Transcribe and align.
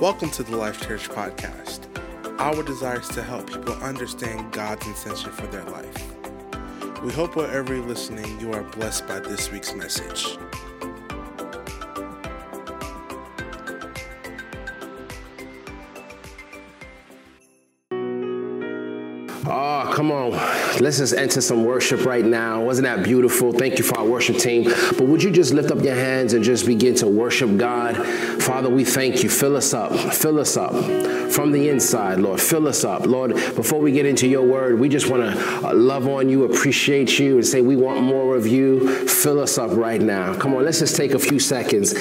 Welcome 0.00 0.30
to 0.30 0.42
the 0.42 0.56
Life 0.56 0.80
Church 0.88 1.10
Podcast. 1.10 1.86
Our 2.40 2.62
desire 2.62 3.00
is 3.00 3.08
to 3.08 3.22
help 3.22 3.50
people 3.50 3.74
understand 3.82 4.50
God's 4.50 4.86
intention 4.86 5.30
for 5.30 5.46
their 5.48 5.64
life. 5.64 7.02
We 7.02 7.12
hope 7.12 7.36
wherever 7.36 7.74
you're 7.74 7.84
listening, 7.84 8.40
you 8.40 8.50
are 8.54 8.62
blessed 8.62 9.06
by 9.06 9.20
this 9.20 9.50
week's 9.52 9.74
message. 9.74 10.38
Oh, 19.46 19.92
come 19.94 20.12
on. 20.12 20.30
Let's 20.80 20.96
just 20.98 21.12
enter 21.12 21.42
some 21.42 21.64
worship 21.64 22.06
right 22.06 22.24
now. 22.24 22.62
Wasn't 22.62 22.86
that 22.86 23.04
beautiful? 23.04 23.52
Thank 23.52 23.76
you 23.76 23.84
for 23.84 23.98
our 23.98 24.06
worship 24.06 24.38
team. 24.38 24.64
But 24.64 25.02
would 25.02 25.22
you 25.22 25.30
just 25.30 25.52
lift 25.52 25.70
up 25.70 25.82
your 25.82 25.94
hands 25.94 26.32
and 26.32 26.42
just 26.42 26.64
begin 26.64 26.94
to 26.96 27.06
worship 27.06 27.58
God? 27.58 27.96
Father, 28.50 28.68
we 28.68 28.84
thank 28.84 29.22
you. 29.22 29.30
Fill 29.30 29.56
us 29.56 29.72
up. 29.72 29.92
Fill 30.12 30.40
us 30.40 30.56
up 30.56 30.72
from 31.30 31.52
the 31.52 31.68
inside, 31.68 32.18
Lord. 32.18 32.40
Fill 32.40 32.66
us 32.66 32.82
up. 32.82 33.06
Lord, 33.06 33.32
before 33.54 33.78
we 33.78 33.92
get 33.92 34.06
into 34.06 34.26
your 34.26 34.42
word, 34.42 34.80
we 34.80 34.88
just 34.88 35.08
want 35.08 35.22
to 35.22 35.68
uh, 35.68 35.72
love 35.72 36.08
on 36.08 36.28
you, 36.28 36.42
appreciate 36.42 37.16
you, 37.16 37.36
and 37.36 37.46
say 37.46 37.60
we 37.60 37.76
want 37.76 38.02
more 38.02 38.34
of 38.34 38.48
you. 38.48 39.06
Fill 39.20 39.38
us 39.38 39.58
up 39.58 39.72
right 39.72 40.00
now. 40.00 40.34
Come 40.34 40.54
on, 40.54 40.64
let's 40.64 40.78
just 40.78 40.96
take 40.96 41.12
a 41.12 41.18
few 41.18 41.38
seconds. 41.38 41.92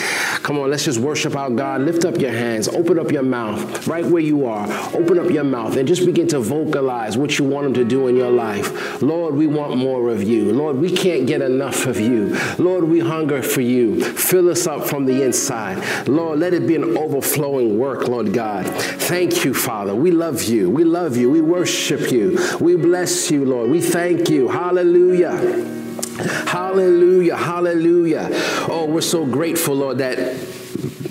Come 0.42 0.58
on, 0.58 0.70
let's 0.70 0.86
just 0.86 1.00
worship 1.00 1.36
our 1.36 1.50
God. 1.50 1.82
Lift 1.82 2.06
up 2.06 2.18
your 2.18 2.32
hands. 2.32 2.70
Open 2.70 2.98
up 2.98 3.12
your 3.12 3.24
mouth 3.24 3.88
right 3.88 4.06
where 4.06 4.22
you 4.22 4.46
are. 4.46 4.66
Open 4.96 5.20
up 5.20 5.30
your 5.30 5.44
mouth 5.44 5.76
and 5.76 5.86
just 5.86 6.06
begin 6.06 6.30
to 6.30 6.40
vocalize 6.40 7.18
what 7.18 7.38
you 7.38 7.44
want 7.44 7.68
Him 7.68 7.74
to 7.74 7.84
do 7.84 8.08
in 8.08 8.16
your 8.16 8.32
life. 8.32 9.02
Lord, 9.02 9.36
we 9.36 9.48
want 9.48 9.76
more 9.76 10.10
of 10.10 10.24
you. 10.24 10.54
Lord, 10.54 10.78
we 10.78 10.90
can't 10.96 11.28
get 11.28 11.42
enough 11.42 11.88
of 11.88 12.00
you. 12.00 12.38
Lord, 12.58 12.86
we 12.86 13.02
hunger 13.02 13.44
for 13.44 13.62
you. 13.62 14.02
Fill 14.02 14.50
us 14.50 14.66
up 14.66 14.88
from 14.88 15.06
the 15.06 15.22
inside. 15.22 16.08
Lord, 16.08 16.40
let 16.40 16.54
it 16.54 16.66
be 16.68 16.76
an 16.76 16.98
overflowing 16.98 17.78
work, 17.78 18.08
Lord 18.08 18.34
God. 18.34 18.66
Thank 18.66 19.44
you, 19.44 19.54
Father. 19.54 19.94
We 19.94 20.12
love 20.12 20.44
you. 20.44 20.70
We 20.70 20.86
love 20.86 21.18
you. 21.18 21.30
We 21.30 21.42
worship 21.42 22.14
you. 22.14 22.40
We 22.62 22.78
bless 22.78 23.30
you, 23.30 23.44
Lord. 23.44 23.70
We 23.70 23.82
thank 23.82 24.30
you. 24.30 24.48
Hallelujah. 24.48 25.79
Hallelujah. 26.20 27.36
Hallelujah. 27.36 28.30
Oh, 28.70 28.86
we're 28.86 29.02
so 29.02 29.26
grateful, 29.26 29.76
Lord, 29.76 30.00
that 30.00 30.18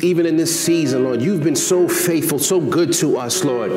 even 0.02 0.26
in 0.26 0.36
this 0.36 0.64
season, 0.64 1.04
Lord, 1.04 1.22
you've 1.22 1.42
been 1.42 1.56
so 1.56 1.88
faithful, 1.88 2.38
so 2.38 2.60
good 2.60 2.92
to 2.94 3.18
us, 3.18 3.44
Lord. 3.44 3.72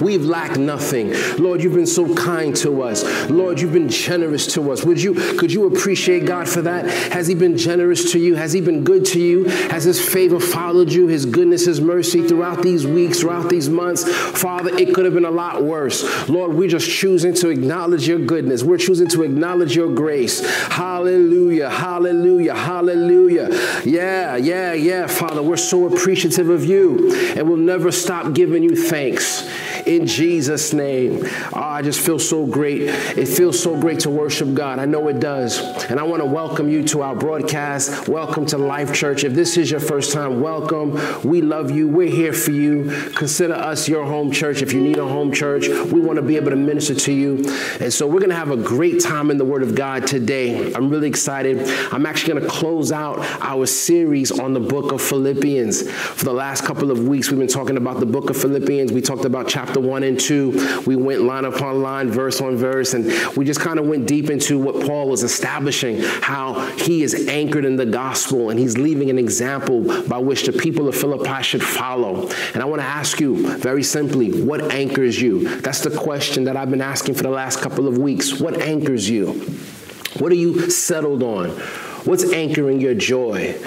We've 0.00 0.24
lacked 0.24 0.58
nothing. 0.58 1.14
Lord, 1.38 1.62
you've 1.62 1.74
been 1.74 1.86
so 1.86 2.14
kind 2.14 2.54
to 2.56 2.82
us. 2.82 3.04
Lord, 3.30 3.60
you've 3.60 3.72
been 3.72 3.88
generous 3.88 4.52
to 4.54 4.72
us. 4.72 4.84
Would 4.84 5.02
you 5.02 5.14
could 5.14 5.52
you 5.52 5.66
appreciate 5.66 6.26
God 6.26 6.48
for 6.48 6.62
that? 6.62 6.86
Has 7.12 7.26
he 7.26 7.34
been 7.34 7.56
generous 7.56 8.12
to 8.12 8.18
you? 8.18 8.34
Has 8.34 8.52
he 8.52 8.60
been 8.60 8.84
good 8.84 9.04
to 9.06 9.20
you? 9.20 9.44
Has 9.44 9.84
his 9.84 10.00
favor 10.00 10.40
followed 10.40 10.92
you? 10.92 11.06
His 11.06 11.26
goodness, 11.26 11.66
his 11.66 11.80
mercy 11.80 12.26
throughout 12.26 12.62
these 12.62 12.86
weeks, 12.86 13.20
throughout 13.20 13.48
these 13.48 13.68
months? 13.68 14.04
Father, 14.40 14.76
it 14.76 14.94
could 14.94 15.04
have 15.04 15.14
been 15.14 15.24
a 15.24 15.30
lot 15.30 15.62
worse. 15.62 16.28
Lord, 16.28 16.54
we're 16.54 16.68
just 16.68 16.90
choosing 16.90 17.34
to 17.34 17.48
acknowledge 17.48 18.06
your 18.06 18.18
goodness. 18.18 18.62
We're 18.62 18.78
choosing 18.78 19.08
to 19.08 19.22
acknowledge 19.22 19.74
your 19.74 19.94
grace. 19.94 20.44
Hallelujah. 20.68 21.70
Hallelujah. 21.70 22.54
Hallelujah. 22.54 23.48
Yeah, 23.84 24.36
yeah, 24.36 24.72
yeah, 24.72 25.06
Father. 25.06 25.42
We're 25.42 25.56
so 25.56 25.86
appreciative 25.86 26.48
of 26.48 26.64
you 26.64 27.12
and 27.36 27.48
we'll 27.48 27.56
never 27.56 27.90
stop 27.90 28.32
giving 28.32 28.62
you 28.62 28.76
thanks 28.76 29.48
in 29.86 30.06
Jesus' 30.06 30.72
name. 30.72 31.20
Oh, 31.52 31.60
I 31.60 31.82
just 31.82 32.00
feel 32.00 32.18
so 32.18 32.46
great. 32.46 32.82
It 32.82 33.28
feels 33.28 33.60
so 33.60 33.78
great 33.78 34.00
to 34.00 34.10
worship 34.10 34.54
God. 34.54 34.78
I 34.78 34.84
know 34.86 35.08
it 35.08 35.20
does. 35.20 35.58
And 35.90 36.00
I 36.00 36.02
want 36.04 36.22
to 36.22 36.26
welcome 36.26 36.68
you 36.68 36.82
to 36.88 37.02
our 37.02 37.14
broadcast. 37.14 38.08
Welcome 38.08 38.46
to 38.46 38.58
Life 38.58 38.94
Church. 38.94 39.24
If 39.24 39.34
this 39.34 39.56
is 39.56 39.70
your 39.70 39.80
first 39.80 40.12
time, 40.12 40.40
welcome. 40.40 40.98
We 41.22 41.42
love 41.42 41.70
you. 41.70 41.88
We're 41.88 42.10
here 42.10 42.32
for 42.32 42.52
you. 42.52 42.90
Consider 43.14 43.54
us 43.54 43.88
your 43.88 44.04
home 44.04 44.30
church. 44.32 44.62
If 44.62 44.72
you 44.72 44.80
need 44.80 44.98
a 44.98 45.06
home 45.06 45.32
church, 45.32 45.68
we 45.68 46.00
want 46.00 46.16
to 46.16 46.22
be 46.22 46.36
able 46.36 46.50
to 46.50 46.56
minister 46.56 46.94
to 46.94 47.12
you. 47.12 47.44
And 47.80 47.92
so 47.92 48.06
we're 48.06 48.20
going 48.20 48.30
to 48.30 48.36
have 48.36 48.50
a 48.50 48.56
great 48.56 49.02
time 49.02 49.30
in 49.30 49.38
the 49.38 49.44
Word 49.44 49.62
of 49.62 49.74
God 49.74 50.06
today. 50.06 50.72
I'm 50.72 50.88
really 50.90 51.08
excited. 51.08 51.68
I'm 51.92 52.06
actually 52.06 52.34
going 52.34 52.44
to 52.44 52.48
close 52.48 52.92
out 52.92 53.18
our 53.40 53.66
series 53.66 54.30
on 54.30 54.54
the 54.54 54.60
book 54.60 54.92
of 54.92 55.02
Philippians. 55.02 55.90
For 55.90 56.24
the 56.24 56.32
last 56.32 56.64
couple 56.64 56.90
of 56.90 57.06
weeks, 57.06 57.30
we've 57.30 57.38
been 57.38 57.48
talking 57.48 57.76
about 57.76 58.00
the 58.00 58.06
book 58.06 58.30
of 58.30 58.36
Philippians. 58.36 58.92
We 58.92 59.00
talked 59.00 59.24
about 59.24 59.48
chapter 59.48 59.73
one 59.80 60.02
and 60.02 60.18
two. 60.18 60.82
We 60.86 60.96
went 60.96 61.22
line 61.22 61.44
upon 61.44 61.82
line, 61.82 62.10
verse 62.10 62.40
on 62.40 62.56
verse, 62.56 62.94
and 62.94 63.06
we 63.36 63.44
just 63.44 63.60
kind 63.60 63.78
of 63.78 63.86
went 63.86 64.06
deep 64.06 64.30
into 64.30 64.58
what 64.58 64.86
Paul 64.86 65.08
was 65.08 65.22
establishing, 65.22 66.00
how 66.00 66.66
he 66.76 67.02
is 67.02 67.28
anchored 67.28 67.64
in 67.64 67.76
the 67.76 67.86
gospel 67.86 68.50
and 68.50 68.58
he's 68.58 68.78
leaving 68.78 69.10
an 69.10 69.18
example 69.18 70.04
by 70.08 70.18
which 70.18 70.44
the 70.44 70.52
people 70.52 70.88
of 70.88 70.94
Philippi 70.94 71.42
should 71.42 71.62
follow. 71.62 72.28
And 72.52 72.62
I 72.62 72.64
want 72.64 72.80
to 72.80 72.86
ask 72.86 73.20
you 73.20 73.56
very 73.58 73.82
simply, 73.82 74.42
what 74.42 74.72
anchors 74.72 75.20
you? 75.20 75.48
That's 75.60 75.80
the 75.80 75.96
question 75.96 76.44
that 76.44 76.56
I've 76.56 76.70
been 76.70 76.80
asking 76.80 77.14
for 77.14 77.22
the 77.22 77.30
last 77.30 77.60
couple 77.60 77.88
of 77.88 77.98
weeks. 77.98 78.40
What 78.40 78.60
anchors 78.60 79.08
you? 79.08 79.32
What 80.18 80.30
are 80.30 80.36
you 80.36 80.70
settled 80.70 81.22
on? 81.22 81.50
What's 82.04 82.24
anchoring 82.32 82.80
your 82.80 82.94
joy? 82.94 83.58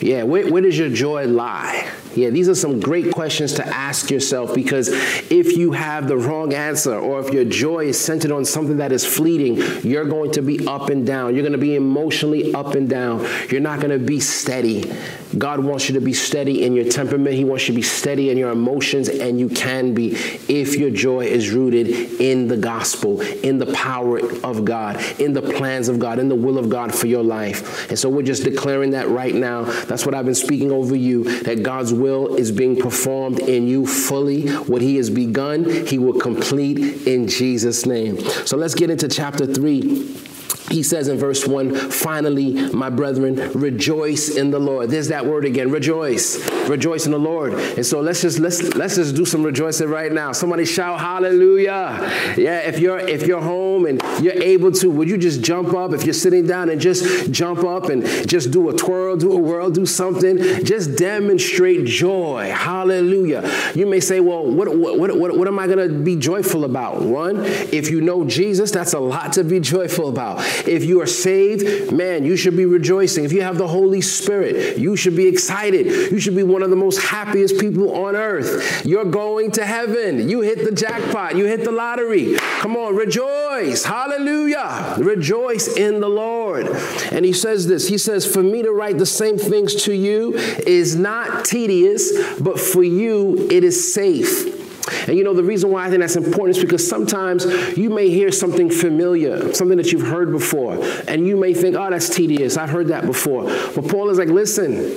Yeah, 0.00 0.22
where, 0.22 0.50
where 0.50 0.62
does 0.62 0.78
your 0.78 0.88
joy 0.88 1.26
lie? 1.26 1.90
Yeah, 2.14 2.30
these 2.30 2.48
are 2.48 2.54
some 2.54 2.80
great 2.80 3.12
questions 3.12 3.52
to 3.54 3.66
ask 3.66 4.10
yourself 4.10 4.54
because 4.54 4.88
if 5.30 5.56
you 5.56 5.72
have 5.72 6.08
the 6.08 6.16
wrong 6.16 6.52
answer 6.52 6.98
or 6.98 7.20
if 7.20 7.32
your 7.32 7.44
joy 7.44 7.86
is 7.86 8.00
centered 8.00 8.32
on 8.32 8.44
something 8.44 8.78
that 8.78 8.90
is 8.90 9.04
fleeting, 9.04 9.56
you're 9.88 10.06
going 10.06 10.32
to 10.32 10.42
be 10.42 10.66
up 10.66 10.90
and 10.90 11.06
down. 11.06 11.34
You're 11.34 11.42
going 11.42 11.52
to 11.52 11.58
be 11.58 11.76
emotionally 11.76 12.52
up 12.52 12.74
and 12.74 12.88
down. 12.88 13.26
You're 13.48 13.60
not 13.60 13.80
going 13.80 13.96
to 13.96 14.04
be 14.04 14.18
steady. 14.18 14.90
God 15.38 15.60
wants 15.60 15.88
you 15.88 15.94
to 15.94 16.00
be 16.00 16.12
steady 16.12 16.64
in 16.64 16.74
your 16.74 16.84
temperament. 16.84 17.34
He 17.34 17.44
wants 17.44 17.68
you 17.68 17.74
to 17.74 17.76
be 17.76 17.82
steady 17.82 18.30
in 18.30 18.38
your 18.38 18.50
emotions, 18.50 19.08
and 19.08 19.38
you 19.38 19.48
can 19.48 19.94
be 19.94 20.10
if 20.48 20.76
your 20.76 20.90
joy 20.90 21.26
is 21.26 21.50
rooted 21.50 21.88
in 22.20 22.48
the 22.48 22.56
gospel, 22.56 23.20
in 23.20 23.58
the 23.58 23.72
power 23.72 24.18
of 24.44 24.64
God, 24.64 25.02
in 25.20 25.32
the 25.32 25.42
plans 25.42 25.88
of 25.88 25.98
God, 25.98 26.18
in 26.18 26.28
the 26.28 26.34
will 26.34 26.58
of 26.58 26.68
God 26.68 26.94
for 26.94 27.06
your 27.06 27.22
life. 27.22 27.88
And 27.90 27.98
so 27.98 28.08
we're 28.08 28.22
just 28.22 28.44
declaring 28.44 28.90
that 28.90 29.08
right 29.08 29.34
now. 29.34 29.64
That's 29.64 30.04
what 30.04 30.14
I've 30.14 30.24
been 30.24 30.34
speaking 30.34 30.72
over 30.72 30.96
you 30.96 31.24
that 31.42 31.62
God's 31.62 31.92
will 31.92 32.34
is 32.34 32.50
being 32.50 32.76
performed 32.76 33.38
in 33.40 33.68
you 33.68 33.86
fully. 33.86 34.48
What 34.48 34.82
He 34.82 34.96
has 34.96 35.10
begun, 35.10 35.86
He 35.86 35.98
will 35.98 36.18
complete 36.18 37.06
in 37.06 37.28
Jesus' 37.28 37.86
name. 37.86 38.18
So 38.46 38.56
let's 38.56 38.74
get 38.74 38.90
into 38.90 39.08
chapter 39.08 39.46
3 39.46 40.29
he 40.70 40.82
says 40.82 41.08
in 41.08 41.18
verse 41.18 41.46
1 41.46 41.74
finally 41.90 42.52
my 42.72 42.88
brethren 42.88 43.34
rejoice 43.52 44.36
in 44.36 44.50
the 44.50 44.58
lord. 44.58 44.90
There's 44.90 45.08
that 45.08 45.26
word 45.26 45.44
again 45.44 45.70
rejoice. 45.70 46.38
Rejoice 46.68 47.06
in 47.06 47.12
the 47.12 47.18
lord. 47.18 47.54
And 47.54 47.84
so 47.84 48.00
let's 48.00 48.22
just 48.22 48.38
let's 48.38 48.62
let's 48.74 48.96
just 48.96 49.16
do 49.16 49.24
some 49.24 49.42
rejoicing 49.42 49.88
right 49.88 50.12
now. 50.12 50.32
Somebody 50.32 50.64
shout 50.64 51.00
hallelujah. 51.00 51.98
Yeah 52.36 52.60
if 52.60 52.78
you're 52.78 52.98
if 52.98 53.26
you're 53.26 53.42
home 53.42 53.86
and 53.86 54.00
you're 54.22 54.40
able 54.40 54.70
to 54.72 54.90
would 54.90 55.08
you 55.08 55.18
just 55.18 55.42
jump 55.42 55.74
up? 55.74 55.92
If 55.92 56.04
you're 56.04 56.14
sitting 56.14 56.46
down 56.46 56.70
and 56.70 56.80
just 56.80 57.32
jump 57.32 57.64
up 57.64 57.88
and 57.88 58.04
just 58.28 58.50
do 58.50 58.68
a 58.68 58.76
twirl 58.76 59.16
do 59.16 59.32
a 59.32 59.36
whirl 59.36 59.70
do 59.70 59.86
something 59.86 60.38
just 60.64 60.96
demonstrate 60.96 61.84
joy. 61.84 62.50
Hallelujah. 62.54 63.50
You 63.74 63.86
may 63.86 64.00
say 64.00 64.20
well 64.20 64.46
what 64.46 64.76
what 64.76 64.98
what, 64.98 65.16
what, 65.16 65.36
what 65.36 65.48
am 65.48 65.58
i 65.58 65.66
going 65.66 65.88
to 65.88 65.94
be 65.94 66.16
joyful 66.16 66.64
about? 66.64 67.02
One 67.02 67.40
if 67.40 67.90
you 67.90 68.00
know 68.00 68.24
jesus 68.24 68.70
that's 68.70 68.92
a 68.92 69.00
lot 69.00 69.32
to 69.32 69.44
be 69.44 69.58
joyful 69.58 70.08
about 70.08 70.38
if 70.66 70.84
you 70.84 71.00
are 71.00 71.06
saved, 71.06 71.92
man, 71.92 72.24
you 72.24 72.36
should 72.36 72.56
be 72.56 72.66
rejoicing. 72.66 73.24
If 73.24 73.32
you 73.32 73.42
have 73.42 73.58
the 73.58 73.68
Holy 73.68 74.00
Spirit, 74.00 74.78
you 74.78 74.96
should 74.96 75.16
be 75.16 75.26
excited. 75.26 75.86
You 76.10 76.20
should 76.20 76.36
be 76.36 76.42
one 76.42 76.62
of 76.62 76.70
the 76.70 76.76
most 76.76 77.00
happiest 77.00 77.58
people 77.58 77.94
on 78.04 78.16
earth. 78.16 78.84
You're 78.84 79.04
going 79.04 79.50
to 79.52 79.66
heaven. 79.66 80.28
You 80.28 80.40
hit 80.40 80.64
the 80.64 80.72
jackpot. 80.72 81.36
You 81.36 81.46
hit 81.46 81.64
the 81.64 81.72
lottery. 81.72 82.36
Come 82.60 82.76
on, 82.76 82.94
rejoice. 82.94 83.84
Hallelujah. 83.84 84.96
Rejoice 84.98 85.76
in 85.76 86.00
the 86.00 86.08
Lord. 86.08 86.66
And 87.10 87.24
he 87.24 87.32
says 87.32 87.66
this 87.66 87.88
He 87.88 87.98
says, 87.98 88.26
For 88.26 88.42
me 88.42 88.62
to 88.62 88.72
write 88.72 88.98
the 88.98 89.06
same 89.06 89.38
things 89.38 89.74
to 89.84 89.92
you 89.92 90.34
is 90.34 90.96
not 90.96 91.44
tedious, 91.44 92.38
but 92.38 92.58
for 92.60 92.82
you 92.82 93.48
it 93.50 93.64
is 93.64 93.92
safe. 93.92 94.59
And 95.06 95.16
you 95.16 95.24
know, 95.24 95.34
the 95.34 95.44
reason 95.44 95.70
why 95.70 95.86
I 95.86 95.90
think 95.90 96.00
that's 96.00 96.16
important 96.16 96.56
is 96.56 96.62
because 96.62 96.86
sometimes 96.86 97.46
you 97.76 97.90
may 97.90 98.08
hear 98.08 98.30
something 98.32 98.70
familiar, 98.70 99.52
something 99.54 99.76
that 99.76 99.92
you've 99.92 100.06
heard 100.06 100.30
before, 100.30 100.78
and 101.08 101.26
you 101.26 101.36
may 101.36 101.54
think, 101.54 101.76
oh, 101.76 101.90
that's 101.90 102.08
tedious. 102.08 102.56
I've 102.56 102.70
heard 102.70 102.88
that 102.88 103.06
before. 103.06 103.44
But 103.44 103.88
Paul 103.88 104.10
is 104.10 104.18
like, 104.18 104.28
listen, 104.28 104.94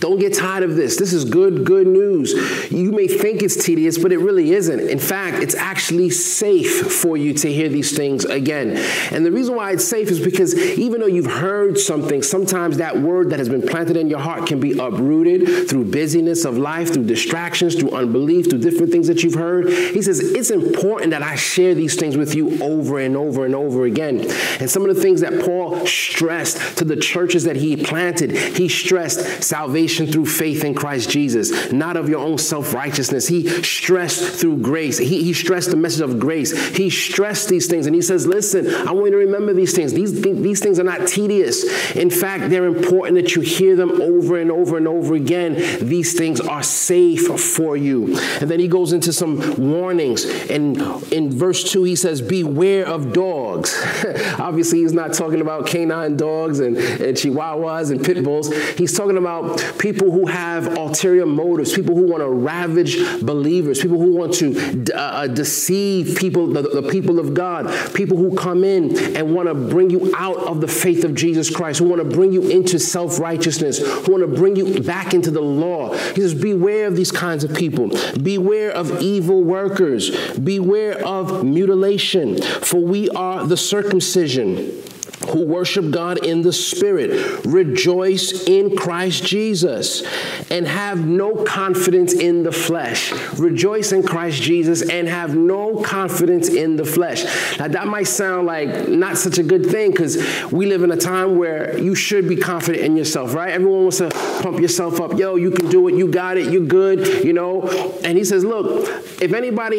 don't 0.00 0.18
get 0.18 0.34
tired 0.34 0.64
of 0.64 0.76
this. 0.76 0.96
This 0.96 1.12
is 1.12 1.24
good, 1.24 1.64
good 1.64 1.86
news. 1.86 2.70
You 2.70 2.92
may 2.92 3.08
think 3.08 3.42
it's 3.42 3.64
tedious, 3.64 3.98
but 3.98 4.12
it 4.12 4.18
really 4.18 4.52
isn't. 4.52 4.80
In 4.80 4.98
fact, 4.98 5.42
it's 5.42 5.54
actually 5.54 6.10
safe 6.10 6.92
for 6.92 7.16
you 7.16 7.32
to 7.34 7.52
hear 7.52 7.68
these 7.68 7.96
things 7.96 8.24
again. 8.24 8.76
And 9.10 9.24
the 9.24 9.32
reason 9.32 9.56
why 9.56 9.72
it's 9.72 9.84
safe 9.84 10.10
is 10.10 10.20
because 10.20 10.54
even 10.78 11.00
though 11.00 11.06
you've 11.06 11.30
heard 11.30 11.78
something, 11.78 12.22
sometimes 12.22 12.76
that 12.78 12.98
word 12.98 13.30
that 13.30 13.38
has 13.38 13.48
been 13.48 13.62
planted 13.62 13.96
in 13.96 14.08
your 14.10 14.18
heart 14.18 14.46
can 14.46 14.60
be 14.60 14.78
uprooted 14.78 15.68
through 15.68 15.90
busyness 15.90 16.44
of 16.44 16.58
life, 16.58 16.92
through 16.92 17.06
distractions, 17.06 17.74
through 17.74 17.90
unbelief, 17.90 18.50
through 18.50 18.60
different 18.60 18.92
things 18.92 19.06
that 19.08 19.22
you've 19.22 19.34
heard. 19.34 19.68
He 19.68 20.02
says, 20.02 20.20
It's 20.20 20.50
important 20.50 21.10
that 21.10 21.22
I 21.22 21.34
share 21.34 21.74
these 21.74 21.96
things 21.96 22.16
with 22.16 22.34
you 22.34 22.62
over 22.62 22.98
and 22.98 23.16
over 23.16 23.46
and 23.46 23.54
over 23.54 23.84
again. 23.84 24.20
And 24.60 24.70
some 24.70 24.88
of 24.88 24.94
the 24.94 25.00
things 25.00 25.22
that 25.22 25.44
Paul 25.44 25.86
stressed 25.86 26.78
to 26.78 26.84
the 26.84 26.96
churches 26.96 27.44
that 27.44 27.56
he 27.56 27.76
planted, 27.76 28.32
he 28.32 28.68
stressed 28.68 29.42
salvation 29.42 29.67
salvation 29.68 30.06
through 30.06 30.24
faith 30.24 30.64
in 30.64 30.72
Christ 30.74 31.10
Jesus, 31.10 31.70
not 31.72 31.98
of 31.98 32.08
your 32.08 32.20
own 32.20 32.38
self 32.38 32.72
righteousness. 32.72 33.28
He 33.28 33.46
stressed 33.62 34.40
through 34.40 34.58
grace. 34.58 34.96
He, 34.96 35.22
he 35.22 35.34
stressed 35.34 35.70
the 35.70 35.76
message 35.76 36.00
of 36.00 36.18
grace. 36.18 36.56
He 36.74 36.88
stressed 36.88 37.50
these 37.50 37.66
things 37.66 37.86
and 37.86 37.94
he 37.94 38.00
says, 38.00 38.26
Listen, 38.26 38.66
I 38.88 38.92
want 38.92 39.06
you 39.06 39.10
to 39.10 39.16
remember 39.18 39.52
these 39.52 39.74
things. 39.74 39.92
These, 39.92 40.22
these 40.22 40.60
things 40.60 40.80
are 40.80 40.84
not 40.84 41.06
tedious. 41.06 41.64
In 41.94 42.08
fact, 42.08 42.48
they're 42.48 42.64
important 42.64 43.16
that 43.16 43.36
you 43.36 43.42
hear 43.42 43.76
them 43.76 44.00
over 44.00 44.38
and 44.38 44.50
over 44.50 44.78
and 44.78 44.88
over 44.88 45.14
again. 45.14 45.54
These 45.86 46.16
things 46.16 46.40
are 46.40 46.62
safe 46.62 47.26
for 47.26 47.76
you. 47.76 48.16
And 48.40 48.50
then 48.50 48.60
he 48.60 48.68
goes 48.68 48.94
into 48.94 49.12
some 49.12 49.54
warnings. 49.56 50.24
And 50.48 50.78
in 51.12 51.30
verse 51.30 51.70
2, 51.70 51.84
he 51.84 51.94
says, 51.94 52.22
Beware 52.22 52.86
of 52.86 53.12
dogs. 53.12 53.78
Obviously, 54.38 54.80
he's 54.80 54.94
not 54.94 55.12
talking 55.12 55.42
about 55.42 55.66
canine 55.66 56.16
dogs 56.16 56.60
and, 56.60 56.78
and 56.78 57.16
chihuahuas 57.16 57.90
and 57.90 58.02
pit 58.02 58.24
bulls. 58.24 58.50
He's 58.78 58.96
talking 58.96 59.18
about 59.18 59.57
people 59.78 60.10
who 60.10 60.26
have 60.26 60.76
ulterior 60.76 61.26
motives, 61.26 61.72
people 61.72 61.94
who 61.94 62.02
want 62.02 62.22
to 62.22 62.28
ravage 62.28 62.96
believers, 63.22 63.80
people 63.80 63.98
who 63.98 64.12
want 64.12 64.34
to 64.34 64.86
uh, 64.94 64.98
uh, 64.98 65.26
deceive 65.26 66.16
people, 66.16 66.46
the, 66.46 66.62
the 66.62 66.88
people 66.90 67.18
of 67.18 67.34
God, 67.34 67.94
people 67.94 68.16
who 68.16 68.36
come 68.36 68.64
in 68.64 68.96
and 69.16 69.34
want 69.34 69.48
to 69.48 69.54
bring 69.54 69.90
you 69.90 70.12
out 70.16 70.36
of 70.38 70.60
the 70.60 70.68
faith 70.68 71.04
of 71.04 71.14
Jesus 71.14 71.50
Christ, 71.54 71.78
who 71.78 71.88
want 71.88 72.02
to 72.02 72.16
bring 72.16 72.32
you 72.32 72.48
into 72.48 72.78
self 72.78 73.18
righteousness, 73.18 73.78
who 73.78 74.12
want 74.12 74.22
to 74.22 74.36
bring 74.36 74.56
you 74.56 74.80
back 74.82 75.14
into 75.14 75.30
the 75.30 75.40
law. 75.40 75.94
He 75.94 76.20
says, 76.20 76.34
Beware 76.34 76.86
of 76.86 76.96
these 76.96 77.12
kinds 77.12 77.44
of 77.44 77.54
people. 77.54 77.90
Beware 78.22 78.70
of 78.70 79.00
evil 79.02 79.42
workers. 79.42 80.38
Beware 80.38 81.04
of 81.06 81.44
mutilation, 81.44 82.40
for 82.40 82.80
we 82.80 83.08
are 83.10 83.46
the 83.46 83.56
circumcision 83.56 84.82
who 85.30 85.44
worship 85.44 85.90
God 85.90 86.24
in 86.24 86.42
the 86.42 86.52
Spirit, 86.52 87.44
rejoice 87.44 88.44
in 88.46 88.76
Christ 88.76 89.24
Jesus, 89.24 90.02
and 90.50 90.66
have 90.66 91.06
no 91.06 91.34
confidence 91.44 92.12
in 92.12 92.42
the 92.42 92.52
flesh. 92.52 93.12
Rejoice 93.38 93.92
in 93.92 94.02
Christ 94.02 94.40
Jesus 94.40 94.88
and 94.88 95.08
have 95.08 95.36
no 95.36 95.82
confidence 95.82 96.48
in 96.48 96.76
the 96.76 96.84
flesh. 96.84 97.24
Now, 97.58 97.68
that 97.68 97.86
might 97.86 98.06
sound 98.06 98.46
like 98.46 98.88
not 98.88 99.18
such 99.18 99.38
a 99.38 99.42
good 99.42 99.66
thing 99.66 99.90
because 99.90 100.16
we 100.52 100.66
live 100.66 100.82
in 100.82 100.92
a 100.92 100.96
time 100.96 101.36
where 101.36 101.78
you 101.78 101.94
should 101.94 102.28
be 102.28 102.36
confident 102.36 102.84
in 102.84 102.96
yourself, 102.96 103.34
right? 103.34 103.50
Everyone 103.50 103.82
wants 103.82 103.98
to 103.98 104.10
pump 104.42 104.60
yourself 104.60 105.00
up. 105.00 105.18
Yo, 105.18 105.36
you 105.36 105.50
can 105.50 105.68
do 105.68 105.88
it. 105.88 105.94
You 105.94 106.08
got 106.08 106.36
it. 106.36 106.52
You're 106.52 106.66
good, 106.66 107.24
you 107.24 107.32
know? 107.32 107.62
And 108.04 108.16
he 108.16 108.24
says, 108.24 108.44
look, 108.44 108.88
if 109.20 109.32
anybody, 109.32 109.78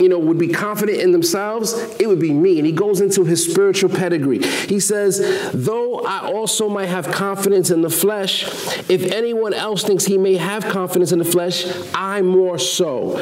you 0.00 0.08
know, 0.08 0.18
would 0.18 0.38
be 0.38 0.48
confident 0.48 0.98
in 0.98 1.12
themselves, 1.12 1.72
it 1.98 2.06
would 2.06 2.20
be 2.20 2.32
me. 2.32 2.58
And 2.58 2.66
he 2.66 2.72
goes 2.72 3.00
into 3.00 3.24
his 3.24 3.44
spiritual 3.44 3.90
pedigree. 3.90 4.40
He 4.68 4.80
says, 4.80 5.50
Though 5.52 6.00
I 6.00 6.30
also 6.30 6.68
might 6.68 6.86
have 6.86 7.10
confidence 7.10 7.70
in 7.70 7.82
the 7.82 7.90
flesh, 7.90 8.44
if 8.88 9.12
anyone 9.12 9.54
else 9.54 9.82
thinks 9.82 10.04
he 10.04 10.18
may 10.18 10.36
have 10.36 10.64
confidence 10.64 11.12
in 11.12 11.18
the 11.18 11.24
flesh, 11.24 11.66
I 11.94 12.22
more 12.22 12.58
so. 12.58 13.18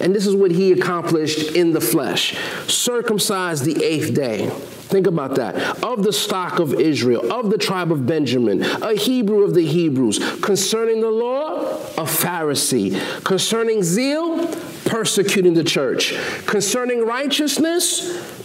And 0.00 0.14
this 0.14 0.26
is 0.26 0.34
what 0.34 0.50
he 0.50 0.72
accomplished 0.72 1.54
in 1.54 1.72
the 1.72 1.80
flesh 1.80 2.36
circumcised 2.66 3.64
the 3.64 3.84
eighth 3.84 4.14
day. 4.14 4.48
Think 4.48 5.06
about 5.06 5.36
that. 5.36 5.82
Of 5.82 6.02
the 6.02 6.12
stock 6.12 6.58
of 6.58 6.74
Israel, 6.74 7.32
of 7.32 7.50
the 7.50 7.56
tribe 7.56 7.90
of 7.90 8.06
Benjamin, 8.06 8.62
a 8.62 8.94
Hebrew 8.94 9.42
of 9.42 9.54
the 9.54 9.64
Hebrews. 9.64 10.18
Concerning 10.42 11.00
the 11.00 11.10
law, 11.10 11.76
a 11.96 12.04
Pharisee. 12.04 13.24
Concerning 13.24 13.82
zeal, 13.82 14.46
persecuting 14.84 15.54
the 15.54 15.64
church. 15.64 16.14
Concerning 16.44 17.06
righteousness, 17.06 18.41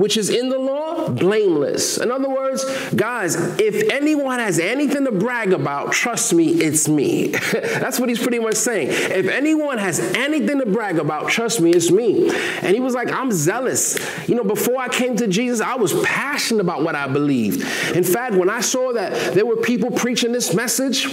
which 0.00 0.16
is 0.16 0.30
in 0.30 0.48
the 0.48 0.58
law, 0.58 1.10
blameless. 1.10 1.98
In 1.98 2.10
other 2.10 2.30
words, 2.30 2.64
guys, 2.94 3.36
if 3.60 3.90
anyone 3.90 4.38
has 4.38 4.58
anything 4.58 5.04
to 5.04 5.12
brag 5.12 5.52
about, 5.52 5.92
trust 5.92 6.32
me, 6.32 6.52
it's 6.52 6.88
me. 6.88 7.26
That's 7.52 8.00
what 8.00 8.08
he's 8.08 8.18
pretty 8.20 8.38
much 8.38 8.54
saying. 8.54 8.88
If 8.88 9.28
anyone 9.28 9.76
has 9.76 10.00
anything 10.16 10.58
to 10.60 10.64
brag 10.64 10.98
about, 10.98 11.28
trust 11.28 11.60
me, 11.60 11.72
it's 11.72 11.90
me. 11.90 12.30
And 12.62 12.74
he 12.74 12.80
was 12.80 12.94
like, 12.94 13.12
I'm 13.12 13.30
zealous. 13.30 13.98
You 14.26 14.36
know, 14.36 14.44
before 14.44 14.80
I 14.80 14.88
came 14.88 15.16
to 15.16 15.28
Jesus, 15.28 15.60
I 15.60 15.74
was 15.74 15.92
passionate 16.00 16.62
about 16.62 16.82
what 16.82 16.94
I 16.94 17.06
believed. 17.06 17.60
In 17.94 18.02
fact, 18.02 18.34
when 18.34 18.48
I 18.48 18.62
saw 18.62 18.94
that 18.94 19.34
there 19.34 19.44
were 19.44 19.56
people 19.56 19.90
preaching 19.90 20.32
this 20.32 20.54
message, 20.54 21.04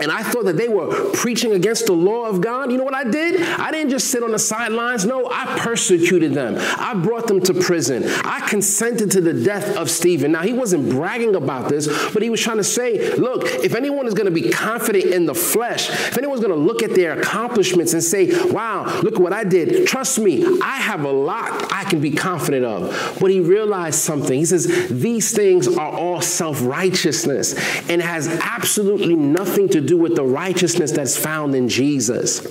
and 0.00 0.10
I 0.10 0.22
thought 0.22 0.44
that 0.46 0.56
they 0.56 0.68
were 0.68 1.10
preaching 1.12 1.52
against 1.52 1.86
the 1.86 1.92
law 1.92 2.26
of 2.26 2.40
God. 2.40 2.72
You 2.72 2.78
know 2.78 2.84
what 2.84 2.94
I 2.94 3.04
did? 3.04 3.42
I 3.42 3.70
didn't 3.70 3.90
just 3.90 4.08
sit 4.08 4.22
on 4.22 4.32
the 4.32 4.38
sidelines. 4.38 5.04
No, 5.04 5.28
I 5.30 5.58
persecuted 5.58 6.34
them. 6.34 6.56
I 6.58 6.94
brought 6.94 7.26
them 7.26 7.40
to 7.42 7.54
prison. 7.54 8.04
I 8.24 8.46
consented 8.48 9.10
to 9.12 9.20
the 9.20 9.32
death 9.32 9.76
of 9.76 9.90
Stephen. 9.90 10.32
Now, 10.32 10.42
he 10.42 10.52
wasn't 10.52 10.90
bragging 10.90 11.34
about 11.34 11.68
this, 11.68 11.86
but 12.12 12.22
he 12.22 12.30
was 12.30 12.40
trying 12.40 12.56
to 12.56 12.64
say, 12.64 13.14
look, 13.16 13.44
if 13.44 13.74
anyone 13.74 14.06
is 14.06 14.14
going 14.14 14.32
to 14.32 14.32
be 14.32 14.50
confident 14.50 15.06
in 15.06 15.26
the 15.26 15.34
flesh, 15.34 15.90
if 15.90 16.16
anyone's 16.16 16.40
going 16.40 16.54
to 16.54 16.58
look 16.58 16.82
at 16.82 16.94
their 16.94 17.18
accomplishments 17.18 17.92
and 17.92 18.02
say, 18.02 18.50
wow, 18.50 19.00
look 19.02 19.18
what 19.18 19.32
I 19.32 19.44
did, 19.44 19.86
trust 19.86 20.18
me, 20.18 20.44
I 20.62 20.76
have 20.76 21.04
a 21.04 21.12
lot 21.12 21.72
I 21.72 21.84
can 21.84 22.00
be 22.00 22.12
confident 22.12 22.64
of. 22.64 23.18
But 23.20 23.30
he 23.30 23.40
realized 23.40 23.98
something. 23.98 24.38
He 24.38 24.46
says, 24.46 24.88
these 24.88 25.34
things 25.34 25.68
are 25.68 25.92
all 25.92 26.20
self 26.22 26.62
righteousness 26.62 27.54
and 27.90 28.00
has 28.00 28.28
absolutely 28.28 29.14
nothing 29.16 29.68
to 29.70 29.81
do 29.82 29.96
with 29.96 30.16
the 30.16 30.24
righteousness 30.24 30.92
that's 30.92 31.16
found 31.16 31.54
in 31.54 31.68
Jesus. 31.68 32.44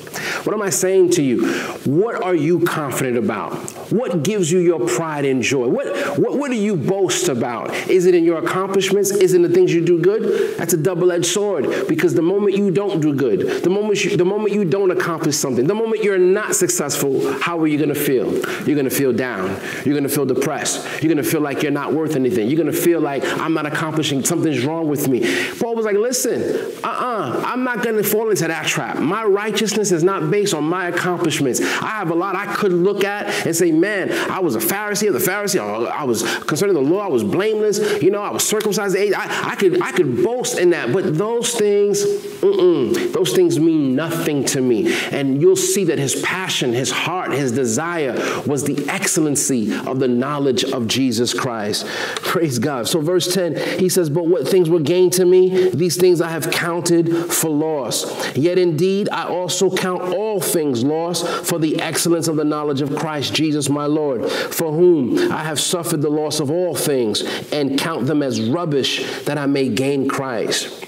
What 0.45 0.53
am 0.53 0.61
I 0.61 0.69
saying 0.69 1.11
to 1.11 1.23
you? 1.23 1.51
What 1.85 2.21
are 2.23 2.35
you 2.35 2.59
confident 2.61 3.17
about? 3.17 3.53
What 3.91 4.23
gives 4.23 4.51
you 4.51 4.59
your 4.59 4.88
pride 4.88 5.25
and 5.25 5.41
joy? 5.41 5.67
What, 5.67 6.17
what, 6.17 6.38
what 6.38 6.51
do 6.51 6.57
you 6.57 6.75
boast 6.75 7.27
about? 7.27 7.73
Is 7.89 8.05
it 8.05 8.15
in 8.15 8.23
your 8.23 8.39
accomplishments? 8.39 9.11
Is 9.11 9.33
it 9.33 9.38
in 9.38 9.41
the 9.43 9.49
things 9.49 9.73
you 9.73 9.85
do 9.85 9.99
good? 9.99 10.57
That's 10.57 10.73
a 10.73 10.77
double 10.77 11.11
edged 11.11 11.25
sword 11.25 11.88
because 11.88 12.13
the 12.13 12.21
moment 12.21 12.55
you 12.55 12.71
don't 12.71 13.01
do 13.01 13.13
good, 13.13 13.63
the 13.63 13.69
moment 13.69 14.03
you, 14.03 14.17
the 14.17 14.25
moment 14.25 14.53
you 14.53 14.65
don't 14.65 14.91
accomplish 14.91 15.35
something, 15.35 15.67
the 15.67 15.75
moment 15.75 16.03
you're 16.03 16.17
not 16.17 16.55
successful, 16.55 17.31
how 17.39 17.59
are 17.59 17.67
you 17.67 17.77
going 17.77 17.93
to 17.93 17.95
feel? 17.95 18.31
You're 18.65 18.75
going 18.75 18.89
to 18.89 18.95
feel 18.95 19.13
down. 19.13 19.49
You're 19.85 19.93
going 19.93 20.03
to 20.03 20.09
feel 20.09 20.25
depressed. 20.25 21.01
You're 21.01 21.13
going 21.13 21.23
to 21.23 21.29
feel 21.29 21.41
like 21.41 21.61
you're 21.61 21.71
not 21.71 21.93
worth 21.93 22.15
anything. 22.15 22.49
You're 22.49 22.61
going 22.61 22.73
to 22.73 22.81
feel 22.81 23.01
like 23.01 23.23
I'm 23.25 23.53
not 23.53 23.65
accomplishing, 23.65 24.23
something's 24.23 24.63
wrong 24.63 24.88
with 24.88 25.07
me. 25.07 25.21
Paul 25.59 25.75
was 25.75 25.85
like, 25.85 25.95
listen, 25.95 26.41
uh 26.83 26.88
uh-uh, 26.88 27.11
uh, 27.11 27.43
I'm 27.45 27.63
not 27.63 27.83
going 27.83 27.97
to 27.97 28.03
fall 28.03 28.29
into 28.29 28.47
that 28.47 28.65
trap. 28.67 28.97
My 28.97 29.23
righteousness 29.23 29.91
is 29.91 30.03
not 30.03 30.31
based 30.31 30.53
on 30.53 30.63
my 30.63 30.88
accomplishments. 30.88 31.59
I 31.59 31.89
have 31.89 32.09
a 32.09 32.15
lot 32.15 32.35
I 32.35 32.45
could 32.53 32.71
look 32.71 33.03
at 33.03 33.45
and 33.45 33.55
say, 33.55 33.71
man, 33.81 34.11
I 34.31 34.39
was 34.39 34.55
a 34.55 34.59
Pharisee 34.59 35.07
of 35.07 35.13
the 35.13 35.19
Pharisee. 35.19 35.59
I 35.59 36.03
was 36.03 36.21
concerning 36.45 36.75
the 36.75 36.81
law. 36.81 37.00
I 37.00 37.09
was 37.09 37.23
blameless. 37.23 38.01
You 38.01 38.11
know, 38.11 38.21
I 38.21 38.31
was 38.31 38.47
circumcised. 38.47 38.95
I, 38.95 39.51
I 39.51 39.55
could 39.55 39.81
I 39.81 39.91
could 39.91 40.23
boast 40.23 40.59
in 40.59 40.69
that. 40.69 40.93
But 40.93 41.17
those 41.17 41.55
things, 41.55 42.03
those 42.41 43.33
things 43.33 43.59
mean 43.59 43.95
nothing 43.95 44.45
to 44.45 44.61
me. 44.61 44.93
And 45.11 45.41
you'll 45.41 45.55
see 45.55 45.85
that 45.85 46.00
his 46.00 46.21
passion, 46.21 46.73
his 46.73 46.91
heart, 46.91 47.31
his 47.31 47.51
desire 47.51 48.13
was 48.45 48.63
the 48.63 48.88
excellency 48.88 49.73
of 49.73 50.00
the 50.00 50.07
knowledge 50.07 50.63
of 50.63 50.88
Jesus 50.88 51.33
Christ. 51.33 51.85
Praise 52.17 52.59
God. 52.59 52.88
So 52.88 53.01
verse 53.01 53.33
10, 53.33 53.79
he 53.79 53.89
says, 53.89 54.09
but 54.09 54.27
what 54.27 54.47
things 54.47 54.69
were 54.69 54.79
gained 54.79 55.13
to 55.13 55.25
me, 55.25 55.69
these 55.69 55.97
things 55.97 56.21
I 56.21 56.29
have 56.29 56.51
counted 56.51 57.09
for 57.31 57.50
loss. 57.50 58.35
Yet 58.35 58.57
indeed, 58.57 59.09
I 59.09 59.25
also 59.25 59.75
count 59.75 60.01
all 60.01 60.39
things 60.39 60.83
lost 60.83 61.27
for 61.45 61.59
the 61.59 61.81
excellence 61.81 62.27
of 62.27 62.35
the 62.35 62.43
knowledge 62.43 62.81
of 62.81 62.95
Christ 62.95 63.33
Jesus 63.33 63.61
my 63.70 63.86
Lord, 63.86 64.30
for 64.30 64.72
whom 64.72 65.32
I 65.32 65.44
have 65.44 65.60
suffered 65.60 66.01
the 66.01 66.10
loss 66.10 66.39
of 66.39 66.51
all 66.51 66.75
things 66.75 67.22
and 67.51 67.80
count 67.80 68.08
them 68.08 68.24
as 68.24 68.41
rubbish 68.41 69.24
that 69.24 69.38
I 69.38 69.46
may 69.46 69.70
gain 69.70 70.08
Christ 70.08 70.88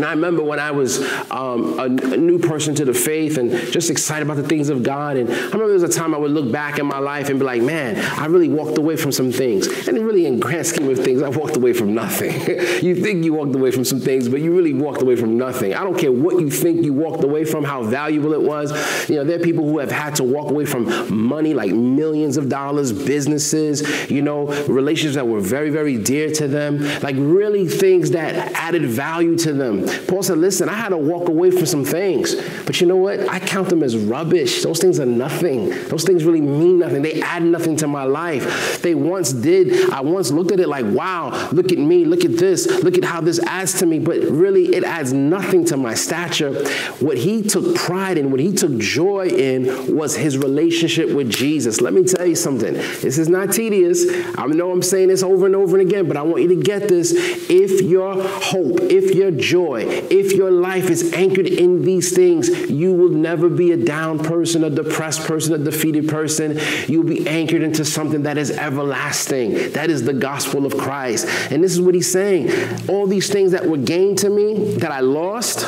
know, 0.00 0.06
I 0.08 0.12
remember 0.12 0.42
when 0.42 0.58
I 0.58 0.70
was 0.70 1.00
um, 1.30 1.78
a, 1.78 1.84
a, 1.84 2.16
new 2.16 2.38
person 2.38 2.74
to 2.76 2.84
the 2.84 2.94
faith 2.94 3.38
and 3.38 3.50
just 3.72 3.90
excited 3.90 4.28
about 4.28 4.36
the 4.36 4.48
things 4.48 4.68
of 4.68 4.82
God. 4.82 5.16
And 5.16 5.30
I 5.30 5.34
remember 5.34 5.66
there 5.66 5.74
was 5.74 5.82
a 5.82 5.88
time 5.88 6.14
I 6.14 6.18
would 6.18 6.30
look 6.30 6.50
back 6.50 6.78
in 6.78 6.86
my 6.86 6.98
life 6.98 7.28
and 7.28 7.38
be 7.38 7.44
like, 7.44 7.62
man, 7.62 7.96
I 8.18 8.26
really 8.26 8.48
walked 8.48 8.78
away 8.78 8.96
from 8.96 9.12
some 9.12 9.32
things. 9.32 9.66
And 9.88 9.98
really, 10.06 10.26
in 10.26 10.40
grand 10.40 10.66
scheme 10.66 10.88
of 10.88 10.98
things, 10.98 11.22
I 11.22 11.28
walked 11.28 11.56
away 11.56 11.72
from 11.72 11.94
nothing. 11.94 12.32
you 12.82 12.94
think 12.96 13.24
you 13.24 13.34
walked 13.34 13.54
away 13.54 13.70
from 13.70 13.84
some 13.84 14.00
things, 14.00 14.28
but 14.28 14.40
you 14.40 14.54
really 14.54 14.74
walked 14.74 15.02
away 15.02 15.16
from 15.16 15.36
nothing. 15.36 15.74
I 15.74 15.84
don't 15.84 15.98
care 15.98 16.12
what 16.12 16.40
you 16.40 16.50
think 16.50 16.84
you 16.84 16.92
walked 16.92 17.24
away 17.24 17.44
from, 17.44 17.64
how 17.64 17.82
valuable 17.82 18.32
it 18.32 18.42
was. 18.42 18.72
You 19.08 19.16
know, 19.16 19.24
there 19.24 19.36
are 19.36 19.42
people 19.42 19.68
who 19.68 19.78
have 19.78 19.90
had 19.90 20.16
to 20.16 20.24
walk 20.24 20.50
away 20.50 20.64
from 20.64 21.12
money, 21.14 21.54
like 21.54 21.72
millions 21.72 22.36
of 22.36 22.48
dollars, 22.48 22.92
businesses, 22.92 24.10
you 24.10 24.22
know, 24.22 24.46
relationships 24.66 25.16
that 25.16 25.26
were 25.26 25.40
very, 25.40 25.70
very 25.70 25.98
dear 25.98 26.30
to 26.32 26.48
them, 26.48 26.78
like 27.00 27.16
really 27.18 27.66
things 27.66 28.10
that 28.12 28.52
added 28.54 28.84
value 28.84 29.36
to 29.38 29.52
them. 29.52 29.81
Paul 30.06 30.22
said, 30.22 30.38
Listen, 30.38 30.68
I 30.68 30.74
had 30.74 30.90
to 30.90 30.96
walk 30.96 31.28
away 31.28 31.50
from 31.50 31.66
some 31.66 31.84
things, 31.84 32.34
but 32.64 32.80
you 32.80 32.86
know 32.86 32.96
what? 32.96 33.28
I 33.28 33.38
count 33.38 33.68
them 33.68 33.82
as 33.82 33.96
rubbish. 33.96 34.62
Those 34.62 34.78
things 34.78 34.98
are 35.00 35.06
nothing. 35.06 35.70
Those 35.88 36.04
things 36.04 36.24
really 36.24 36.40
mean 36.40 36.78
nothing. 36.78 37.02
They 37.02 37.20
add 37.22 37.42
nothing 37.42 37.76
to 37.76 37.86
my 37.86 38.04
life. 38.04 38.82
They 38.82 38.94
once 38.94 39.32
did. 39.32 39.90
I 39.90 40.00
once 40.00 40.30
looked 40.30 40.52
at 40.52 40.60
it 40.60 40.68
like, 40.68 40.86
wow, 40.86 41.48
look 41.52 41.72
at 41.72 41.78
me, 41.78 42.04
look 42.04 42.24
at 42.24 42.36
this, 42.36 42.66
look 42.82 42.96
at 42.98 43.04
how 43.04 43.20
this 43.20 43.38
adds 43.40 43.78
to 43.80 43.86
me, 43.86 43.98
but 43.98 44.20
really 44.22 44.74
it 44.74 44.84
adds 44.84 45.12
nothing 45.12 45.64
to 45.66 45.76
my 45.76 45.94
stature. 45.94 46.52
What 47.00 47.18
he 47.18 47.42
took 47.42 47.74
pride 47.76 48.18
in, 48.18 48.30
what 48.30 48.40
he 48.40 48.52
took 48.52 48.76
joy 48.78 49.28
in, 49.28 49.96
was 49.96 50.16
his 50.16 50.38
relationship 50.38 51.10
with 51.10 51.30
Jesus. 51.30 51.80
Let 51.80 51.92
me 51.92 52.04
tell 52.04 52.26
you 52.26 52.36
something. 52.36 52.74
This 52.74 53.18
is 53.18 53.28
not 53.28 53.52
tedious. 53.52 54.06
I 54.36 54.46
know 54.46 54.70
I'm 54.70 54.82
saying 54.82 55.08
this 55.08 55.22
over 55.22 55.46
and 55.46 55.56
over 55.56 55.78
and 55.78 55.88
again, 55.88 56.06
but 56.06 56.16
I 56.16 56.22
want 56.22 56.42
you 56.42 56.48
to 56.48 56.56
get 56.56 56.88
this. 56.88 57.12
If 57.48 57.82
your 57.82 58.22
hope, 58.22 58.80
if 58.82 59.14
your 59.14 59.30
joy, 59.30 59.71
joy. 59.72 59.86
If 60.10 60.32
your 60.32 60.50
life 60.50 60.90
is 60.90 61.12
anchored 61.12 61.46
in 61.46 61.82
these 61.82 62.14
things, 62.14 62.48
you 62.70 62.92
will 62.92 63.10
never 63.10 63.48
be 63.48 63.72
a 63.72 63.76
down 63.76 64.18
person, 64.18 64.64
a 64.64 64.70
depressed 64.70 65.26
person, 65.26 65.54
a 65.54 65.58
defeated 65.58 66.08
person. 66.08 66.58
You'll 66.88 67.04
be 67.04 67.26
anchored 67.26 67.62
into 67.62 67.84
something 67.84 68.22
that 68.22 68.38
is 68.38 68.50
everlasting. 68.50 69.72
That 69.72 69.90
is 69.90 70.04
the 70.04 70.12
gospel 70.12 70.66
of 70.66 70.76
Christ. 70.76 71.26
And 71.50 71.62
this 71.62 71.72
is 71.72 71.80
what 71.80 71.94
he's 71.94 72.10
saying. 72.10 72.50
All 72.88 73.06
these 73.06 73.30
things 73.30 73.52
that 73.52 73.66
were 73.66 73.78
gained 73.78 74.18
to 74.18 74.30
me, 74.30 74.74
that 74.76 74.90
I 74.90 75.00
lost, 75.00 75.64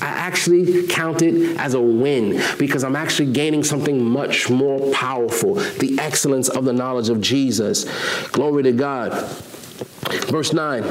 I 0.00 0.06
actually 0.06 0.86
count 0.86 1.22
it 1.22 1.58
as 1.58 1.74
a 1.74 1.80
win 1.80 2.40
because 2.58 2.84
I'm 2.84 2.94
actually 2.94 3.32
gaining 3.32 3.64
something 3.64 4.04
much 4.04 4.48
more 4.48 4.92
powerful 4.92 5.54
the 5.54 5.98
excellence 5.98 6.48
of 6.48 6.64
the 6.64 6.72
knowledge 6.72 7.08
of 7.08 7.20
Jesus. 7.20 7.84
Glory 8.28 8.62
to 8.62 8.72
God. 8.72 9.12
Verse 10.28 10.52
9, 10.52 10.84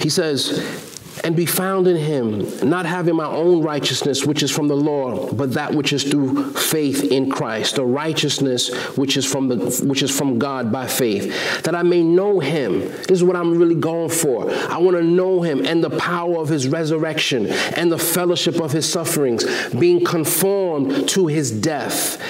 he 0.00 0.10
says, 0.10 0.91
and 1.24 1.36
be 1.36 1.46
found 1.46 1.86
in 1.86 1.96
him, 1.96 2.68
not 2.68 2.86
having 2.86 3.14
my 3.14 3.26
own 3.26 3.62
righteousness, 3.62 4.24
which 4.24 4.42
is 4.42 4.50
from 4.50 4.68
the 4.68 4.76
law, 4.76 5.32
but 5.32 5.52
that 5.54 5.72
which 5.74 5.92
is 5.92 6.02
through 6.02 6.52
faith 6.52 7.04
in 7.04 7.30
Christ, 7.30 7.76
the 7.76 7.84
righteousness 7.84 8.74
which 8.96 9.16
is 9.16 9.24
from 9.24 9.48
the 9.48 9.56
which 9.86 10.02
is 10.02 10.16
from 10.16 10.38
God 10.38 10.72
by 10.72 10.86
faith, 10.86 11.62
that 11.62 11.74
I 11.74 11.82
may 11.82 12.02
know 12.02 12.40
him. 12.40 12.80
This 12.80 13.10
is 13.10 13.24
what 13.24 13.36
I'm 13.36 13.56
really 13.58 13.74
going 13.74 14.10
for. 14.10 14.50
I 14.50 14.78
want 14.78 14.96
to 14.96 15.02
know 15.02 15.42
him 15.42 15.64
and 15.64 15.82
the 15.82 15.90
power 15.90 16.38
of 16.38 16.48
his 16.48 16.66
resurrection 16.68 17.46
and 17.46 17.90
the 17.90 17.98
fellowship 17.98 18.60
of 18.60 18.72
his 18.72 18.90
sufferings, 18.90 19.44
being 19.74 20.04
conformed 20.04 21.08
to 21.10 21.26
his 21.28 21.50
death, 21.50 22.20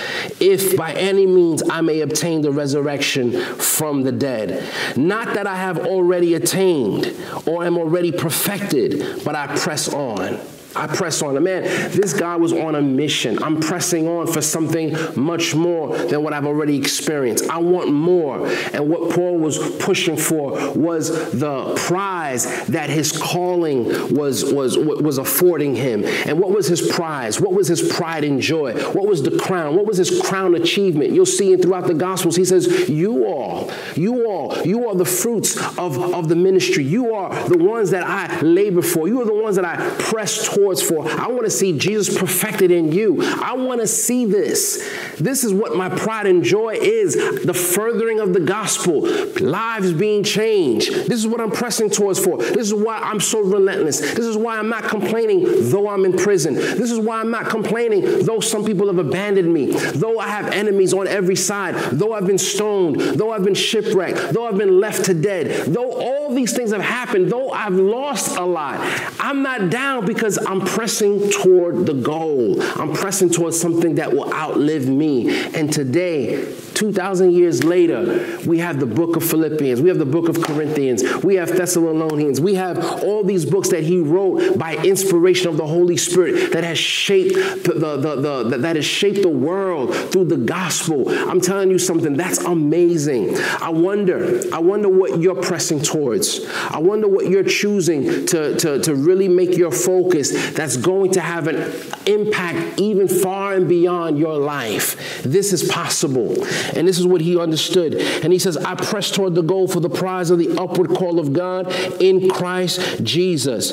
if 0.41 0.77
by 0.77 0.93
any 0.95 1.27
means 1.27 1.63
I 1.69 1.81
may 1.81 2.01
obtain 2.01 2.43
the 2.43 2.53
resurrection 2.53 3.33
from 3.57 4.03
the 4.03 4.13
dead. 4.13 4.63
Not 4.97 5.35
that 5.35 5.47
I 5.47 5.57
have 5.57 5.79
already 5.87 6.35
attained 6.35 7.15
or 7.47 7.65
am 7.65 7.79
already 7.79 8.13
perfected 8.13 8.82
but 9.25 9.35
I 9.35 9.57
press 9.57 9.93
on. 9.93 10.41
I 10.75 10.87
press 10.87 11.23
on. 11.23 11.43
Man, 11.43 11.63
this 11.93 12.13
guy 12.13 12.37
was 12.37 12.53
on 12.53 12.75
a 12.75 12.83
mission. 12.83 13.43
I'm 13.43 13.61
pressing 13.61 14.09
on 14.09 14.27
for 14.27 14.41
something 14.41 14.97
much 15.17 15.55
more 15.55 15.97
than 15.97 16.23
what 16.23 16.33
I've 16.33 16.47
already 16.47 16.77
experienced. 16.77 17.49
I 17.51 17.59
want 17.59 17.93
more. 17.93 18.47
And 18.73 18.89
what 18.89 19.15
Paul 19.15 19.39
was 19.39 19.59
pushing 19.77 20.17
for 20.17 20.73
was 20.75 21.33
the 21.33 21.75
prize 21.77 22.67
that 22.67 22.91
his 22.91 23.13
calling 23.13 24.15
was, 24.15 24.45
was, 24.53 24.79
was 24.79 25.19
affording 25.19 25.75
him. 25.75 26.05
And 26.05 26.41
what 26.41 26.51
was 26.51 26.67
his 26.67 26.81
prize? 26.81 27.41
What 27.41 27.53
was 27.53 27.69
his 27.69 27.93
pride 27.93 28.25
and 28.25 28.41
joy? 28.41 28.73
What 28.93 29.07
was 29.07 29.23
the 29.23 29.37
crown? 29.39 29.77
What 29.77 29.87
was 29.87 29.99
his 29.99 30.21
crown 30.23 30.55
achievement? 30.55 31.13
You'll 31.13 31.27
see 31.27 31.53
it 31.53 31.63
throughout 31.63 31.87
the 31.87 31.95
Gospels. 31.95 32.37
He 32.37 32.45
says, 32.45 32.89
You 32.89 33.27
all, 33.27 33.71
you 33.95 34.27
all, 34.27 34.57
you 34.63 34.89
are 34.89 34.95
the 34.95 35.05
fruits 35.05 35.57
of, 35.79 35.99
of 35.99 36.29
the 36.29 36.37
ministry. 36.37 36.85
You 36.85 37.15
are 37.15 37.49
the 37.49 37.59
ones 37.59 37.91
that 37.91 38.05
I 38.05 38.41
labor 38.41 38.83
for. 38.83 39.09
You 39.09 39.21
are 39.21 39.27
the 39.27 39.35
ones 39.35 39.57
that 39.57 39.65
I 39.65 39.77
press 39.99 40.53
towards 40.53 40.62
for. 40.83 41.09
I 41.09 41.27
want 41.29 41.45
to 41.45 41.51
see 41.51 41.77
Jesus 41.77 42.17
perfected 42.17 42.71
in 42.71 42.93
you. 42.93 43.23
I 43.23 43.55
want 43.55 43.81
to 43.81 43.87
see 43.87 44.25
this. 44.25 44.89
This 45.19 45.45
is 45.45 45.53
what 45.53 45.77
my 45.77 45.89
pride 45.89 46.27
and 46.27 46.43
joy 46.43 46.75
is 46.75 47.15
the 47.45 47.55
furthering 47.55 48.21
of 48.21 48.33
the 48.33 48.41
gospel, 48.41 49.01
lives 49.41 49.93
being 49.93 50.23
changed. 50.23 50.93
This 50.93 51.19
is 51.19 51.27
what 51.27 51.41
I'm 51.41 51.51
pressing 51.51 51.91
towards 51.91 52.19
for. 52.25 52.39
This 52.39 52.69
is 52.69 52.75
why 52.75 52.99
I'm 52.99 53.21
so 53.21 53.41
relentless. 53.41 54.01
This 54.01 54.27
is 54.27 54.37
why 54.37 54.59
I'm 54.59 54.69
not 54.69 54.85
complaining 54.85 55.71
though 55.71 55.89
I'm 55.89 56.05
in 56.05 56.17
prison. 56.17 56.55
This 56.55 56.91
is 56.91 56.99
why 56.99 57.21
I'm 57.21 57.31
not 57.31 57.47
complaining 57.47 58.25
though 58.25 58.41
some 58.41 58.65
people 58.65 58.87
have 58.87 58.99
abandoned 58.99 59.53
me, 59.53 59.73
though 59.73 60.19
I 60.19 60.29
have 60.29 60.53
enemies 60.53 60.93
on 60.95 61.07
every 61.09 61.37
side, 61.37 61.75
though 61.93 62.13
I've 62.13 62.27
been 62.27 62.39
stoned, 62.39 63.01
though 63.01 63.31
I've 63.31 63.45
been 63.45 63.55
shipwrecked, 63.55 64.33
though 64.33 64.47
I've 64.47 64.59
been 64.59 64.81
left 64.81 65.07
to 65.07 65.15
dead, 65.15 65.73
though 65.73 65.93
all 65.93 66.35
these 66.35 66.55
things 66.55 66.73
have 66.73 66.83
happened, 66.83 67.31
though 67.31 67.51
I've 67.51 67.75
lost 67.75 68.37
a 68.37 68.45
lot. 68.45 68.79
I'm 69.19 69.43
not 69.43 69.71
down 69.71 70.07
because 70.07 70.39
I'm 70.47 70.52
pressing 70.61 71.31
toward 71.31 71.87
the 71.87 71.95
goal. 71.95 72.61
I'm 72.63 72.93
pressing 72.93 73.31
towards 73.31 73.61
something 73.61 73.97
that 73.97 74.13
will 74.13 74.33
outlive 74.33 74.89
me. 74.89 75.31
And 75.55 75.73
today, 75.73 76.45
2,000 76.75 77.33
years 77.33 77.65
later, 77.65 78.39
we 78.47 78.59
have 78.59 78.81
the 78.81 78.87
book 78.87 79.17
of 79.17 79.25
Philippians, 79.25 79.81
we 79.81 79.89
have 79.89 79.99
the 79.99 80.07
book 80.07 80.29
of 80.29 80.43
Corinthians, 80.43 81.03
we 81.23 81.37
have 81.37 81.57
Thessalonians, 81.57 82.41
we 82.41 82.55
have 82.55 82.79
all 83.03 83.25
these 83.25 83.45
books 83.45 83.69
that 83.71 83.83
he 83.83 83.99
wrote 83.99 84.59
by 84.59 84.77
inspiration 84.77 85.49
of 85.49 85.57
the 85.57 85.67
Holy 85.67 85.97
Spirit 85.97 86.53
that 86.53 86.65
has 86.65 86.79
shaped 86.79 87.35
the, 87.65 87.75
the, 87.75 87.97
the, 87.97 88.43
the 88.43 88.59
that 88.59 88.77
has 88.77 88.85
shaped 88.85 89.23
the 89.23 89.29
world 89.29 89.95
through 89.95 90.25
the 90.25 90.37
gospel. 90.37 91.09
I'm 91.09 91.41
telling 91.41 91.71
you 91.71 91.79
something, 91.79 92.17
that's 92.17 92.39
amazing. 92.39 93.37
I 93.61 93.71
wonder, 93.71 94.41
I 94.53 94.59
wonder 94.59 94.89
what 94.89 95.21
you're 95.21 95.41
pressing 95.41 95.81
towards. 95.81 96.47
I 96.71 96.79
wonder 96.79 97.09
what 97.09 97.29
you're 97.29 97.45
choosing 97.45 98.27
to, 98.27 98.57
to, 98.57 98.79
to 98.81 98.95
really 98.95 99.29
make 99.29 99.57
your 99.57 99.71
focus 99.73 100.53
that's 100.53 100.77
going 100.77 101.13
to 101.13 101.21
have 101.21 101.49
an 101.49 101.73
impact 102.07 102.81
even 102.81 103.09
far 103.09 103.55
and 103.55 103.69
beyond 103.69 104.19
your 104.19 104.39
life. 104.39 105.23
This 105.23 105.53
is 105.53 105.63
possible. 105.65 106.35
And 106.75 106.87
this 106.87 106.99
is 106.99 107.07
what 107.07 107.21
he 107.21 107.39
understood. 107.39 107.95
And 107.95 108.33
he 108.33 108.39
says, 108.39 108.57
I 108.57 108.75
press 108.75 109.11
toward 109.11 109.35
the 109.35 109.43
goal 109.43 109.69
for 109.69 109.81
the 109.81 109.91
prize 109.91 110.31
of 110.31 110.39
the 110.39 110.57
upward 110.59 110.91
call 110.91 111.19
of 111.19 111.33
God 111.33 111.73
in 112.01 112.29
Christ 112.29 113.03
Jesus. 113.05 113.71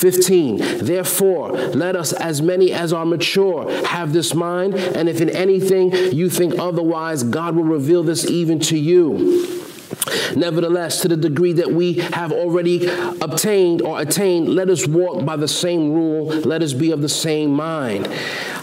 15. 0.00 0.78
Therefore, 0.78 1.52
let 1.52 1.94
us, 1.94 2.14
as 2.14 2.40
many 2.40 2.72
as 2.72 2.92
are 2.92 3.04
mature, 3.04 3.70
have 3.84 4.14
this 4.14 4.34
mind, 4.34 4.74
and 4.74 5.08
if 5.10 5.20
in 5.20 5.28
anything 5.28 5.92
you 5.92 6.30
think 6.30 6.58
otherwise, 6.58 7.22
God 7.22 7.54
will 7.54 7.64
reveal 7.64 8.02
this 8.02 8.24
even 8.24 8.60
to 8.60 8.78
you. 8.78 9.60
Nevertheless, 10.34 11.02
to 11.02 11.08
the 11.08 11.16
degree 11.16 11.52
that 11.54 11.72
we 11.72 11.94
have 11.94 12.32
already 12.32 12.86
obtained 13.20 13.82
or 13.82 14.00
attained, 14.00 14.48
let 14.48 14.70
us 14.70 14.86
walk 14.86 15.24
by 15.24 15.36
the 15.36 15.48
same 15.48 15.92
rule, 15.92 16.26
let 16.26 16.62
us 16.62 16.72
be 16.72 16.92
of 16.92 17.02
the 17.02 17.08
same 17.08 17.50
mind. 17.50 18.08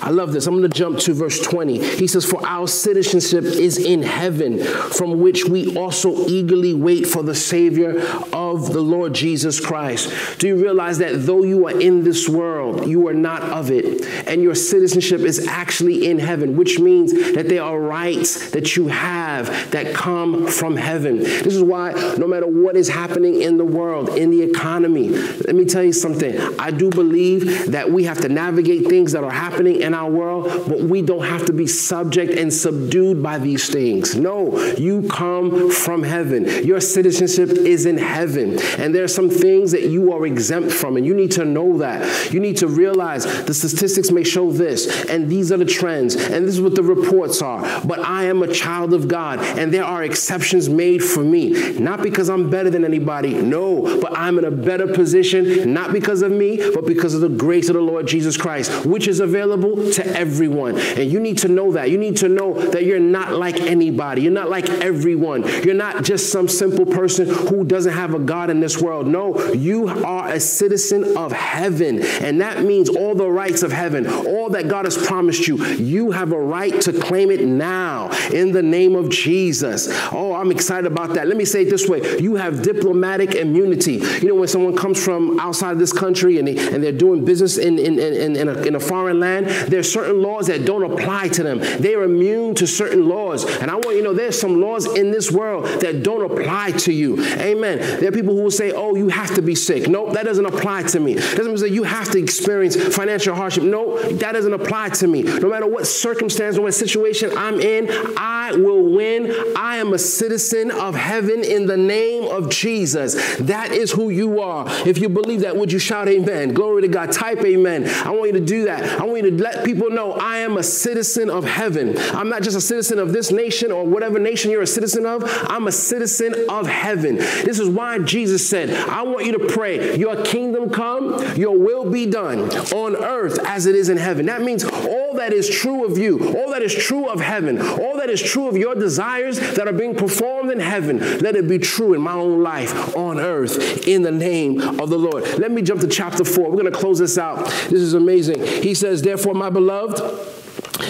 I 0.01 0.09
love 0.09 0.33
this. 0.33 0.47
I'm 0.47 0.57
going 0.57 0.69
to 0.69 0.77
jump 0.77 0.99
to 0.99 1.13
verse 1.13 1.39
20. 1.41 1.97
He 1.97 2.07
says, 2.07 2.25
For 2.25 2.45
our 2.45 2.67
citizenship 2.67 3.43
is 3.43 3.77
in 3.77 4.01
heaven, 4.01 4.63
from 4.63 5.19
which 5.21 5.45
we 5.45 5.75
also 5.75 6.27
eagerly 6.27 6.73
wait 6.73 7.07
for 7.07 7.23
the 7.23 7.35
Savior 7.35 7.99
of 8.33 8.73
the 8.73 8.81
Lord 8.81 9.13
Jesus 9.13 9.59
Christ. 9.59 10.39
Do 10.39 10.47
you 10.47 10.55
realize 10.55 10.97
that 10.99 11.25
though 11.25 11.43
you 11.43 11.67
are 11.67 11.79
in 11.79 12.03
this 12.03 12.29
world, 12.29 12.87
you 12.87 13.07
are 13.07 13.13
not 13.13 13.41
of 13.43 13.71
it, 13.71 14.05
and 14.27 14.41
your 14.41 14.55
citizenship 14.55 15.21
is 15.21 15.47
actually 15.47 16.07
in 16.07 16.19
heaven, 16.19 16.55
which 16.55 16.79
means 16.79 17.11
that 17.33 17.49
there 17.49 17.63
are 17.63 17.79
rights 17.79 18.51
that 18.51 18.75
you 18.75 18.87
have 18.87 19.71
that 19.71 19.93
come 19.93 20.47
from 20.47 20.75
heaven. 20.75 21.19
This 21.19 21.55
is 21.55 21.63
why 21.63 21.91
no 22.17 22.27
matter 22.27 22.47
what 22.47 22.75
is 22.75 22.89
happening 22.89 23.41
in 23.41 23.57
the 23.57 23.65
world, 23.65 24.09
in 24.09 24.31
the 24.31 24.41
economy, 24.41 25.09
let 25.09 25.55
me 25.55 25.65
tell 25.65 25.83
you 25.83 25.93
something. 25.93 26.37
I 26.59 26.71
do 26.71 26.89
believe 26.89 27.71
that 27.71 27.91
we 27.91 28.03
have 28.03 28.21
to 28.21 28.29
navigate 28.29 28.87
things 28.87 29.11
that 29.11 29.23
are 29.23 29.31
happening 29.31 29.81
in 29.87 29.93
our 29.93 30.11
world, 30.11 30.43
but 30.67 30.81
we 30.81 31.01
don't 31.01 31.25
have 31.25 31.45
to 31.45 31.53
be 31.53 31.65
subject 31.65 32.33
and 32.33 32.53
subdued 32.53 33.23
by 33.23 33.39
these 33.39 33.69
things. 33.69 34.15
No, 34.15 34.57
you 34.73 35.07
come 35.07 35.71
from 35.71 36.03
heaven. 36.03 36.45
Your 36.65 36.81
citizenship 36.81 37.49
is 37.49 37.85
in 37.85 37.97
heaven. 37.97 38.59
And 38.77 38.93
there 38.93 39.03
are 39.03 39.07
some 39.07 39.29
things 39.29 39.71
that 39.71 39.83
you 39.83 40.13
are 40.13 40.25
exempt 40.27 40.71
from, 40.71 40.97
and 40.97 41.05
you 41.05 41.15
need 41.15 41.31
to 41.31 41.45
know 41.45 41.77
that. 41.77 42.33
You 42.33 42.39
need 42.39 42.57
to 42.57 42.67
realize 42.67 43.23
the 43.45 43.53
statistics 43.53 44.11
may 44.11 44.23
show 44.23 44.51
this, 44.51 45.05
and 45.05 45.29
these 45.29 45.51
are 45.51 45.57
the 45.57 45.65
trends, 45.65 46.15
and 46.15 46.45
this 46.45 46.55
is 46.55 46.61
what 46.61 46.75
the 46.75 46.83
reports 46.83 47.41
are. 47.41 47.81
But 47.85 47.99
I 47.99 48.25
am 48.25 48.43
a 48.43 48.53
child 48.53 48.93
of 48.93 49.07
God, 49.07 49.39
and 49.39 49.73
there 49.73 49.85
are 49.85 50.03
exceptions 50.03 50.67
made 50.67 51.01
for 51.01 51.23
me. 51.23 51.77
Not 51.79 52.03
because 52.03 52.29
I'm 52.29 52.49
better 52.49 52.69
than 52.69 52.83
anybody, 52.83 53.33
no, 53.33 53.99
but 54.01 54.17
I'm 54.17 54.37
in 54.37 54.43
a 54.43 54.51
better 54.51 54.87
position, 54.87 55.73
not 55.73 55.93
because 55.93 56.21
of 56.21 56.31
me, 56.31 56.57
but 56.73 56.85
because 56.85 57.13
of 57.13 57.21
the 57.21 57.29
grace 57.29 57.69
of 57.69 57.75
the 57.75 57.81
Lord 57.81 58.05
Jesus 58.05 58.35
Christ, 58.35 58.85
which 58.85 59.07
is 59.07 59.21
available 59.21 59.76
to 59.93 60.05
everyone. 60.05 60.77
And 60.77 61.11
you 61.11 61.19
need 61.19 61.39
to 61.39 61.47
know 61.47 61.71
that. 61.73 61.89
You 61.89 61.97
need 61.97 62.17
to 62.17 62.29
know 62.29 62.53
that 62.53 62.85
you're 62.85 62.99
not 62.99 63.33
like 63.33 63.59
anybody. 63.61 64.23
You're 64.23 64.31
not 64.31 64.49
like 64.49 64.69
everyone. 64.69 65.43
You're 65.63 65.73
not 65.73 66.03
just 66.03 66.31
some 66.31 66.47
simple 66.47 66.85
person 66.85 67.27
who 67.27 67.63
doesn't 67.65 67.93
have 67.93 68.13
a 68.13 68.19
God 68.19 68.49
in 68.49 68.59
this 68.59 68.79
world. 68.81 69.07
No, 69.07 69.53
you 69.53 69.87
are 69.87 70.29
a 70.29 70.39
citizen 70.39 71.17
of 71.17 71.31
heaven. 71.31 72.01
And 72.01 72.41
that 72.41 72.63
means 72.63 72.89
all 72.89 73.15
the 73.15 73.29
rights 73.29 73.63
of 73.63 73.71
heaven, 73.71 74.07
all 74.07 74.49
that 74.49 74.67
God 74.67 74.85
has 74.85 74.97
promised 74.97 75.47
you, 75.47 75.63
you 75.75 76.11
have 76.11 76.31
a 76.31 76.39
right 76.39 76.79
to 76.81 76.93
claim 76.93 77.31
it 77.31 77.45
now 77.45 78.09
in 78.31 78.51
the 78.51 78.63
name 78.63 78.95
of 78.95 79.09
Jesus. 79.09 79.87
Oh, 80.11 80.33
I'm 80.33 80.51
excited 80.51 80.89
about 80.89 81.13
that. 81.15 81.27
Let 81.27 81.37
me 81.37 81.45
say 81.45 81.63
it 81.63 81.69
this 81.69 81.87
way 81.87 82.19
you 82.19 82.35
have 82.35 82.61
diplomatic 82.61 83.35
immunity. 83.35 83.93
You 83.93 84.29
know, 84.29 84.35
when 84.35 84.47
someone 84.47 84.75
comes 84.75 85.03
from 85.03 85.39
outside 85.39 85.71
of 85.71 85.79
this 85.79 85.93
country 85.93 86.39
and, 86.39 86.47
they, 86.47 86.57
and 86.73 86.83
they're 86.83 86.91
doing 86.91 87.25
business 87.25 87.57
in, 87.57 87.79
in, 87.79 87.99
in, 87.99 88.35
in, 88.35 88.47
a, 88.49 88.61
in 88.63 88.75
a 88.75 88.79
foreign 88.79 89.19
land, 89.19 89.47
there's 89.67 89.91
certain 89.91 90.21
laws 90.21 90.47
that 90.47 90.65
don't 90.65 90.83
apply 90.83 91.29
to 91.29 91.43
them. 91.43 91.59
They're 91.59 92.03
immune 92.03 92.55
to 92.55 92.67
certain 92.67 93.07
laws. 93.07 93.45
And 93.45 93.69
I 93.69 93.75
want 93.75 93.95
you 93.95 93.97
to 93.97 94.03
know 94.03 94.13
there's 94.13 94.39
some 94.39 94.61
laws 94.61 94.85
in 94.85 95.11
this 95.11 95.31
world 95.31 95.65
that 95.81 96.03
don't 96.03 96.29
apply 96.29 96.71
to 96.71 96.93
you. 96.93 97.23
Amen. 97.23 97.77
There 97.77 98.09
are 98.09 98.11
people 98.11 98.35
who 98.35 98.43
will 98.43 98.51
say, 98.51 98.71
oh, 98.71 98.95
you 98.95 99.09
have 99.09 99.33
to 99.35 99.41
be 99.41 99.55
sick. 99.55 99.87
Nope, 99.87 100.13
that 100.13 100.25
doesn't 100.25 100.45
apply 100.45 100.83
to 100.83 100.99
me. 100.99 101.15
That 101.15 101.37
doesn't 101.37 101.57
say 101.57 101.67
you 101.67 101.83
have 101.83 102.09
to 102.11 102.19
experience 102.19 102.75
financial 102.75 103.35
hardship. 103.35 103.63
No, 103.63 104.01
that 104.13 104.33
doesn't 104.33 104.53
apply 104.53 104.89
to 104.89 105.07
me. 105.07 105.23
No 105.23 105.49
matter 105.49 105.67
what 105.67 105.87
circumstance 105.87 106.57
or 106.57 106.63
what 106.63 106.73
situation 106.73 107.31
I'm 107.37 107.59
in, 107.59 107.89
I 108.17 108.53
will 108.55 108.83
win. 108.83 109.33
I 109.55 109.77
am 109.77 109.93
a 109.93 109.99
citizen 109.99 110.71
of 110.71 110.95
heaven 110.95 111.43
in 111.43 111.65
the 111.65 111.77
name 111.77 112.23
of 112.25 112.49
Jesus. 112.49 113.37
That 113.37 113.71
is 113.71 113.91
who 113.91 114.09
you 114.09 114.41
are. 114.41 114.65
If 114.87 114.97
you 114.97 115.09
believe 115.09 115.41
that, 115.41 115.55
would 115.55 115.71
you 115.71 115.79
shout 115.79 116.07
amen? 116.07 116.53
Glory 116.53 116.81
to 116.83 116.87
God. 116.87 117.11
Type 117.11 117.39
amen. 117.39 117.87
I 118.05 118.11
want 118.11 118.33
you 118.33 118.39
to 118.39 118.45
do 118.45 118.65
that. 118.65 118.99
I 118.99 119.05
want 119.05 119.23
you 119.23 119.31
to 119.31 119.43
let 119.43 119.56
people 119.63 119.89
know 119.89 120.13
I 120.13 120.39
am 120.39 120.57
a 120.57 120.63
citizen 120.63 121.29
of 121.29 121.45
heaven. 121.45 121.97
I'm 121.97 122.29
not 122.29 122.43
just 122.43 122.57
a 122.57 122.61
citizen 122.61 122.99
of 122.99 123.13
this 123.13 123.31
nation 123.31 123.71
or 123.71 123.85
whatever 123.85 124.19
nation 124.19 124.51
you're 124.51 124.61
a 124.61 124.67
citizen 124.67 125.05
of. 125.05 125.23
I'm 125.49 125.67
a 125.67 125.71
citizen 125.71 126.45
of 126.49 126.67
heaven. 126.67 127.17
This 127.17 127.59
is 127.59 127.69
why 127.69 127.99
Jesus 127.99 128.47
said, 128.47 128.69
I 128.71 129.03
want 129.03 129.25
you 129.25 129.37
to 129.37 129.47
pray, 129.47 129.97
Your 129.97 130.23
kingdom 130.23 130.69
come, 130.69 131.35
your 131.35 131.57
will 131.57 131.89
be 131.89 132.05
done 132.05 132.49
on 132.73 132.95
earth 132.95 133.39
as 133.45 133.65
it 133.65 133.75
is 133.75 133.89
in 133.89 133.97
heaven. 133.97 134.25
That 134.27 134.41
means 134.41 134.63
all 134.63 135.15
that 135.15 135.33
is 135.33 135.49
true 135.49 135.85
of 135.85 135.97
you, 135.97 136.35
all 136.35 136.51
that 136.51 136.61
is 136.61 136.73
true 136.73 137.09
of 137.09 137.19
heaven, 137.19 137.59
all 137.61 137.97
that 137.97 138.09
is 138.09 138.21
true 138.21 138.47
of 138.47 138.57
your 138.57 138.75
desires 138.75 139.39
that 139.39 139.67
are 139.67 139.73
being 139.73 139.95
performed 139.95 140.51
in 140.51 140.59
heaven, 140.59 140.99
let 141.19 141.35
it 141.35 141.47
be 141.47 141.59
true 141.59 141.93
in 141.93 142.01
my 142.01 142.13
own 142.13 142.41
life 142.43 142.95
on 142.95 143.19
earth 143.19 143.87
in 143.87 144.01
the 144.01 144.11
name 144.11 144.79
of 144.79 144.89
the 144.89 144.97
Lord. 144.97 145.23
Let 145.39 145.51
me 145.51 145.61
jump 145.61 145.81
to 145.81 145.87
chapter 145.87 146.23
4. 146.23 146.49
We're 146.49 146.61
going 146.61 146.71
to 146.71 146.79
close 146.79 146.99
this 146.99 147.17
out. 147.17 147.45
This 147.45 147.81
is 147.81 147.93
amazing. 147.93 148.45
He 148.45 148.73
says, 148.73 149.01
Therefore, 149.01 149.33
my 149.33 149.46
beloved, 149.49 150.36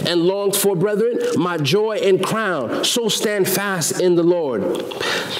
and 0.06 0.22
longed 0.22 0.56
for, 0.56 0.76
brethren, 0.76 1.20
my 1.36 1.58
joy 1.58 1.98
and 1.98 2.24
crown. 2.24 2.84
So 2.84 3.10
stand 3.10 3.48
fast 3.48 4.02
in 4.02 4.16
the 4.16 4.24
Lord. 4.24 4.62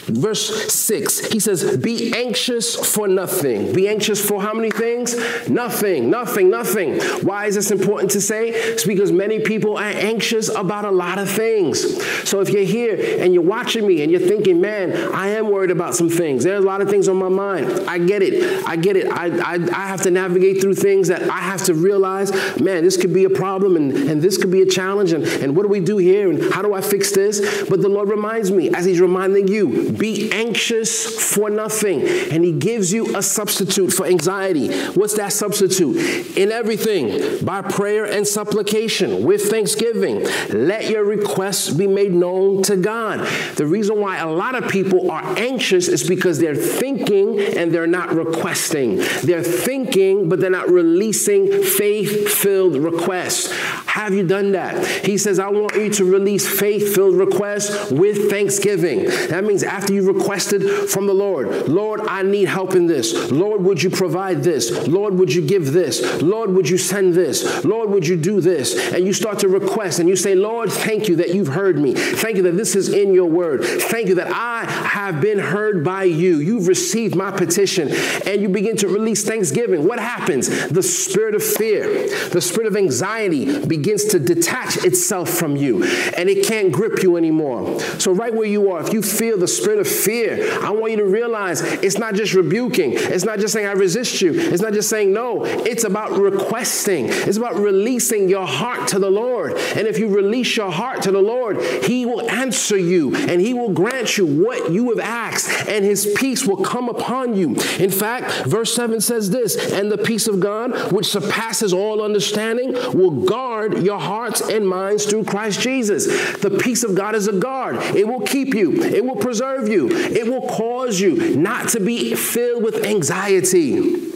Verse 0.08 0.74
6, 0.74 1.28
he 1.28 1.40
says, 1.40 1.78
Be 1.78 2.14
anxious 2.14 2.76
for 2.76 3.08
nothing. 3.08 3.74
Be 3.74 3.90
anxious 3.90 4.26
for 4.26 4.42
how 4.42 4.54
many 4.54 4.72
things? 4.72 5.16
Nothing, 5.50 6.10
nothing, 6.10 6.50
nothing. 6.50 7.02
Why 7.26 7.46
is 7.46 7.56
this 7.56 7.72
important 7.72 8.12
to 8.12 8.22
say? 8.22 8.50
It's 8.50 8.86
because 8.86 9.12
many 9.12 9.40
people 9.40 9.78
are 9.78 9.84
anxious 9.84 10.50
about 10.50 10.86
a 10.86 10.92
lot 10.92 11.20
of 11.20 11.30
things. 11.30 12.02
So 12.28 12.40
if 12.40 12.50
you're 12.50 12.64
here 12.64 13.22
and 13.22 13.34
you're 13.34 13.44
watching 13.44 13.86
me 13.86 14.02
and 14.02 14.12
you're 14.12 14.22
thinking, 14.22 14.62
man, 14.62 15.14
I 15.14 15.30
am 15.30 15.50
worried 15.50 15.72
about 15.72 15.96
some 15.96 16.10
things. 16.10 16.44
There's 16.44 16.64
a 16.64 16.68
lot 16.68 16.82
of 16.82 16.90
things 16.90 17.08
on 17.08 17.18
my 17.18 17.30
mind. 17.30 17.90
I 17.90 17.98
get 17.98 18.22
it. 18.22 18.66
I 18.66 18.76
get 18.76 18.96
it. 18.96 19.12
I, 19.12 19.28
I, 19.40 19.54
I 19.56 19.88
have 19.88 20.02
to 20.04 20.12
navigate 20.12 20.62
through 20.62 20.76
things 20.76 21.10
that 21.10 21.24
I 21.24 21.40
have 21.40 21.64
to 21.66 21.74
realize, 21.74 22.32
man, 22.60 22.84
this 22.84 22.98
could 22.98 23.14
be 23.14 23.26
a 23.26 23.30
problem 23.30 23.76
and, 23.76 23.92
and 23.92 24.22
this 24.22 24.38
could 24.38 24.47
be 24.48 24.62
a 24.62 24.66
challenge. 24.66 25.12
And, 25.12 25.24
and 25.26 25.56
what 25.56 25.64
do 25.64 25.70
we 25.70 25.80
do 25.80 25.98
here? 25.98 26.30
And 26.30 26.54
how 26.54 26.62
do 26.62 26.74
I 26.74 26.82
fix 26.82 27.12
this? 27.12 27.68
But 27.70 27.82
the 27.82 27.90
Lord 27.90 28.10
reminds 28.10 28.52
me, 28.52 28.70
as 28.70 28.86
He's 28.86 29.00
reminding 29.00 29.48
you, 29.48 29.92
be 29.92 30.32
anxious 30.32 31.34
for 31.34 31.50
nothing. 31.50 32.02
And 32.08 32.44
He 32.44 32.52
gives 32.52 32.92
you 32.92 33.16
a 33.16 33.22
substitute 33.22 33.92
for 33.92 34.06
anxiety. 34.06 34.76
What's 34.90 35.16
that 35.16 35.34
substitute? 35.34 36.38
In 36.38 36.52
everything, 36.52 37.46
by 37.46 37.62
prayer 37.62 38.06
and 38.06 38.28
supplication, 38.28 39.24
with 39.24 39.50
thanksgiving, 39.50 40.26
let 40.50 40.90
your 40.90 41.04
requests 41.04 41.70
be 41.70 41.88
made 41.88 42.14
known 42.14 42.64
to 42.64 42.78
God. 42.78 43.20
The 43.56 43.66
reason 43.66 44.00
why 44.00 44.18
a 44.18 44.30
lot 44.30 44.56
of 44.56 44.70
people 44.70 45.12
are 45.12 45.24
anxious 45.38 45.88
is 45.88 46.08
because 46.08 46.40
they're 46.40 46.56
thinking 46.56 47.40
and 47.40 47.72
they're 47.72 47.88
not 47.88 48.14
requesting. 48.14 48.98
They're 49.24 49.44
thinking, 49.44 50.30
but 50.30 50.40
they're 50.40 50.50
not 50.50 50.70
releasing 50.70 51.64
faith 51.64 52.30
filled 52.30 52.76
requests. 52.76 53.52
Have 53.88 54.14
you 54.14 54.26
done 54.38 54.52
that? 54.52 55.06
He 55.06 55.18
says, 55.18 55.40
I 55.40 55.50
want 55.50 55.76
you 55.76 55.90
to 55.94 56.06
release 56.06 56.48
faith 56.48 56.94
filled 56.94 57.16
requests 57.16 57.92
with 57.92 58.30
thanksgiving. 58.30 59.06
That 59.30 59.44
means 59.44 59.64
after 59.64 59.94
you 59.94 60.12
requested 60.12 60.90
from 60.90 61.08
the 61.08 61.14
Lord, 61.14 61.68
Lord, 61.68 62.02
I 62.02 62.22
need 62.22 62.48
help 62.48 62.76
in 62.76 62.88
this. 62.88 63.32
Lord, 63.32 63.62
would 63.64 63.82
you 63.82 63.90
provide 63.90 64.44
this? 64.44 64.88
Lord, 64.88 65.16
would 65.16 65.34
you 65.34 65.46
give 65.46 65.74
this? 65.74 66.22
Lord, 66.22 66.52
would 66.52 66.70
you 66.70 66.78
send 66.78 67.14
this? 67.14 67.66
Lord, 67.66 67.90
would 67.90 68.08
you 68.08 68.18
do 68.18 68.40
this? 68.42 68.94
And 68.94 69.06
you 69.06 69.14
start 69.14 69.40
to 69.40 69.48
request 69.48 70.00
and 70.00 70.08
you 70.08 70.16
say, 70.16 70.36
Lord, 70.36 70.72
thank 70.72 71.08
you 71.08 71.16
that 71.18 71.34
you've 71.34 71.48
heard 71.48 71.78
me. 71.78 71.94
Thank 71.94 72.38
you 72.38 72.44
that 72.44 72.58
this 72.58 72.76
is 72.76 72.90
in 72.90 73.14
your 73.14 73.30
word. 73.30 73.64
Thank 73.64 74.08
you 74.08 74.16
that 74.16 74.32
I 74.32 74.66
have 74.66 75.22
been 75.22 75.40
heard 75.40 75.84
by 75.84 76.04
you. 76.04 76.38
You've 76.40 76.68
received 76.68 77.16
my 77.16 77.32
petition 77.32 77.90
and 78.26 78.42
you 78.42 78.50
begin 78.50 78.78
to 78.78 78.88
release 78.88 79.24
thanksgiving. 79.26 79.88
What 79.88 80.00
happens? 80.00 80.68
The 80.70 80.84
spirit 80.84 81.36
of 81.36 81.44
fear, 81.44 82.08
the 82.30 82.42
spirit 82.42 82.68
of 82.68 82.76
anxiety 82.76 83.66
begins 83.66 84.06
to 84.06 84.27
detach 84.28 84.84
itself 84.84 85.30
from 85.30 85.56
you 85.56 85.84
and 86.18 86.30
it 86.30 86.46
can't 86.46 86.72
grip 86.72 87.02
you 87.02 87.18
anymore. 87.18 87.80
So, 88.00 88.12
right 88.12 88.34
where 88.34 88.48
you 88.48 88.72
are, 88.72 88.82
if 88.82 88.94
you 88.94 89.02
feel 89.02 89.38
the 89.38 89.48
spirit 89.48 89.80
of 89.80 89.88
fear, 89.88 90.60
I 90.62 90.70
want 90.72 90.92
you 90.92 90.98
to 90.98 91.06
realize 91.06 91.62
it's 91.62 91.98
not 91.98 92.14
just 92.14 92.34
rebuking, 92.34 92.94
it's 92.94 93.26
not 93.26 93.40
just 93.40 93.54
saying, 93.54 93.68
I 93.68 93.72
resist 93.72 94.22
you, 94.22 94.34
it's 94.34 94.62
not 94.62 94.74
just 94.74 94.90
saying 94.90 95.14
no, 95.14 95.46
it's 95.46 95.84
about 95.84 96.12
requesting, 96.12 97.08
it's 97.08 97.38
about 97.38 97.56
releasing 97.56 98.30
your 98.30 98.46
heart 98.46 98.90
to 98.90 99.00
the 99.00 99.10
Lord. 99.10 99.54
And 99.54 99.88
if 99.88 99.98
you 99.98 100.08
release 100.08 100.56
your 100.58 100.72
heart 100.72 101.02
to 101.04 101.12
the 101.12 101.22
Lord, 101.22 101.62
He 101.84 102.06
will 102.06 102.30
answer 102.30 102.78
you 102.78 103.16
and 103.16 103.42
He 103.42 103.54
will 103.54 103.74
grant 103.74 104.18
you 104.18 104.26
what 104.26 104.72
you 104.72 104.90
have 104.90 105.00
asked, 105.00 105.68
and 105.68 105.84
His 105.84 106.14
peace 106.18 106.46
will 106.46 106.64
come 106.64 106.90
upon 106.90 107.36
you. 107.36 107.56
In 107.80 107.92
fact, 107.92 108.46
verse 108.46 108.74
7 108.74 109.02
says 109.02 109.30
this, 109.30 109.72
and 109.72 109.92
the 109.92 109.98
peace 109.98 110.28
of 110.28 110.40
God, 110.40 110.92
which 110.92 111.08
surpasses 111.08 111.74
all 111.74 112.02
understanding, 112.02 112.74
will 112.94 113.12
guard 113.12 113.84
your 113.84 114.00
hearts 114.18 114.42
and 114.42 114.68
minds 114.68 115.06
through 115.06 115.24
Christ 115.24 115.62
Jesus. 115.62 116.08
The 116.40 116.50
peace 116.50 116.84
of 116.84 116.96
God 116.96 117.14
is 117.14 117.28
a 117.28 117.34
guard. 117.34 117.76
It 117.96 118.08
will 118.08 118.22
keep 118.22 118.56
you, 118.56 118.82
it 118.82 119.06
will 119.06 119.16
preserve 119.16 119.68
you, 119.68 119.90
it 119.92 120.26
will 120.26 120.48
cause 120.50 121.00
you 121.00 121.38
not 121.38 121.70
to 121.70 121.80
be 121.80 122.16
filled 122.16 122.64
with 122.64 122.84
anxiety. 122.84 124.07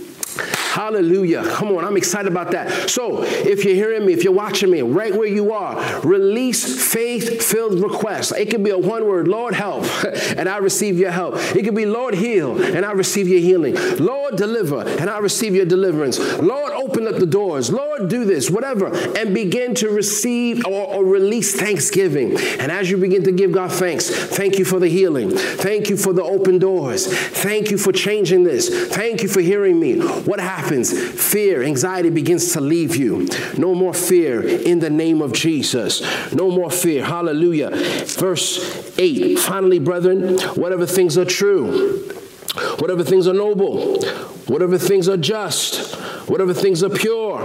Hallelujah. 0.72 1.44
Come 1.44 1.68
on, 1.74 1.84
I'm 1.84 1.98
excited 1.98 2.32
about 2.32 2.52
that. 2.52 2.90
So, 2.90 3.24
if 3.24 3.66
you're 3.66 3.76
hearing 3.76 4.06
me, 4.06 4.14
if 4.14 4.24
you're 4.24 4.32
watching 4.32 4.72
me, 4.72 4.82
right 4.82 5.14
where 5.14 5.28
you 5.28 5.52
are, 5.52 6.00
release 6.00 6.90
faith 6.94 7.44
filled 7.44 7.82
requests. 7.82 8.32
It 8.32 8.50
could 8.50 8.64
be 8.64 8.70
a 8.70 8.78
one 8.78 9.06
word, 9.06 9.28
Lord, 9.28 9.54
help, 9.54 9.84
and 10.38 10.48
I 10.48 10.58
receive 10.60 10.98
your 10.98 11.12
help. 11.12 11.36
It 11.54 11.64
could 11.64 11.76
be, 11.76 11.86
Lord, 11.86 12.14
heal, 12.14 12.62
and 12.64 12.86
I 12.86 12.94
receive 12.94 13.28
your 13.28 13.42
healing. 13.42 13.76
Lord, 13.98 14.38
deliver, 14.38 14.88
and 14.88 15.10
I 15.10 15.18
receive 15.18 15.56
your 15.56 15.66
deliverance. 15.66 16.20
Lord, 16.40 16.72
open 16.72 17.06
up 17.06 17.18
the 17.18 17.26
doors. 17.26 17.70
Lord, 17.70 18.08
do 18.08 18.24
this, 18.24 18.50
whatever, 18.50 18.96
and 19.18 19.34
begin 19.34 19.76
to 19.76 19.90
receive 19.90 20.66
or, 20.66 20.86
or 20.88 21.04
release 21.04 21.54
thanksgiving. 21.54 22.38
And 22.62 22.72
as 22.72 22.90
you 22.90 22.96
begin 22.96 23.26
to 23.26 23.34
give 23.34 23.52
God 23.52 23.74
thanks, 23.74 24.10
thank 24.10 24.58
you 24.58 24.64
for 24.64 24.80
the 24.80 24.88
healing. 24.88 25.32
Thank 25.32 25.90
you 25.90 25.98
for 25.98 26.14
the 26.14 26.24
open 26.24 26.60
doors. 26.60 27.08
Thank 27.08 27.72
you 27.72 27.78
for 27.78 27.92
changing 27.92 28.44
this. 28.44 28.70
Thank 28.88 29.22
you 29.22 29.28
for 29.28 29.42
hearing 29.42 29.78
me. 29.78 30.00
What 30.00 30.40
happens? 30.62 30.92
Fear, 30.92 31.64
anxiety 31.64 32.10
begins 32.10 32.54
to 32.54 32.62
leave 32.62 32.96
you. 32.96 33.28
No 33.58 33.74
more 33.74 33.94
fear 33.94 34.42
in 34.42 34.80
the 34.80 34.90
name 34.90 35.22
of 35.22 35.34
Jesus. 35.34 36.02
No 36.34 36.52
more 36.52 36.70
fear. 36.70 37.04
Hallelujah. 37.04 37.72
Verse 38.06 38.98
8 38.98 39.40
Finally, 39.40 39.80
brethren, 39.80 40.40
whatever 40.56 40.86
things 40.86 41.18
are 41.18 41.26
true, 41.26 42.00
whatever 42.80 43.04
things 43.04 43.28
are 43.28 43.34
noble, 43.34 44.02
whatever 44.48 44.78
things 44.78 45.10
are 45.10 45.18
just, 45.18 45.96
whatever 46.30 46.54
things 46.54 46.84
are 46.84 46.90
pure, 46.90 47.42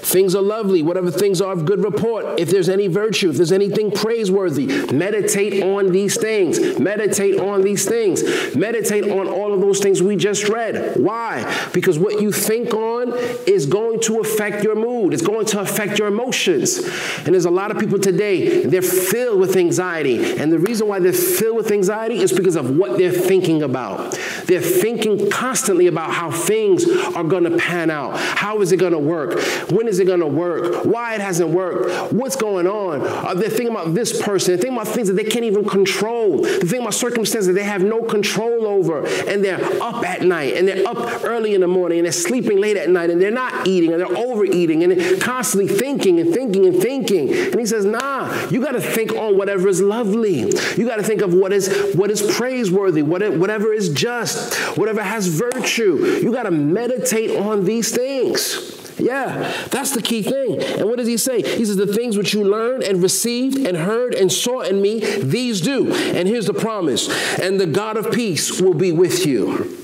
things 0.00 0.34
are 0.34 0.42
lovely, 0.42 0.82
whatever 0.82 1.10
things 1.10 1.40
are 1.40 1.52
of 1.52 1.64
good 1.64 1.82
report, 1.82 2.40
if 2.40 2.50
there's 2.50 2.68
any 2.68 2.86
virtue, 2.86 3.30
if 3.30 3.36
there's 3.36 3.52
anything 3.52 3.90
praiseworthy, 3.90 4.66
meditate 4.92 5.62
on 5.62 5.92
these 5.92 6.16
things. 6.16 6.78
Meditate 6.78 7.38
on 7.38 7.62
these 7.62 7.84
things. 7.84 8.22
Meditate 8.54 9.04
on 9.04 9.28
all 9.28 9.52
of 9.52 9.60
those 9.60 9.80
things 9.80 10.02
we 10.02 10.16
just 10.16 10.48
read. 10.48 10.96
Why? 10.96 11.68
Because 11.72 11.98
what 11.98 12.20
you 12.20 12.32
think 12.32 12.72
on 12.74 13.12
is 13.46 13.66
going 13.66 14.00
to 14.00 14.20
affect 14.20 14.64
your 14.64 14.74
mood, 14.74 15.12
it's 15.12 15.22
going 15.22 15.46
to 15.46 15.60
affect 15.60 15.98
your 15.98 16.08
emotions. 16.08 16.78
And 17.18 17.34
there's 17.34 17.44
a 17.44 17.50
lot 17.50 17.70
of 17.70 17.78
people 17.78 17.98
today, 17.98 18.64
they're 18.64 18.82
filled 18.82 19.40
with 19.40 19.56
anxiety. 19.56 20.38
And 20.40 20.52
the 20.52 20.58
reason 20.58 20.88
why 20.88 20.98
they're 20.98 21.12
filled 21.12 21.56
with 21.56 21.70
anxiety 21.70 22.18
is 22.18 22.32
because 22.32 22.56
of 22.56 22.76
what 22.76 22.98
they're 22.98 23.12
thinking 23.12 23.62
about. 23.62 24.18
They're 24.50 24.60
thinking 24.60 25.30
constantly 25.30 25.86
about 25.86 26.10
how 26.10 26.32
things 26.32 26.84
are 27.14 27.22
going 27.22 27.44
to 27.44 27.56
pan 27.56 27.88
out. 27.88 28.18
How 28.18 28.60
is 28.62 28.72
it 28.72 28.78
going 28.78 28.90
to 28.90 28.98
work? 28.98 29.40
When 29.70 29.86
is 29.86 30.00
it 30.00 30.06
going 30.06 30.18
to 30.18 30.26
work? 30.26 30.84
Why 30.84 31.14
it 31.14 31.20
hasn't 31.20 31.50
worked? 31.50 32.12
What's 32.12 32.34
going 32.34 32.66
on? 32.66 33.00
Uh, 33.00 33.28
are 33.28 33.34
they 33.36 33.48
thinking 33.48 33.68
about 33.68 33.94
this 33.94 34.20
person? 34.20 34.48
They're 34.48 34.62
thinking 34.62 34.76
about 34.76 34.92
things 34.92 35.06
that 35.06 35.14
they 35.14 35.22
can't 35.22 35.44
even 35.44 35.64
control. 35.64 36.42
They're 36.42 36.58
thinking 36.58 36.80
about 36.80 36.94
circumstances 36.94 37.46
that 37.46 37.52
they 37.52 37.62
have 37.62 37.84
no 37.84 38.02
control 38.02 38.66
over. 38.66 39.06
And 39.06 39.44
they're 39.44 39.62
up 39.80 40.04
at 40.04 40.22
night 40.22 40.56
and 40.56 40.66
they're 40.66 40.84
up 40.84 41.22
early 41.22 41.54
in 41.54 41.60
the 41.60 41.68
morning 41.68 42.00
and 42.00 42.06
they're 42.06 42.12
sleeping 42.12 42.60
late 42.60 42.76
at 42.76 42.90
night 42.90 43.10
and 43.10 43.22
they're 43.22 43.30
not 43.30 43.68
eating 43.68 43.92
and 43.92 44.00
they're 44.00 44.18
overeating 44.18 44.82
and 44.82 44.90
they're 44.90 45.20
constantly 45.20 45.72
thinking 45.72 46.18
and 46.18 46.34
thinking 46.34 46.66
and 46.66 46.82
thinking. 46.82 47.32
And 47.32 47.60
he 47.60 47.66
says, 47.66 47.84
nah, 47.84 48.48
you 48.48 48.60
got 48.60 48.72
to 48.72 48.80
think 48.80 49.12
on 49.12 49.38
whatever 49.38 49.68
is 49.68 49.80
lovely. 49.80 50.40
You 50.40 50.86
got 50.86 50.96
to 50.96 51.04
think 51.04 51.22
of 51.22 51.34
what 51.34 51.52
is 51.52 51.94
what 51.94 52.10
is 52.10 52.20
praiseworthy, 52.20 53.02
whatever 53.02 53.72
is 53.72 53.90
just, 53.90 54.39
whatever 54.76 55.02
has 55.02 55.26
virtue. 55.26 56.18
You 56.22 56.32
got 56.32 56.44
to 56.44 56.50
meditate 56.50 57.36
on 57.38 57.64
these 57.64 57.94
things. 57.94 58.76
Yeah, 58.98 59.50
that's 59.70 59.92
the 59.92 60.02
key 60.02 60.22
thing. 60.22 60.62
And 60.62 60.88
what 60.88 60.98
does 60.98 61.08
he 61.08 61.16
say? 61.16 61.42
He 61.42 61.64
says, 61.64 61.76
The 61.76 61.86
things 61.86 62.16
which 62.16 62.34
you 62.34 62.44
learned 62.44 62.82
and 62.82 63.02
received 63.02 63.58
and 63.66 63.76
heard 63.76 64.14
and 64.14 64.30
saw 64.30 64.60
in 64.60 64.80
me, 64.82 65.00
these 65.00 65.60
do. 65.60 65.92
And 65.92 66.28
here's 66.28 66.46
the 66.46 66.54
promise 66.54 67.08
and 67.38 67.58
the 67.58 67.66
God 67.66 67.96
of 67.96 68.12
peace 68.12 68.60
will 68.60 68.74
be 68.74 68.92
with 68.92 69.26
you. 69.26 69.79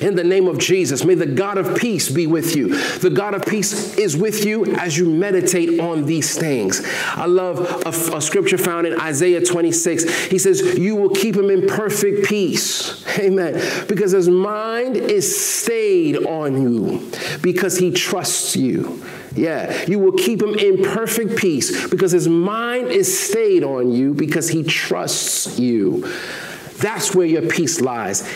In 0.00 0.14
the 0.14 0.24
name 0.24 0.46
of 0.46 0.58
Jesus, 0.58 1.04
may 1.04 1.14
the 1.14 1.26
God 1.26 1.58
of 1.58 1.78
peace 1.78 2.08
be 2.08 2.26
with 2.26 2.56
you. 2.56 2.76
The 2.98 3.10
God 3.10 3.34
of 3.34 3.44
peace 3.44 3.96
is 3.96 4.16
with 4.16 4.44
you 4.44 4.66
as 4.76 4.96
you 4.96 5.08
meditate 5.08 5.80
on 5.80 6.06
these 6.06 6.36
things. 6.38 6.82
I 7.06 7.26
love 7.26 7.58
a, 7.86 8.16
a, 8.16 8.20
scripture 8.20 8.58
found 8.58 8.86
in 8.86 9.00
Isaiah 9.00 9.44
26. 9.44 10.26
He 10.26 10.38
says, 10.38 10.78
You 10.78 10.96
will 10.96 11.10
keep 11.10 11.36
him 11.36 11.50
in 11.50 11.66
perfect 11.66 12.26
peace. 12.26 13.06
Amen. 13.18 13.86
Because 13.88 14.12
his 14.12 14.28
mind 14.28 14.96
is 14.96 15.38
stayed 15.38 16.24
on 16.24 16.62
you, 16.62 17.10
because 17.42 17.78
he 17.78 17.90
trusts 17.90 18.56
you. 18.56 19.02
Yeah, 19.34 19.84
you 19.86 19.98
will 19.98 20.12
keep 20.12 20.42
him 20.42 20.54
in 20.54 20.82
perfect 20.82 21.36
peace 21.36 21.88
because 21.88 22.10
his 22.10 22.28
mind 22.28 22.88
is 22.88 23.28
stayed 23.28 23.62
on 23.62 23.92
you 23.92 24.12
because 24.12 24.48
he 24.48 24.64
trusts 24.64 25.58
you. 25.58 26.12
That's 26.78 27.14
where 27.14 27.26
your 27.26 27.42
peace 27.42 27.80
lies 27.80 28.28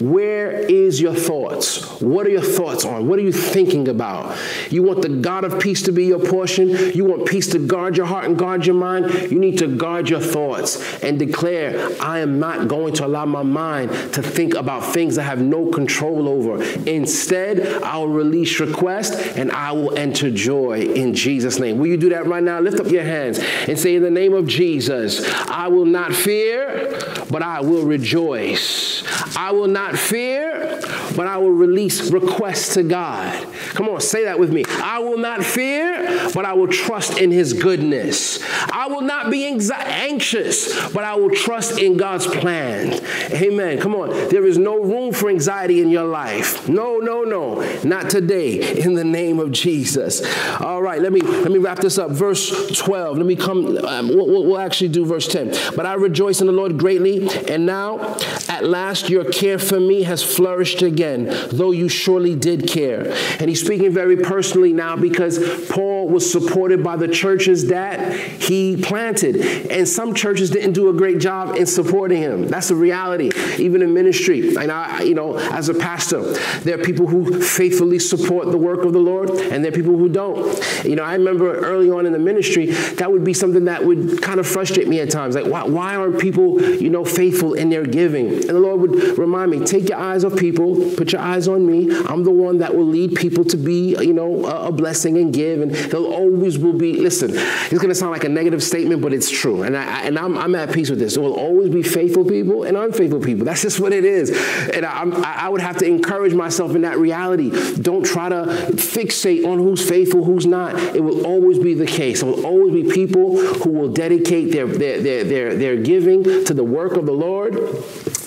where 0.00 0.52
is 0.52 1.00
your 1.00 1.14
thoughts? 1.14 2.00
What 2.00 2.26
are 2.26 2.30
your 2.30 2.42
thoughts 2.42 2.84
on? 2.84 3.06
What 3.08 3.18
are 3.18 3.22
you 3.22 3.32
thinking 3.32 3.88
about? 3.88 4.36
You 4.70 4.82
want 4.82 5.02
the 5.02 5.08
God 5.08 5.44
of 5.44 5.60
peace 5.60 5.82
to 5.82 5.92
be 5.92 6.06
your 6.06 6.18
portion? 6.18 6.70
You 6.92 7.04
want 7.04 7.26
peace 7.26 7.48
to 7.48 7.58
guard 7.58 7.96
your 7.96 8.06
heart 8.06 8.24
and 8.24 8.38
guard 8.38 8.66
your 8.66 8.74
mind? 8.74 9.30
You 9.30 9.38
need 9.38 9.58
to 9.58 9.68
guard 9.68 10.08
your 10.08 10.20
thoughts 10.20 11.02
and 11.02 11.18
declare, 11.18 11.90
I 12.00 12.20
am 12.20 12.38
not 12.38 12.68
going 12.68 12.94
to 12.94 13.06
allow 13.06 13.26
my 13.26 13.42
mind 13.42 13.90
to 14.14 14.22
think 14.22 14.54
about 14.54 14.92
things 14.92 15.18
I 15.18 15.22
have 15.22 15.40
no 15.40 15.66
control 15.66 16.28
over. 16.28 16.62
Instead, 16.88 17.82
I 17.82 17.98
will 17.98 18.08
release 18.08 18.60
request 18.60 19.14
and 19.36 19.50
I 19.52 19.72
will 19.72 19.96
enter 19.98 20.30
joy 20.30 20.80
in 20.80 21.14
Jesus' 21.14 21.58
name. 21.58 21.78
Will 21.78 21.88
you 21.88 21.96
do 21.96 22.08
that 22.10 22.26
right 22.26 22.42
now? 22.42 22.60
Lift 22.60 22.80
up 22.80 22.90
your 22.90 23.04
hands 23.04 23.38
and 23.38 23.78
say, 23.78 23.96
In 23.96 24.02
the 24.02 24.10
name 24.10 24.34
of 24.34 24.46
Jesus, 24.46 25.28
I 25.48 25.68
will 25.68 25.86
not 25.86 26.14
fear, 26.14 26.98
but 27.30 27.42
I 27.42 27.60
will 27.60 27.84
rejoice. 27.84 29.02
I 29.36 29.52
will 29.52 29.68
not 29.68 29.91
fear, 29.96 30.80
but 31.16 31.26
I 31.26 31.36
will 31.38 31.50
release 31.50 32.10
requests 32.10 32.74
to 32.74 32.82
God. 32.82 33.46
Come 33.74 33.88
on, 33.88 34.00
say 34.00 34.24
that 34.24 34.38
with 34.38 34.52
me. 34.52 34.64
I 34.68 34.98
will 34.98 35.18
not 35.18 35.44
fear, 35.44 36.30
but 36.34 36.44
I 36.44 36.52
will 36.54 36.68
trust 36.68 37.18
in 37.18 37.30
His 37.30 37.52
goodness. 37.52 38.42
I 38.72 38.86
will 38.88 39.02
not 39.02 39.30
be 39.30 39.46
anxious, 39.46 40.90
but 40.90 41.04
I 41.04 41.14
will 41.14 41.30
trust 41.30 41.78
in 41.78 41.96
God's 41.96 42.26
plan. 42.26 43.00
Amen. 43.32 43.80
Come 43.80 43.94
on. 43.94 44.10
There 44.28 44.46
is 44.46 44.58
no 44.58 44.82
room 44.82 45.12
for 45.12 45.28
anxiety 45.28 45.80
in 45.80 45.88
your 45.88 46.04
life. 46.04 46.68
No, 46.68 46.98
no, 46.98 47.22
no. 47.22 47.60
Not 47.82 48.10
today. 48.10 48.80
In 48.82 48.94
the 48.94 49.04
name 49.04 49.38
of 49.38 49.52
Jesus. 49.52 50.22
All 50.60 50.82
right. 50.82 51.00
Let 51.00 51.12
me 51.12 51.20
let 51.20 51.50
me 51.50 51.58
wrap 51.58 51.78
this 51.78 51.98
up. 51.98 52.10
Verse 52.10 52.78
12. 52.78 53.16
Let 53.18 53.26
me 53.26 53.36
come. 53.36 53.78
Um, 53.78 54.08
we'll, 54.08 54.44
we'll 54.44 54.58
actually 54.58 54.88
do 54.88 55.04
verse 55.04 55.28
10. 55.28 55.74
But 55.76 55.86
I 55.86 55.94
rejoice 55.94 56.40
in 56.40 56.46
the 56.46 56.52
Lord 56.52 56.78
greatly, 56.78 57.28
and 57.48 57.66
now 57.66 58.16
at 58.48 58.64
last 58.64 59.08
your 59.08 59.24
care 59.24 59.58
for 59.58 59.80
me 59.80 60.02
has 60.02 60.22
flourished 60.22 60.82
again, 60.82 61.01
though 61.02 61.70
you 61.70 61.88
surely 61.88 62.34
did 62.34 62.68
care. 62.68 63.12
And 63.38 63.48
he's 63.48 63.64
speaking 63.64 63.92
very 63.92 64.16
personally 64.16 64.72
now 64.72 64.96
because 64.96 65.68
Paul 65.68 66.08
was 66.08 66.30
supported 66.30 66.82
by 66.82 66.96
the 66.96 67.08
churches 67.08 67.68
that 67.68 68.12
he 68.12 68.76
planted. 68.76 69.36
And 69.70 69.88
some 69.88 70.14
churches 70.14 70.50
didn't 70.50 70.72
do 70.72 70.88
a 70.88 70.92
great 70.92 71.18
job 71.18 71.56
in 71.56 71.66
supporting 71.66 72.18
him. 72.18 72.48
That's 72.48 72.68
the 72.68 72.74
reality, 72.74 73.30
even 73.58 73.82
in 73.82 73.92
ministry. 73.94 74.56
And 74.56 74.70
I, 74.70 75.02
you 75.02 75.14
know, 75.14 75.36
as 75.36 75.68
a 75.68 75.74
pastor, 75.74 76.22
there 76.60 76.78
are 76.78 76.82
people 76.82 77.06
who 77.06 77.42
faithfully 77.42 77.98
support 77.98 78.50
the 78.50 78.58
work 78.58 78.84
of 78.84 78.92
the 78.92 78.98
Lord, 78.98 79.30
and 79.30 79.64
there 79.64 79.72
are 79.72 79.74
people 79.74 79.96
who 79.96 80.08
don't. 80.08 80.42
You 80.84 80.96
know, 80.96 81.02
I 81.02 81.14
remember 81.14 81.54
early 81.54 81.90
on 81.90 82.06
in 82.06 82.12
the 82.12 82.18
ministry, 82.18 82.66
that 82.66 83.10
would 83.10 83.24
be 83.24 83.34
something 83.34 83.64
that 83.66 83.84
would 83.84 84.22
kind 84.22 84.40
of 84.40 84.46
frustrate 84.46 84.88
me 84.88 85.00
at 85.00 85.10
times. 85.10 85.34
Like, 85.34 85.46
why, 85.46 85.64
why 85.64 85.96
aren't 85.96 86.20
people, 86.20 86.60
you 86.62 86.90
know, 86.90 87.04
faithful 87.04 87.54
in 87.54 87.70
their 87.70 87.84
giving? 87.84 88.28
And 88.28 88.50
the 88.50 88.60
Lord 88.60 88.80
would 88.80 89.18
remind 89.18 89.50
me, 89.50 89.64
take 89.64 89.88
your 89.88 89.98
eyes 89.98 90.24
off 90.24 90.36
people, 90.36 90.91
put 90.96 91.12
your 91.12 91.20
eyes 91.20 91.48
on 91.48 91.66
me. 91.66 91.94
I'm 92.06 92.24
the 92.24 92.30
one 92.30 92.58
that 92.58 92.74
will 92.74 92.86
lead 92.86 93.14
people 93.14 93.44
to 93.46 93.56
be, 93.56 93.96
you 94.00 94.12
know, 94.12 94.44
a, 94.46 94.68
a 94.68 94.72
blessing 94.72 95.16
and 95.18 95.32
give. 95.32 95.60
And 95.60 95.72
they'll 95.72 96.06
always 96.06 96.58
will 96.58 96.72
be, 96.72 96.94
listen, 96.94 97.30
it's 97.32 97.72
going 97.72 97.88
to 97.88 97.94
sound 97.94 98.12
like 98.12 98.24
a 98.24 98.28
negative 98.28 98.62
statement, 98.62 99.02
but 99.02 99.12
it's 99.12 99.30
true. 99.30 99.62
And, 99.62 99.76
I, 99.76 100.02
and 100.02 100.18
I'm, 100.18 100.36
I'm 100.36 100.54
at 100.54 100.72
peace 100.72 100.90
with 100.90 100.98
this. 100.98 101.14
There 101.14 101.22
will 101.22 101.34
always 101.34 101.70
be 101.70 101.82
faithful 101.82 102.24
people 102.24 102.64
and 102.64 102.76
unfaithful 102.76 103.20
people. 103.20 103.44
That's 103.44 103.62
just 103.62 103.80
what 103.80 103.92
it 103.92 104.04
is. 104.04 104.30
And 104.72 104.84
I, 104.84 105.02
I 105.44 105.48
would 105.48 105.60
have 105.60 105.78
to 105.78 105.86
encourage 105.86 106.34
myself 106.34 106.74
in 106.74 106.82
that 106.82 106.98
reality. 106.98 107.50
Don't 107.80 108.04
try 108.04 108.28
to 108.28 108.44
fixate 108.72 109.46
on 109.46 109.58
who's 109.58 109.86
faithful, 109.86 110.24
who's 110.24 110.46
not. 110.46 110.76
It 110.94 111.02
will 111.02 111.26
always 111.26 111.58
be 111.58 111.74
the 111.74 111.86
case. 111.86 112.20
There 112.20 112.30
will 112.30 112.46
always 112.46 112.72
be 112.72 112.92
people 112.92 113.38
who 113.38 113.70
will 113.70 113.88
dedicate 113.88 114.52
their, 114.52 114.66
their, 114.66 115.00
their, 115.00 115.24
their, 115.24 115.56
their 115.56 115.76
giving 115.76 116.22
to 116.22 116.54
the 116.54 116.64
work 116.64 116.92
of 116.92 117.06
the 117.06 117.12
Lord 117.12 117.54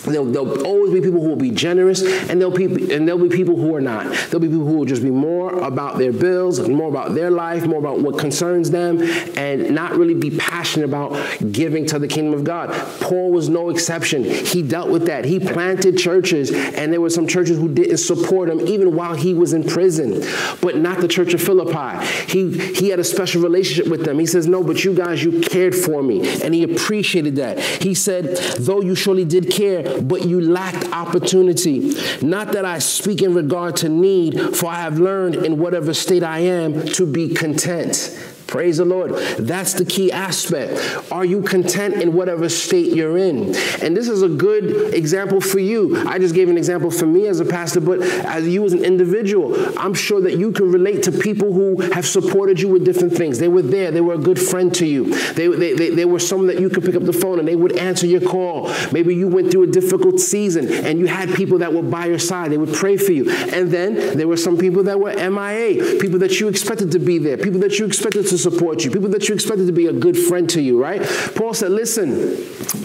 There'll, 0.06 0.26
there'll, 0.26 0.65
always 0.65 0.94
be 0.94 1.02
people 1.02 1.22
who 1.22 1.30
will 1.30 1.36
be 1.36 1.52
generous, 1.52 2.02
and 2.04 2.39
there'll, 2.39 2.56
be, 2.56 2.94
and 2.94 3.08
there'll 3.08 3.28
be 3.28 3.36
people 3.36 3.56
who 3.56 3.76
are 3.76 3.82
not. 3.82 4.06
There'll 4.06 4.39
be 4.39 4.48
people 4.48 4.65
who 4.65 4.78
will 4.78 4.86
just 4.86 5.02
be 5.02 5.10
more 5.10 5.58
about 5.60 5.98
their 5.98 6.12
bills, 6.12 6.68
more 6.68 6.89
about 6.89 7.15
their 7.15 7.32
life, 7.32 7.65
more 7.65 7.80
about 7.80 8.00
what 8.00 8.18
concerns 8.18 8.72
them, 8.72 9.02
and 9.38 9.72
not 9.74 9.96
really 9.96 10.13
be 10.13 10.32
passionate 10.32 10.86
about 10.86 11.15
giving 11.52 11.86
to 11.88 12.00
the 12.00 12.08
kingdom 12.08 12.34
of 12.34 12.44
God. 12.44 12.72
Paul 13.02 13.32
was 13.32 13.50
no 13.50 13.70
exception. 13.70 14.24
He 14.24 14.62
dealt 14.62 14.89
with 14.89 15.06
that. 15.08 15.26
He 15.26 15.39
planted 15.39 15.98
churches, 15.98 16.52
and 16.52 16.91
there 16.94 17.02
were 17.02 17.10
some 17.10 17.28
churches 17.28 17.58
who 17.58 17.74
didn't 17.74 17.98
support 17.98 18.50
him 18.50 18.62
even 18.68 18.96
while 18.96 19.15
he 19.15 19.34
was 19.34 19.54
in 19.54 19.63
prison, 19.63 20.24
but 20.62 20.78
not 20.78 21.00
the 21.00 21.08
church 21.08 21.34
of 21.34 21.41
Philippi. 21.41 22.06
He, 22.32 22.58
he 22.74 22.89
had 22.89 23.00
a 23.00 23.04
special 23.04 23.41
relationship 23.41 23.89
with 23.89 24.06
them. 24.06 24.20
He 24.20 24.26
says, 24.26 24.48
No, 24.48 24.63
but 24.63 24.84
you 24.84 24.94
guys, 24.94 25.24
you 25.24 25.41
cared 25.41 25.76
for 25.76 26.04
me, 26.04 26.41
and 26.41 26.54
he 26.54 26.63
appreciated 26.63 27.36
that. 27.38 27.60
He 27.60 27.94
said, 27.94 28.38
Though 28.58 28.82
you 28.82 28.96
surely 28.96 29.26
did 29.26 29.52
care, 29.52 29.94
but 30.01 30.25
you 30.25 30.41
lacked 30.41 30.91
opportunity. 30.91 31.93
Not 32.21 32.53
that 32.53 32.65
I 32.65 32.79
speak 32.79 33.21
in 33.21 33.34
regard 33.34 33.77
to 33.77 33.89
need, 33.89 34.39
for 34.55 34.67
I 34.67 34.81
have 34.81 34.99
learned 34.99 35.36
in 35.36 35.58
whatever 35.58 35.93
state 35.93 36.23
I 36.23 36.39
am 36.39 36.86
to 36.88 37.05
be 37.05 37.34
content. 37.34 38.35
Praise 38.47 38.77
the 38.77 38.86
Lord. 38.86 39.15
That's 39.39 39.73
the 39.73 39.86
key 39.86 40.12
aspect. 40.12 41.12
Are 41.12 41.25
you 41.25 41.41
content 41.41 41.95
in 41.95 42.13
whatever 42.13 42.47
state 42.47 42.93
you're 42.93 43.17
in? 43.17 43.55
And 43.81 43.97
this 43.97 44.08
is 44.08 44.21
a 44.21 44.29
good 44.29 44.93
example 44.93 45.41
for 45.41 45.58
you. 45.58 46.08
I 46.08 46.19
just 46.19 46.36
gave 46.36 46.47
an 46.47 46.58
example 46.58 46.91
for 46.91 47.08
me 47.08 47.27
as 47.27 47.39
a 47.39 47.45
pastor, 47.45 47.81
but 47.81 48.01
as 48.01 48.47
you 48.47 48.63
as 48.63 48.73
an 48.73 48.86
individual, 48.86 49.55
I'm 49.79 49.95
sure 49.95 50.21
that 50.21 50.38
you 50.38 50.51
can 50.51 50.71
relate 50.71 51.03
to 51.03 51.12
people 51.12 51.53
who 51.53 51.81
have 51.91 52.05
supported 52.05 52.62
you 52.62 52.69
with 52.69 52.86
different 52.86 53.13
things. 53.13 53.39
They 53.39 53.47
were 53.47 53.63
there, 53.63 53.89
they 53.89 54.01
were 54.01 54.13
a 54.13 54.19
good 54.19 54.39
friend 54.39 54.73
to 54.75 54.86
you. 54.86 55.15
They, 55.34 55.47
they, 55.47 55.73
they, 55.73 55.89
they 55.89 56.05
were 56.05 56.19
someone 56.19 56.47
that 56.47 56.60
you 56.60 56.69
could 56.69 56.84
pick 56.86 56.95
up 56.95 57.03
the 57.03 57.13
phone 57.13 57.39
and 57.39 57.47
they 57.47 57.55
would 57.55 57.77
answer 57.77 58.05
your 58.05 58.21
call. 58.21 58.71
Maybe 58.91 59.15
you 59.15 59.27
went 59.27 59.51
through 59.51 59.63
a 59.63 59.67
difficult 59.67 60.19
season 60.19 60.71
and 60.71 60.99
you 60.99 61.08
had 61.08 61.34
people 61.34 61.58
that 61.60 61.73
were 61.73 61.81
by 61.81 62.05
your 62.05 62.19
side. 62.19 62.51
They 62.51 62.58
would 62.58 62.73
pray 62.73 62.97
for 62.97 63.12
you. 63.12 63.29
And 63.31 63.71
then 63.71 64.17
there 64.17 64.27
were 64.27 64.38
some 64.38 64.58
people 64.58 64.84
that 64.84 64.99
were 64.99 65.13
MIA, 65.13 65.99
people 65.99 66.19
that 66.19 66.39
you 66.39 66.47
expected 66.47 66.91
to 66.91 66.99
be 66.99 67.17
there, 67.17 67.38
people 67.38 67.60
that 67.62 67.79
you 67.79 67.86
expected 67.86 68.27
to 68.27 68.36
to 68.36 68.44
support 68.51 68.84
you, 68.84 68.91
people 68.91 69.10
that 69.10 69.27
you 69.27 69.36
expected 69.36 69.65
to 69.67 69.73
be 69.73 69.88
a 69.88 69.93
good 69.93 70.17
friend 70.17 70.49
to 70.51 70.62
you, 70.62 70.81
right? 70.81 71.01
Paul 71.36 71.53
said, 71.53 71.71
listen, 71.71 72.38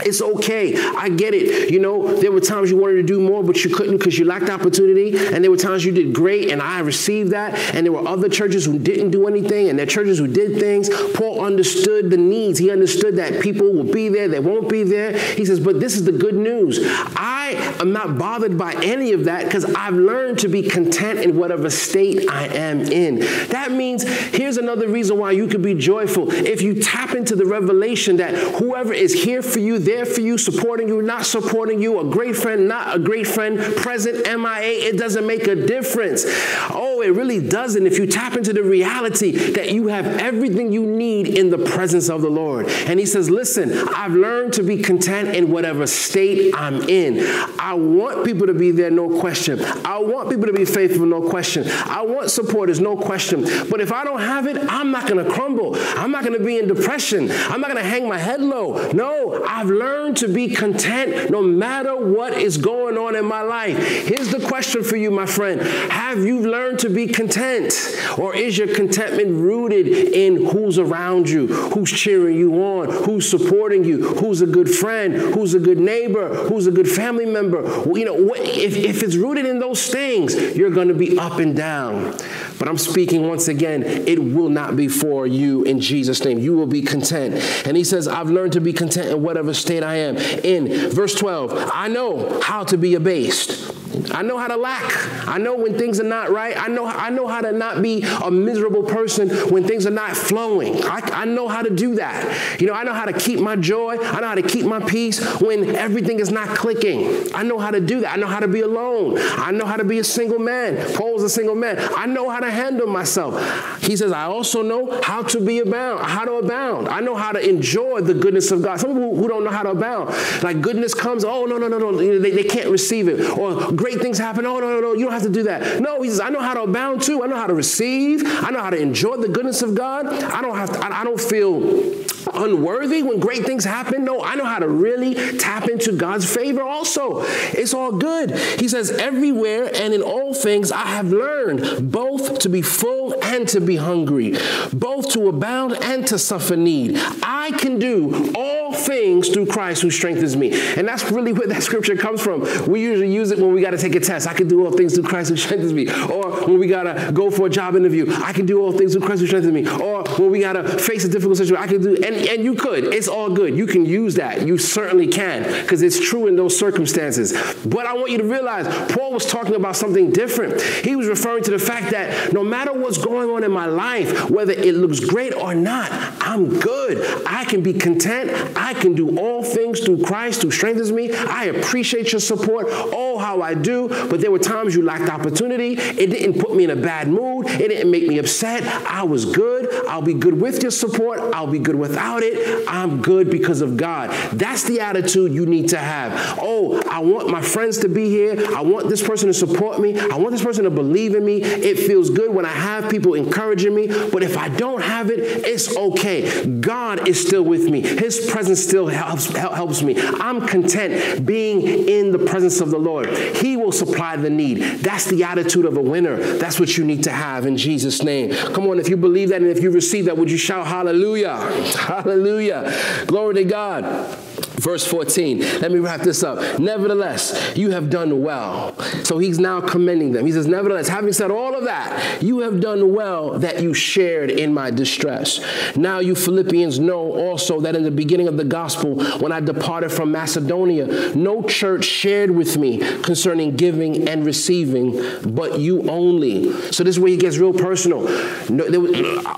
it's 0.03 0.23
okay. 0.23 0.75
I 0.77 1.09
get 1.09 1.35
it. 1.35 1.71
You 1.71 1.81
know, 1.81 2.15
there 2.17 2.33
were 2.33 2.41
times 2.41 2.71
you 2.71 2.77
wanted 2.77 2.97
to 2.97 3.03
do 3.03 3.21
more, 3.21 3.43
but 3.43 3.63
you 3.65 3.75
couldn't 3.75 3.99
because 3.99 4.19
you 4.19 4.25
lacked 4.25 4.49
opportunity. 4.49 5.17
And 5.17 5.45
there 5.45 5.51
were 5.51 5.57
times 5.57 5.85
you 5.85 5.93
did 5.93 6.15
great, 6.15 6.51
and 6.51 6.63
I 6.63 6.81
received 6.81 7.33
that. 7.33 7.59
And 7.75 7.85
there 7.87 7.93
were 7.93 8.07
other 8.09 8.29
churches 8.29 8.65
who 8.65 8.79
didn't 8.79 9.11
do 9.11 9.27
anything, 9.27 9.69
and 9.69 9.79
there 9.79 9.87
churches 9.87 10.19
who 10.19 10.27
did 10.27 10.59
things. 10.59 10.89
Paul 11.15 11.45
understood 11.45 12.11
the 12.11 12.17
needs. 12.17 12.59
He 12.59 12.71
understood 12.71 13.17
that 13.17 13.43
people 13.43 13.71
will 13.73 13.93
be 13.93 14.09
there, 14.09 14.29
they 14.29 14.41
won't 14.41 14.69
be 14.69 14.83
there. 14.83 15.17
He 15.19 15.45
says, 15.45 15.61
but 15.61 15.81
this 15.81 15.97
is 15.97 16.05
the 16.05 16.13
good 16.13 16.35
news. 16.35 16.79
I 16.83 17.75
am 17.81 17.93
not 17.93 18.19
bothered 18.19 18.57
by 18.57 18.73
any 18.83 19.13
of 19.13 19.25
that 19.25 19.45
because 19.45 19.65
I've 19.65 19.95
learned 19.95 20.39
to 20.41 20.49
be 20.49 20.63
content 20.63 21.21
in 21.21 21.37
whatever 21.37 21.69
state 21.71 22.31
I 22.31 22.47
am 22.47 22.81
in. 22.81 23.21
That 23.49 23.73
means 23.73 24.03
here's 24.03 24.57
another 24.57 24.89
reason 24.89 25.19
why 25.19 25.33
you 25.33 25.40
could 25.49 25.63
be 25.63 25.75
joyful. 25.75 26.31
If 26.31 26.63
you 26.63 26.75
tap 26.75 27.15
into 27.15 27.37
the 27.37 27.47
revelation 27.47 28.17
that 28.17 28.35
whoever 28.57 28.93
is 28.93 29.25
here 29.25 29.43
for 29.43 29.59
you, 29.59 29.79
there 29.79 30.05
for 30.05 30.21
you, 30.21 30.39
supporting 30.39 30.89
you, 30.89 31.03
not 31.03 31.27
supporting 31.27 31.81
you, 31.81 32.01
a 32.01 32.05
great 32.05 32.37
friend, 32.37 32.69
not 32.69 32.97
a 32.97 32.99
great 32.99 33.27
friend, 33.27 33.59
present, 33.77 34.27
MIA, 34.27 34.89
it 34.89 34.99
doesn't 34.99 35.27
make 35.27 35.47
a 35.47 35.55
difference. 35.55 36.25
Oh, 36.71 37.03
it 37.03 37.11
really 37.11 37.47
doesn't. 37.47 37.87
If 37.87 37.99
you 37.99 38.07
tap 38.07 38.37
into 38.37 38.53
the 38.53 38.63
reality 38.63 39.33
that 39.53 39.73
you 39.73 39.89
have 39.89 40.07
everything 40.07 40.73
you 40.73 40.85
need 40.85 41.29
in 41.29 41.51
the 41.51 41.59
presence 41.59 42.09
of 42.09 42.23
the 42.23 42.31
Lord. 42.31 42.67
And 42.69 42.99
he 42.99 43.07
says, 43.07 43.31
Listen, 43.31 43.89
I've 43.95 44.13
learned 44.13 44.55
to 44.55 44.63
be 44.63 44.79
content 44.79 45.35
in 45.37 45.51
whatever 45.51 45.87
state 45.87 46.55
I'm 46.55 46.83
in. 46.89 47.21
I 47.59 47.75
want 47.75 48.25
people 48.25 48.47
to 48.47 48.55
be 48.55 48.71
there, 48.71 48.91
no 48.91 49.21
question. 49.21 49.63
I 49.85 49.99
want 49.99 50.31
people 50.31 50.47
to 50.47 50.53
be 50.53 50.65
faithful, 50.65 51.07
no 51.07 51.29
question. 51.29 51.69
I 51.69 52.03
want 52.03 52.31
supporters, 52.31 52.81
no 52.81 52.97
question. 52.97 53.43
But 53.69 53.81
if 53.81 53.93
I 53.93 54.05
don't 54.05 54.21
have 54.21 54.47
it, 54.47 54.57
I'm 54.69 54.91
not 54.91 55.09
going 55.09 55.25
to 55.25 55.30
crumble. 55.33 55.77
I'm 55.77 56.11
not 56.11 56.25
going 56.25 56.39
to 56.39 56.45
be 56.45 56.59
in 56.59 56.69
depression. 56.69 57.31
I'm 57.31 57.61
not 57.61 57.71
going 57.71 57.83
to 57.83 57.89
hang 57.89 58.09
my 58.09 58.19
head 58.19 58.41
low. 58.41 58.91
No, 58.93 59.45
I've 59.47 59.69
learned 59.69 60.17
to 60.19 60.29
be 60.29 60.49
content 60.49 61.31
no 61.31 61.43
matter 61.43 61.97
what 61.97 62.35
is 62.35 62.57
going 62.57 62.99
on 62.99 63.17
in 63.17 63.25
my 63.25 63.43
life. 63.43 63.77
Here's 64.07 64.31
the 64.31 64.41
question 64.47 64.83
for 64.83 64.97
you, 64.97 65.11
my 65.11 65.27
friend 65.27 65.61
Have 65.91 66.25
you 66.25 66.41
learned 66.41 66.81
to 66.81 66.91
be 66.91 67.07
content? 67.07 67.73
Or 68.19 68.35
is 68.35 68.59
your 68.59 68.75
contentment 68.75 69.31
rooted 69.31 69.87
in 69.87 70.47
who's 70.47 70.79
around 70.79 71.29
you, 71.29 71.47
who's 71.47 71.91
cheering 71.91 72.37
you 72.37 72.55
on, 72.55 72.91
who's 72.91 73.29
supporting 73.29 73.85
you, 73.85 74.09
who's 74.15 74.41
a 74.41 74.47
good 74.47 74.69
friend, 74.69 75.15
who's 75.15 75.55
a 75.55 75.59
good 75.59 75.79
neighbor, 75.79 76.35
who's 76.35 76.67
a 76.67 76.71
good 76.71 76.89
family 76.89 77.27
member? 77.27 77.63
You 77.97 78.05
know, 78.05 78.35
if, 78.35 78.77
if 78.77 79.03
it's 79.03 79.17
rooted 79.17 79.47
in 79.47 79.59
those 79.59 79.87
things, 79.89 80.35
you're 80.57 80.71
going 80.71 80.89
to 80.89 80.95
be 80.95 81.19
up 81.19 81.39
and 81.39 81.55
down. 81.57 82.17
But 82.59 82.69
I'm 82.69 82.79
speaking 82.79 83.27
once 83.27 83.49
again, 83.49 83.83
it 83.83 84.23
will 84.23 84.51
not 84.51 84.77
be 84.77 84.89
for 84.89 85.20
you 85.27 85.63
in 85.65 85.81
Jesus' 85.81 86.25
name. 86.25 86.39
You 86.39 86.55
will 86.55 86.67
be 86.67 86.83
content. 86.83 87.35
And 87.67 87.77
he 87.77 87.85
says, 87.85 88.09
I've 88.09 88.31
learned 88.31 88.53
to 88.55 88.61
be 88.61 88.73
content 88.73 89.11
in 89.11 89.23
whatever 89.23 89.55
state 89.55 89.83
I 89.83 89.97
am. 89.97 90.17
In 90.17 90.91
verse 90.91 91.15
12, 91.15 91.71
I 91.73 91.89
know 91.89 92.41
how 92.41 92.65
to 92.65 92.77
be 92.77 92.95
abased. 92.95 93.80
I 94.13 94.23
know 94.23 94.39
how 94.39 94.49
to 94.49 94.57
lack. 94.57 95.29
I 95.29 95.39
know 95.39 95.57
when 95.57 95.77
things 95.79 96.01
are 96.01 96.05
not 96.05 96.31
right. 96.31 96.57
I 96.57 96.69
know, 96.69 96.87
I 96.87 97.11
know 97.11 97.27
how 97.27 97.41
to 97.41 97.53
not 97.53 97.83
be 97.83 98.03
a 98.03 98.31
miserable 98.31 98.83
person 98.83 99.29
when 99.51 99.65
things 99.65 99.87
are 99.87 99.91
not 99.91 100.17
flowing. 100.17 100.83
I, 100.85 101.01
I 101.13 101.25
know 101.25 101.49
how 101.49 101.63
to 101.63 101.71
do 101.71 101.97
that. 101.97 102.61
You 102.61 102.67
know, 102.67 102.73
I 102.73 102.85
know 102.85 102.93
how 102.93 103.05
to 103.05 103.13
keep 103.13 103.41
my 103.41 103.57
joy. 103.57 103.97
I 103.99 104.21
know 104.21 104.29
how 104.29 104.35
to 104.35 104.43
keep 104.43 104.65
my 104.67 104.81
peace 104.81 105.41
when 105.41 105.75
everything 105.75 106.21
is 106.21 106.31
not 106.31 106.49
clicking. 106.57 107.35
I 107.35 107.43
know 107.43 107.59
how 107.59 107.71
to 107.71 107.81
do 107.81 108.01
that. 108.01 108.13
I 108.13 108.17
know 108.17 108.27
how 108.27 108.41
to 108.41 108.49
be 108.49 108.61
alone. 108.61 109.17
I 109.19 109.51
know 109.51 109.67
how 109.67 109.77
to 109.77 109.85
be 109.85 109.99
a 109.99 110.05
single 110.05 110.39
man. 110.39 110.95
Paul's 110.95 111.23
a 111.23 111.31
single 111.31 111.55
man. 111.55 111.79
I 111.97 112.07
know 112.07 112.31
how 112.31 112.41
to 112.41 112.51
handle 112.51 112.87
myself. 112.87 113.83
He 113.83 113.97
says, 113.97 114.13
I 114.13 114.25
also 114.25 114.63
know 114.63 115.01
how 115.03 115.23
to 115.25 115.41
be 115.41 115.59
abound, 115.59 116.07
how 116.07 116.25
to 116.25 116.35
abound. 116.35 116.89
I 116.89 117.01
know 117.01 117.17
how 117.17 117.33
to 117.33 117.49
enjoy 117.49 118.03
the 118.03 118.15
goodness 118.15 118.51
of 118.51 118.63
God. 118.63 118.79
Some 118.79 118.93
people 118.93 119.17
who 119.17 119.29
don't 119.29 119.45
know 119.45 119.51
how 119.51 119.63
to 119.63 119.71
abound, 119.71 120.15
like 120.43 120.61
goodness 120.61 120.95
comes, 120.95 121.25
oh, 121.25 121.47
no, 121.47 121.59
no, 121.59 121.69
no, 121.69 121.79
no, 121.79 121.97
they, 121.97 122.31
they 122.31 122.45
can't 122.45 122.71
receive 122.71 123.09
it. 123.09 123.21
Or 123.31 123.73
great 123.81 124.01
things 124.01 124.19
happen, 124.19 124.45
oh, 124.45 124.61
no, 124.61 124.75
no, 124.75 124.81
no, 124.81 124.93
you 124.93 125.05
don't 125.05 125.13
have 125.13 125.23
to 125.23 125.31
do 125.31 125.45
that. 125.45 125.81
No, 125.81 126.03
he 126.03 126.11
says, 126.11 126.21
I 126.21 126.29
know 126.29 126.41
how 126.41 126.55
to 126.55 126.63
abound 126.63 127.03
too. 127.03 127.25
I 127.25 127.27
know 127.27 127.37
how 127.37 127.47
to 127.47 127.55
receive. 127.55 128.23
I 128.25 128.51
know 128.51 128.61
how 128.61 128.71
to 128.71 128.79
enjoy 128.79 129.17
the 129.17 129.29
goodness 129.29 129.63
of 129.63 129.75
God. 129.75 130.07
I 130.07 130.43
don't 130.43 130.57
have 130.57 130.73
to, 130.73 130.79
I, 130.79 131.01
I 131.01 131.05
don't 131.05 131.21
feel 131.21 132.05
unworthy 132.35 133.03
when 133.03 133.19
great 133.21 133.45
things 133.45 133.65
happen. 133.65 134.05
No, 134.05 134.23
I 134.23 134.35
know 134.35 134.45
how 134.45 134.59
to 134.59 134.69
really 134.69 135.15
tap 135.39 135.69
into 135.69 135.93
God's 135.93 136.33
favor 136.33 136.63
also. 136.63 137.23
It's 137.53 137.75
all 137.75 137.93
good. 137.93 138.33
He 138.61 138.69
says, 138.69 138.91
everywhere 138.91 139.71
and 139.75 139.95
in 139.95 140.03
all 140.03 140.35
things 140.35 140.71
I 140.71 140.87
have 140.87 141.11
learned 141.11 141.91
both 141.91 142.39
to 142.41 142.49
be 142.49 142.63
full 142.63 143.15
and 143.23 143.49
to 143.49 143.61
be 143.61 143.77
hungry, 143.77 144.37
both 144.73 145.11
to 145.13 145.29
abound 145.29 145.73
and 145.83 146.07
to 146.09 146.19
suffer 146.19 146.57
need. 146.57 146.97
I 147.23 147.53
can 147.59 147.79
do 147.79 148.33
all 148.35 148.73
things 148.73 149.29
through 149.29 149.47
Christ 149.47 149.83
who 149.83 149.91
strengthens 149.91 150.37
me. 150.37 150.53
And 150.77 150.87
that's 150.87 151.11
really 151.11 151.33
where 151.33 151.49
that 151.49 151.63
scripture 151.71 151.97
comes 151.97 152.21
from. 152.21 152.41
We 152.69 152.81
usually 152.81 153.13
use 153.13 153.31
it 153.31 153.39
when 153.39 153.53
we 153.53 153.61
got 153.61 153.70
to 153.71 153.79
take 153.79 153.95
a 153.95 154.01
test. 154.01 154.27
I 154.27 154.35
can 154.35 154.49
do 154.49 154.65
all 154.65 154.73
things 154.73 154.95
through 154.95 155.05
Christ 155.05 155.31
who 155.31 155.37
strengthens 155.37 155.73
me. 155.73 155.89
Or 155.89 156.47
when 156.47 156.59
we 156.59 156.67
got 156.67 156.85
to 156.85 157.13
go 157.13 157.31
for 157.31 157.47
a 157.47 157.51
job 157.51 157.77
interview, 157.77 158.13
I 158.23 158.33
can 158.33 158.47
do 158.47 158.61
all 158.61 158.73
things 158.73 158.93
through 158.93 159.07
Christ 159.07 159.21
who 159.21 159.27
strengthens 159.27 159.53
me. 159.53 159.69
Or 159.69 160.05
when 160.19 160.31
we 160.31 160.41
got 160.41 160.55
to 160.55 160.79
face 160.79 161.05
a 161.05 161.09
difficult 161.09 161.39
situation, 161.39 161.63
I 161.63 161.67
can 161.67 161.83
do, 161.83 161.95
and, 161.97 162.15
and 162.15 162.45
you 162.45 162.55
could. 162.55 162.85
It's 162.85 163.09
all 163.09 163.31
good. 163.31 163.57
You 163.57 163.67
can 163.67 163.85
use 163.85 164.15
that. 164.17 164.47
You 164.47 164.59
certainly 164.59 165.07
can 165.07 165.45
because 165.63 165.83
it's 165.83 166.01
true 166.01 166.27
in 166.27 166.37
those 166.37 166.59
circumstances. 166.59 167.33
But 167.65 167.87
I 167.87 167.95
want 167.95 168.11
you 168.11 168.19
to 168.19 168.25
realize 168.25 168.67
Paul 168.93 169.13
was 169.13 169.27
talking 169.27 169.55
about 169.55 169.77
something 169.77 170.11
different. 170.11 170.61
He 170.61 170.97
was 170.97 171.07
referring 171.07 171.45
to 171.45 171.51
the 171.51 171.59
fact 171.59 171.91
that 171.91 172.33
no 172.33 172.43
matter 172.43 172.73
what's 172.73 172.99
going 172.99 173.31
on 173.31 173.45
in 173.45 173.53
my 173.53 173.67
life, 173.67 174.31
whether 174.31 174.53
it 174.53 174.75
looks 174.75 175.01
great 175.01 175.35
or 175.35 175.55
not, 175.55 175.89
I'm 176.21 176.59
good. 176.59 177.25
I 177.27 177.45
can 177.45 177.63
be 177.63 177.73
content. 177.75 178.57
I 178.57 178.75
can 178.75 178.95
do 178.95 179.19
all 179.19 179.43
things 179.43 179.81
through 179.81 180.03
Christ 180.03 180.43
who 180.43 180.51
strengthens 180.51 180.93
me. 180.93 181.13
I 181.13 181.47
appreciate 181.47 182.13
your 182.13 182.21
support. 182.21 182.67
Oh, 182.71 183.19
how 183.19 183.43
I 183.43 183.55
do. 183.61 183.89
But 183.89 184.21
there 184.21 184.31
were 184.31 184.39
times 184.39 184.75
you 184.75 184.83
lacked 184.83 185.11
opportunity. 185.11 185.75
It 185.75 186.11
didn't 186.11 186.41
put 186.41 186.55
me 186.55 186.65
in 186.65 186.71
a 186.71 186.77
bad 186.77 187.09
mood. 187.09 187.47
It 187.47 187.69
didn't 187.69 187.91
make 187.91 188.07
me 188.07 188.19
upset. 188.19 188.65
I 188.87 189.03
was 189.05 189.25
good. 189.25 189.87
I'll 189.87 190.03
be 190.03 190.15
good 190.15 190.41
with 190.41 190.63
your 190.63 190.71
support. 190.71 191.21
I'll 191.35 191.47
be 191.47 191.59
good 191.59 191.77
without 191.77 192.23
it. 192.23 192.65
I'm 192.69 193.03
good 193.03 193.31
because 193.31 193.61
of 193.61 193.77
God. 193.77 194.11
That's 194.33 194.65
the 194.65 194.81
attitude 194.81 195.33
you 195.33 195.47
need 195.47 195.69
to 195.71 195.79
have. 195.79 196.39
Oh, 196.41 196.83
I 196.91 197.01
want 197.01 197.31
my 197.31 197.43
friends 197.43 197.79
to 197.79 197.89
be 197.89 198.09
here. 198.09 198.55
I 198.57 198.63
want 198.63 198.89
this 198.89 199.07
person 199.07 199.29
to 199.29 199.35
support 199.35 199.81
me. 199.81 199.99
I 199.99 200.17
want 200.17 200.33
this 200.33 200.43
person 200.43 200.65
to 200.65 200.71
believe 200.71 201.15
in 201.15 201.25
me. 201.25 201.43
It 201.43 201.79
feels 201.79 202.11
good 202.11 202.35
when 202.35 202.45
I 202.45 202.53
have 202.53 202.91
people 202.91 203.15
encouraging 203.15 203.75
me. 203.75 203.87
But 203.87 204.23
if 204.23 204.37
I 204.37 204.49
don't 204.49 204.83
have 204.83 205.11
it, 205.11 205.21
it's 205.21 205.77
okay. 205.77 206.47
God 206.47 207.09
is 207.09 207.21
still 207.25 207.43
with 207.43 207.65
me. 207.65 207.81
His 207.81 208.29
presence 208.31 208.63
still 208.63 208.87
helps, 208.87 209.27
helps 209.27 209.83
me. 209.83 209.95
I'm 209.99 210.47
content 210.47 211.25
being 211.27 211.89
in 211.89 212.13
the 212.13 212.19
presence 212.19 212.61
of 212.61 212.71
the 212.71 212.79
Lord. 212.79 213.09
He 213.37 213.50
will 213.57 213.73
supply 213.73 214.17
the 214.17 214.31
need. 214.31 214.59
That's 214.59 215.07
the 215.07 215.25
attitude 215.25 215.65
of 215.65 215.77
a 215.77 215.83
winner. 215.83 216.17
That's 216.17 216.59
what 216.59 216.77
you 216.77 216.85
need 216.85 217.05
to 217.05 217.11
have 217.11 217.47
in 217.47 217.57
Jesus' 217.57 218.03
name. 218.03 218.33
Come 218.53 218.67
on, 218.69 218.79
if 218.79 218.89
you 218.89 218.97
believe 218.97 219.31
that 219.31 219.43
and 219.43 219.51
if 219.51 219.63
you 219.63 219.71
receive 219.71 220.07
that, 220.07 220.17
would 220.17 220.31
you 220.31 220.39
shout 220.39 220.67
hallelujah? 220.67 221.37
Hallelujah. 221.91 223.05
Glory 223.07 223.35
to 223.35 223.45
God. 223.45 224.19
Verse 224.61 224.87
14, 224.87 225.39
let 225.61 225.73
me 225.73 225.79
wrap 225.79 226.03
this 226.03 226.23
up. 226.23 226.59
Nevertheless, 226.59 227.57
you 227.57 227.71
have 227.71 227.89
done 227.89 228.23
well. 228.23 228.79
So 229.05 229.17
he's 229.17 229.39
now 229.39 229.63
commending 229.63 230.13
them. 230.13 230.27
He 230.27 230.33
says, 230.33 230.47
Nevertheless, 230.47 230.87
having 230.87 231.15
said 231.15 231.31
all 231.31 231.57
of 231.57 231.65
that, 231.65 232.23
you 232.23 232.41
have 232.41 232.61
done 232.61 232.93
well 232.93 233.39
that 233.39 233.63
you 233.63 233.73
shared 233.73 234.31
in 234.31 234.53
my 234.53 234.71
distress. 234.71 235.41
Now, 235.77 236.01
you 236.01 236.15
Philippians 236.15 236.79
know 236.79 237.11
also 237.11 237.61
that 237.63 237.75
in 237.75 237.85
the 237.85 237.91
beginning 237.91 238.29
of 238.29 238.37
the 238.37 238.45
gospel, 238.45 239.03
when 239.21 239.33
I 239.33 239.41
departed 239.41 239.93
from 239.93 240.13
Macedonia, 240.13 241.15
no 241.15 241.43
church 241.43 241.87
shared 241.87 242.31
with 242.31 242.59
me 242.59 242.81
concerning 243.01 243.57
giving 243.57 244.09
and 244.09 244.27
receiving, 244.27 245.01
but 245.35 245.59
you 245.59 245.89
only. 245.89 246.53
So 246.71 246.85
this 246.85 246.97
is 246.97 247.01
where 247.01 247.11
he 247.11 247.17
gets 247.17 247.39
real 247.39 247.55
personal. 247.55 248.03
No, 248.51 248.67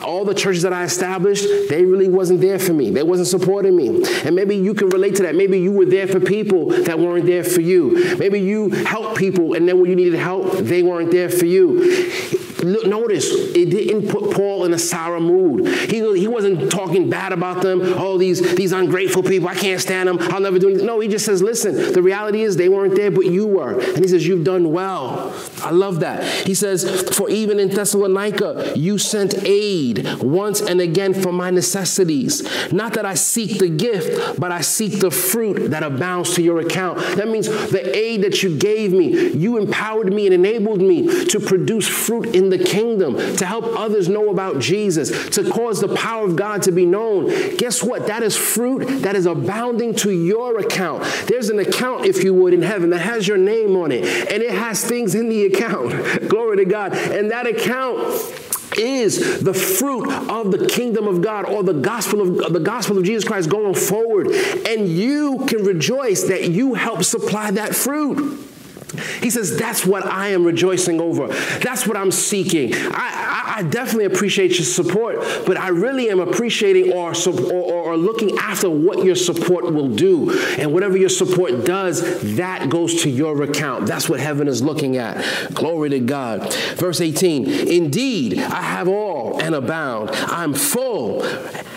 all 0.02 0.24
the 0.24 0.34
churches 0.34 0.62
that 0.62 0.72
I 0.72 0.82
established, 0.82 1.46
they 1.68 1.84
really 1.84 2.08
wasn't 2.08 2.40
there 2.40 2.58
for 2.58 2.72
me. 2.72 2.90
They 2.90 3.04
wasn't 3.04 3.28
supporting 3.28 3.76
me. 3.76 4.02
And 4.24 4.34
maybe 4.34 4.56
you 4.56 4.74
can 4.74 4.88
relate 4.88 5.11
to 5.16 5.22
that. 5.24 5.34
Maybe 5.34 5.58
you 5.58 5.72
were 5.72 5.86
there 5.86 6.06
for 6.06 6.20
people 6.20 6.70
that 6.70 6.98
weren't 6.98 7.26
there 7.26 7.44
for 7.44 7.60
you. 7.60 8.16
Maybe 8.16 8.40
you 8.40 8.70
helped 8.70 9.18
people 9.18 9.54
and 9.54 9.68
then 9.68 9.80
when 9.80 9.90
you 9.90 9.96
needed 9.96 10.18
help, 10.18 10.58
they 10.58 10.82
weren't 10.82 11.10
there 11.10 11.28
for 11.28 11.46
you. 11.46 12.40
Notice 12.62 13.30
it 13.30 13.70
didn't 13.70 14.08
put 14.08 14.34
Paul 14.34 14.64
in 14.64 14.72
a 14.72 14.78
sour 14.78 15.20
mood. 15.20 15.66
He, 15.90 15.98
he 16.18 16.28
wasn't 16.28 16.70
talking 16.70 17.10
bad 17.10 17.32
about 17.32 17.62
them. 17.62 17.80
Oh, 17.82 18.18
these, 18.18 18.54
these 18.54 18.72
ungrateful 18.72 19.22
people, 19.22 19.48
I 19.48 19.54
can't 19.54 19.80
stand 19.80 20.08
them. 20.08 20.18
I'll 20.20 20.40
never 20.40 20.58
do 20.58 20.68
anything. 20.68 20.86
No, 20.86 21.00
he 21.00 21.08
just 21.08 21.24
says, 21.24 21.42
listen, 21.42 21.92
the 21.92 22.02
reality 22.02 22.42
is 22.42 22.56
they 22.56 22.68
weren't 22.68 22.94
there, 22.94 23.10
but 23.10 23.26
you 23.26 23.46
were. 23.46 23.80
And 23.80 23.98
he 23.98 24.08
says, 24.08 24.26
you've 24.26 24.44
done 24.44 24.72
well. 24.72 25.34
I 25.62 25.70
love 25.70 26.00
that. 26.00 26.24
He 26.46 26.54
says, 26.54 27.08
for 27.16 27.28
even 27.28 27.58
in 27.58 27.68
Thessalonica, 27.68 28.72
you 28.76 28.98
sent 28.98 29.34
aid 29.44 30.20
once 30.20 30.60
and 30.60 30.80
again 30.80 31.14
for 31.14 31.32
my 31.32 31.50
necessities. 31.50 32.42
Not 32.72 32.94
that 32.94 33.04
I 33.04 33.14
seek 33.14 33.58
the 33.58 33.68
gift, 33.68 34.40
but 34.40 34.52
I 34.52 34.60
seek 34.60 35.00
the 35.00 35.10
fruit 35.10 35.70
that 35.70 35.82
abounds 35.82 36.34
to 36.34 36.42
your 36.42 36.60
account. 36.60 36.98
That 37.16 37.28
means 37.28 37.48
the 37.48 37.96
aid 37.96 38.22
that 38.22 38.42
you 38.42 38.56
gave 38.56 38.92
me, 38.92 39.30
you 39.30 39.58
empowered 39.58 40.12
me 40.12 40.26
and 40.26 40.34
enabled 40.34 40.80
me 40.80 41.24
to 41.26 41.40
produce 41.40 41.88
fruit 41.88 42.34
in 42.34 42.51
the 42.52 42.62
kingdom, 42.62 43.16
to 43.36 43.46
help 43.46 43.64
others 43.64 44.08
know 44.08 44.30
about 44.30 44.60
Jesus, 44.60 45.30
to 45.30 45.50
cause 45.50 45.80
the 45.80 45.94
power 45.94 46.26
of 46.26 46.36
God 46.36 46.62
to 46.62 46.72
be 46.72 46.86
known. 46.86 47.56
Guess 47.56 47.82
what? 47.82 48.06
That 48.06 48.22
is 48.22 48.36
fruit 48.36 49.02
that 49.02 49.16
is 49.16 49.26
abounding 49.26 49.94
to 49.96 50.10
your 50.10 50.58
account. 50.58 51.02
There's 51.26 51.48
an 51.48 51.58
account, 51.58 52.04
if 52.04 52.22
you 52.22 52.34
would, 52.34 52.54
in 52.54 52.62
heaven 52.62 52.90
that 52.90 53.00
has 53.00 53.26
your 53.26 53.38
name 53.38 53.76
on 53.76 53.90
it, 53.90 54.04
and 54.30 54.42
it 54.42 54.52
has 54.52 54.84
things 54.84 55.14
in 55.14 55.28
the 55.28 55.46
account. 55.46 56.28
Glory 56.28 56.58
to 56.58 56.64
God. 56.64 56.94
And 56.94 57.30
that 57.30 57.46
account 57.46 57.98
is 58.78 59.42
the 59.42 59.54
fruit 59.54 60.10
of 60.30 60.50
the 60.50 60.66
kingdom 60.66 61.06
of 61.06 61.20
God 61.20 61.44
or 61.46 61.62
the 61.62 61.74
gospel 61.74 62.42
of 62.42 62.52
the 62.52 62.60
gospel 62.60 62.98
of 62.98 63.04
Jesus 63.04 63.24
Christ 63.24 63.50
going 63.50 63.74
forward 63.74 64.28
and 64.28 64.88
you 64.88 65.44
can 65.46 65.64
rejoice 65.64 66.22
that 66.24 66.50
you 66.50 66.72
help 66.72 67.04
supply 67.04 67.50
that 67.50 67.74
fruit 67.74 68.38
he 69.20 69.30
says, 69.30 69.56
That's 69.56 69.86
what 69.86 70.06
I 70.06 70.28
am 70.28 70.44
rejoicing 70.44 71.00
over. 71.00 71.28
That's 71.28 71.86
what 71.86 71.96
I'm 71.96 72.10
seeking. 72.10 72.74
I, 72.74 73.42
I, 73.46 73.54
I 73.58 73.62
definitely 73.62 74.06
appreciate 74.06 74.58
your 74.58 74.64
support, 74.64 75.18
but 75.46 75.56
I 75.56 75.68
really 75.68 76.10
am 76.10 76.20
appreciating 76.20 76.92
or, 76.92 77.12
or, 77.26 77.52
or, 77.52 77.96
looking 77.96 78.36
after 78.38 78.70
what 78.70 79.04
your 79.04 79.14
support 79.14 79.64
will 79.72 79.88
do. 79.88 80.32
And 80.58 80.72
whatever 80.72 80.96
your 80.96 81.08
support 81.08 81.64
does, 81.64 82.36
that 82.36 82.68
goes 82.68 83.02
to 83.02 83.10
your 83.10 83.42
account. 83.42 83.86
That's 83.86 84.08
what 84.08 84.20
heaven 84.20 84.48
is 84.48 84.62
looking 84.62 84.96
at. 84.96 85.54
Glory 85.54 85.90
to 85.90 86.00
God. 86.00 86.52
Verse 86.76 87.00
18 87.00 87.48
Indeed, 87.48 88.38
I 88.38 88.62
have 88.62 88.88
all 88.88 89.40
and 89.40 89.54
abound. 89.54 90.10
I'm 90.12 90.54
full 90.54 91.22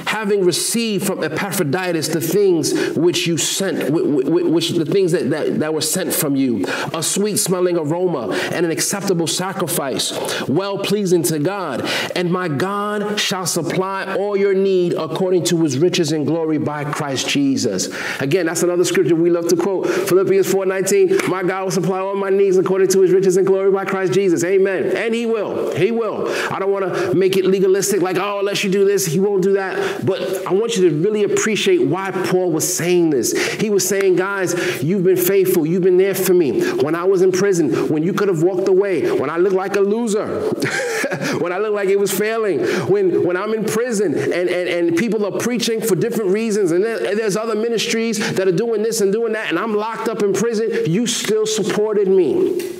having 0.05 0.45
received 0.45 1.05
from 1.05 1.23
Epaphroditus 1.23 2.07
the 2.09 2.21
things 2.21 2.95
which 2.95 3.27
you 3.27 3.37
sent, 3.37 3.91
which 3.91 4.69
the 4.69 4.85
things 4.85 5.11
that, 5.11 5.29
that, 5.29 5.59
that 5.59 5.73
were 5.73 5.81
sent 5.81 6.13
from 6.13 6.35
you, 6.35 6.63
a 6.93 7.03
sweet 7.05 7.37
smelling 7.37 7.77
aroma 7.77 8.29
and 8.51 8.65
an 8.65 8.71
acceptable 8.71 9.27
sacrifice, 9.27 10.11
well 10.47 10.77
pleasing 10.77 11.23
to 11.23 11.39
God. 11.39 11.89
And 12.15 12.31
my 12.31 12.47
God 12.47 13.19
shall 13.19 13.45
supply 13.45 14.15
all 14.17 14.35
your 14.35 14.53
need 14.53 14.93
according 14.93 15.45
to 15.45 15.61
his 15.63 15.77
riches 15.77 16.11
and 16.11 16.25
glory 16.25 16.57
by 16.57 16.83
Christ 16.83 17.29
Jesus. 17.29 17.89
Again, 18.19 18.47
that's 18.47 18.63
another 18.63 18.83
scripture 18.83 19.15
we 19.15 19.29
love 19.29 19.47
to 19.49 19.55
quote. 19.55 19.87
Philippians 19.87 20.51
4:19, 20.51 21.27
my 21.29 21.43
God 21.43 21.63
will 21.65 21.71
supply 21.71 21.99
all 21.99 22.15
my 22.15 22.29
needs 22.29 22.57
according 22.57 22.87
to 22.89 23.01
his 23.01 23.11
riches 23.11 23.37
and 23.37 23.45
glory 23.45 23.71
by 23.71 23.85
Christ 23.85 24.13
Jesus. 24.13 24.43
Amen. 24.43 24.95
And 24.95 25.13
he 25.13 25.25
will. 25.25 25.75
He 25.75 25.91
will. 25.91 26.27
I 26.51 26.59
don't 26.59 26.71
want 26.71 26.93
to 26.93 27.15
make 27.15 27.37
it 27.37 27.45
legalistic 27.45 28.01
like, 28.01 28.17
oh, 28.17 28.39
unless 28.39 28.63
you 28.63 28.71
do 28.71 28.85
this, 28.85 29.05
he 29.05 29.19
won't 29.19 29.43
do 29.43 29.53
that. 29.53 30.05
But 30.05 30.45
I 30.47 30.53
want 30.53 30.75
you 30.77 30.89
to 30.89 30.95
really 30.95 31.23
appreciate 31.23 31.81
why 31.87 32.11
Paul 32.11 32.51
was 32.51 32.71
saying 32.71 33.09
this. 33.09 33.33
He 33.55 33.69
was 33.69 33.87
saying, 33.87 34.15
guys, 34.15 34.83
you've 34.83 35.03
been 35.03 35.17
faithful. 35.17 35.65
You've 35.65 35.83
been 35.83 35.97
there 35.97 36.15
for 36.15 36.33
me. 36.33 36.61
When 36.75 36.94
I 36.95 37.03
was 37.03 37.21
in 37.21 37.31
prison, 37.31 37.89
when 37.89 38.03
you 38.03 38.13
could 38.13 38.27
have 38.27 38.43
walked 38.43 38.67
away, 38.67 39.11
when 39.11 39.29
I 39.29 39.37
looked 39.37 39.55
like 39.55 39.75
a 39.75 39.81
loser, 39.81 40.25
when 41.39 41.51
I 41.51 41.57
looked 41.57 41.75
like 41.75 41.89
it 41.89 41.99
was 41.99 42.11
failing, 42.11 42.59
when, 42.89 43.23
when 43.23 43.37
I'm 43.37 43.53
in 43.53 43.65
prison 43.65 44.13
and, 44.13 44.49
and, 44.49 44.49
and 44.49 44.97
people 44.97 45.25
are 45.25 45.39
preaching 45.39 45.81
for 45.81 45.95
different 45.95 46.31
reasons, 46.31 46.71
and, 46.71 46.83
and 46.83 47.17
there's 47.17 47.37
other 47.37 47.55
ministries 47.55 48.17
that 48.35 48.47
are 48.47 48.51
doing 48.51 48.83
this 48.83 49.01
and 49.01 49.11
doing 49.11 49.33
that, 49.33 49.49
and 49.49 49.59
I'm 49.59 49.75
locked 49.75 50.07
up 50.07 50.23
in 50.23 50.33
prison, 50.33 50.91
you 50.91 51.07
still 51.07 51.45
supported 51.45 52.07
me. 52.07 52.75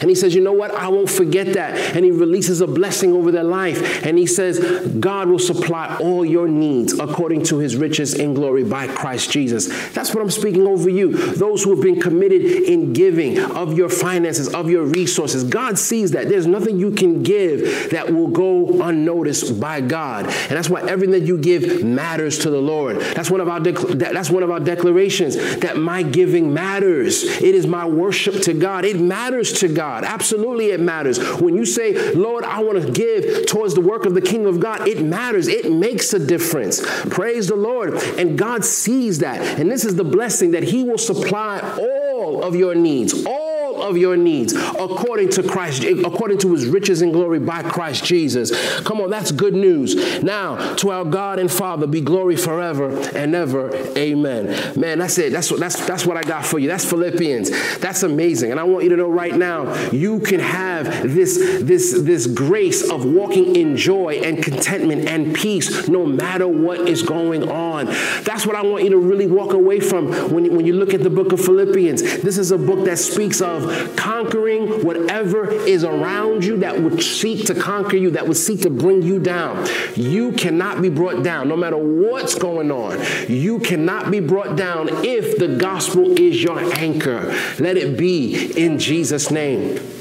And 0.00 0.08
he 0.08 0.14
says, 0.14 0.34
You 0.34 0.40
know 0.40 0.52
what? 0.52 0.70
I 0.72 0.88
won't 0.88 1.10
forget 1.10 1.54
that. 1.54 1.76
And 1.96 2.04
he 2.04 2.10
releases 2.10 2.60
a 2.60 2.66
blessing 2.66 3.12
over 3.12 3.30
their 3.30 3.44
life. 3.44 4.04
And 4.04 4.18
he 4.18 4.26
says, 4.26 4.58
God 4.98 5.28
will 5.28 5.38
supply 5.38 5.96
all 6.00 6.24
your 6.24 6.48
needs 6.48 6.98
according 6.98 7.44
to 7.44 7.58
his 7.58 7.76
riches 7.76 8.14
in 8.14 8.34
glory 8.34 8.64
by 8.64 8.88
Christ 8.88 9.30
Jesus. 9.30 9.68
That's 9.92 10.14
what 10.14 10.22
I'm 10.22 10.30
speaking 10.30 10.66
over 10.66 10.88
you. 10.88 11.12
Those 11.34 11.62
who 11.62 11.74
have 11.74 11.82
been 11.82 12.00
committed 12.00 12.42
in 12.42 12.92
giving 12.92 13.38
of 13.38 13.76
your 13.76 13.88
finances, 13.88 14.52
of 14.54 14.70
your 14.70 14.84
resources. 14.84 15.44
God 15.44 15.78
sees 15.78 16.12
that. 16.12 16.28
There's 16.28 16.46
nothing 16.46 16.78
you 16.78 16.90
can 16.90 17.22
give 17.22 17.90
that 17.90 18.12
will 18.12 18.28
go 18.28 18.82
unnoticed 18.82 19.60
by 19.60 19.80
God. 19.80 20.26
And 20.26 20.50
that's 20.50 20.68
why 20.68 20.82
everything 20.82 21.12
that 21.12 21.26
you 21.26 21.38
give 21.38 21.84
matters 21.84 22.38
to 22.40 22.50
the 22.50 22.60
Lord. 22.60 23.00
That's 23.00 23.30
one 23.30 23.40
of 23.40 23.48
our, 23.48 23.60
that's 23.60 24.30
one 24.30 24.42
of 24.42 24.50
our 24.50 24.60
declarations 24.60 25.36
that 25.58 25.76
my 25.76 26.02
giving 26.02 26.52
matters. 26.52 27.22
It 27.24 27.54
is 27.54 27.66
my 27.66 27.86
worship 27.86 28.42
to 28.42 28.54
God. 28.54 28.84
It 28.84 29.00
matters 29.00 29.52
to 29.60 29.67
God. 29.74 30.04
Absolutely, 30.04 30.70
it 30.70 30.80
matters. 30.80 31.18
When 31.40 31.56
you 31.56 31.64
say, 31.64 32.12
Lord, 32.14 32.44
I 32.44 32.62
want 32.62 32.82
to 32.82 32.90
give 32.90 33.46
towards 33.46 33.74
the 33.74 33.80
work 33.80 34.06
of 34.06 34.14
the 34.14 34.20
kingdom 34.20 34.54
of 34.54 34.60
God, 34.60 34.86
it 34.86 35.02
matters. 35.04 35.48
It 35.48 35.72
makes 35.72 36.12
a 36.12 36.18
difference. 36.18 36.80
Praise 37.08 37.48
the 37.48 37.56
Lord. 37.56 37.94
And 38.18 38.38
God 38.38 38.64
sees 38.64 39.18
that. 39.20 39.40
And 39.58 39.70
this 39.70 39.84
is 39.84 39.96
the 39.96 40.04
blessing 40.04 40.52
that 40.52 40.62
He 40.62 40.84
will 40.84 40.98
supply 40.98 41.60
all 41.78 42.42
of 42.42 42.54
your 42.54 42.74
needs, 42.74 43.24
all 43.24 43.47
of 43.82 43.96
your 43.96 44.16
needs 44.16 44.52
according 44.52 45.30
to 45.30 45.42
Christ, 45.42 45.84
according 45.84 46.38
to 46.38 46.52
his 46.52 46.66
riches 46.66 47.02
and 47.02 47.12
glory 47.12 47.38
by 47.38 47.62
Christ 47.62 48.04
Jesus. 48.04 48.80
Come 48.80 49.00
on, 49.00 49.10
that's 49.10 49.32
good 49.32 49.54
news. 49.54 50.22
Now, 50.22 50.74
to 50.76 50.90
our 50.90 51.04
God 51.04 51.38
and 51.38 51.50
Father 51.50 51.86
be 51.86 52.00
glory 52.00 52.36
forever 52.36 52.90
and 53.14 53.34
ever. 53.34 53.74
Amen. 53.96 54.78
Man, 54.78 54.98
that's 54.98 55.18
it. 55.18 55.32
That's 55.32 55.50
what 55.50 55.60
that's 55.60 55.86
that's 55.86 56.06
what 56.06 56.16
I 56.16 56.22
got 56.22 56.44
for 56.44 56.58
you. 56.58 56.68
That's 56.68 56.84
Philippians. 56.84 57.78
That's 57.78 58.02
amazing. 58.02 58.50
And 58.50 58.60
I 58.60 58.64
want 58.64 58.84
you 58.84 58.90
to 58.90 58.96
know 58.96 59.08
right 59.08 59.34
now, 59.34 59.74
you 59.90 60.20
can 60.20 60.40
have 60.40 60.86
this 61.02 61.38
this 61.62 62.00
this 62.00 62.26
grace 62.26 62.88
of 62.90 63.04
walking 63.04 63.56
in 63.56 63.76
joy 63.76 64.20
and 64.24 64.42
contentment 64.42 65.08
and 65.08 65.34
peace 65.34 65.88
no 65.88 66.06
matter 66.06 66.46
what 66.46 66.80
is 66.88 67.02
going 67.02 67.48
on. 67.48 67.86
That's 68.22 68.46
what 68.46 68.56
I 68.56 68.62
want 68.62 68.84
you 68.84 68.90
to 68.90 68.98
really 68.98 69.26
walk 69.26 69.52
away 69.52 69.80
from 69.80 70.10
when 70.32 70.54
when 70.54 70.66
you 70.66 70.74
look 70.74 70.94
at 70.94 71.02
the 71.02 71.10
book 71.10 71.32
of 71.32 71.40
Philippians. 71.40 72.02
This 72.22 72.38
is 72.38 72.50
a 72.50 72.58
book 72.58 72.84
that 72.84 72.98
speaks 72.98 73.40
of 73.40 73.67
conquering 73.96 74.84
whatever 74.84 75.50
is 75.50 75.84
around 75.84 76.44
you 76.44 76.58
that 76.58 76.80
would 76.80 77.02
seek 77.02 77.46
to 77.46 77.54
conquer 77.54 77.96
you, 77.96 78.10
that 78.10 78.26
would 78.26 78.36
seek 78.36 78.62
to 78.62 78.70
bring 78.70 79.02
you 79.02 79.18
down. 79.18 79.66
You 79.94 80.32
cannot 80.32 80.82
be 80.82 80.88
brought 80.88 81.22
down 81.22 81.48
no 81.48 81.56
matter 81.56 81.76
what's 81.76 82.34
going 82.34 82.70
on. 82.70 82.98
You 83.28 83.58
cannot 83.60 84.10
be 84.10 84.20
brought 84.20 84.56
down 84.56 84.88
if 85.04 85.38
the 85.38 85.56
gospel 85.56 86.18
is 86.18 86.42
your 86.42 86.58
anchor. 86.58 87.34
Let 87.58 87.76
it 87.76 87.96
be 87.98 88.52
in 88.56 88.78
Jesus' 88.78 89.30
name. 89.30 89.97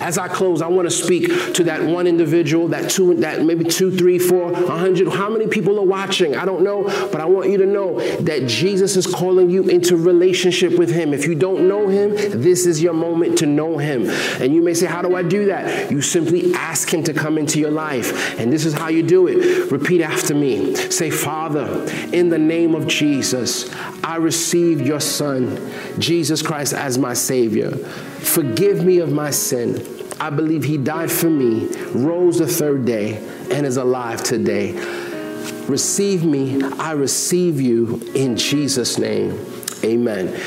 As 0.00 0.18
I 0.18 0.28
close, 0.28 0.62
I 0.62 0.68
want 0.68 0.88
to 0.88 0.94
speak 0.94 1.54
to 1.54 1.64
that 1.64 1.82
one 1.82 2.06
individual, 2.06 2.68
that 2.68 2.90
two, 2.90 3.14
that 3.16 3.44
maybe 3.44 3.64
two, 3.64 3.90
three, 3.90 4.18
four, 4.18 4.52
a 4.52 4.76
hundred. 4.76 5.08
How 5.12 5.28
many 5.28 5.46
people 5.46 5.78
are 5.78 5.84
watching? 5.84 6.36
I 6.36 6.44
don't 6.44 6.62
know, 6.62 6.84
but 7.10 7.20
I 7.20 7.24
want 7.24 7.50
you 7.50 7.58
to 7.58 7.66
know 7.66 8.00
that 8.22 8.46
Jesus 8.48 8.96
is 8.96 9.06
calling 9.06 9.50
you 9.50 9.64
into 9.64 9.96
relationship 9.96 10.78
with 10.78 10.90
Him. 10.90 11.12
If 11.12 11.26
you 11.26 11.34
don't 11.34 11.68
know 11.68 11.88
Him, 11.88 12.14
this 12.40 12.66
is 12.66 12.82
your 12.82 12.94
moment 12.94 13.38
to 13.38 13.46
know 13.46 13.78
Him. 13.78 14.08
And 14.40 14.54
you 14.54 14.62
may 14.62 14.74
say, 14.74 14.86
How 14.86 15.02
do 15.02 15.16
I 15.16 15.22
do 15.22 15.46
that? 15.46 15.90
You 15.90 16.00
simply 16.00 16.54
ask 16.54 16.92
Him 16.92 17.02
to 17.04 17.14
come 17.14 17.38
into 17.38 17.58
your 17.58 17.70
life. 17.70 18.38
And 18.38 18.52
this 18.52 18.64
is 18.64 18.74
how 18.74 18.88
you 18.88 19.02
do 19.02 19.26
it. 19.28 19.70
Repeat 19.70 20.02
after 20.02 20.34
me. 20.34 20.74
Say, 20.74 21.10
Father, 21.10 21.84
in 22.12 22.28
the 22.28 22.38
name 22.38 22.74
of 22.74 22.86
Jesus, 22.86 23.72
I 24.04 24.16
receive 24.16 24.80
your 24.80 25.00
Son, 25.00 25.70
Jesus 25.98 26.42
Christ, 26.42 26.72
as 26.72 26.98
my 26.98 27.14
Savior. 27.14 27.72
Forgive 28.24 28.84
me 28.84 28.98
of 28.98 29.12
my 29.12 29.30
sin. 29.30 29.86
I 30.20 30.30
believe 30.30 30.64
he 30.64 30.78
died 30.78 31.10
for 31.10 31.28
me, 31.28 31.66
rose 31.92 32.38
the 32.38 32.46
third 32.46 32.84
day, 32.84 33.16
and 33.50 33.66
is 33.66 33.76
alive 33.76 34.22
today. 34.22 34.72
Receive 35.66 36.24
me. 36.24 36.62
I 36.62 36.92
receive 36.92 37.60
you 37.60 38.00
in 38.14 38.36
Jesus' 38.36 38.98
name. 38.98 39.44
Amen. 39.84 40.40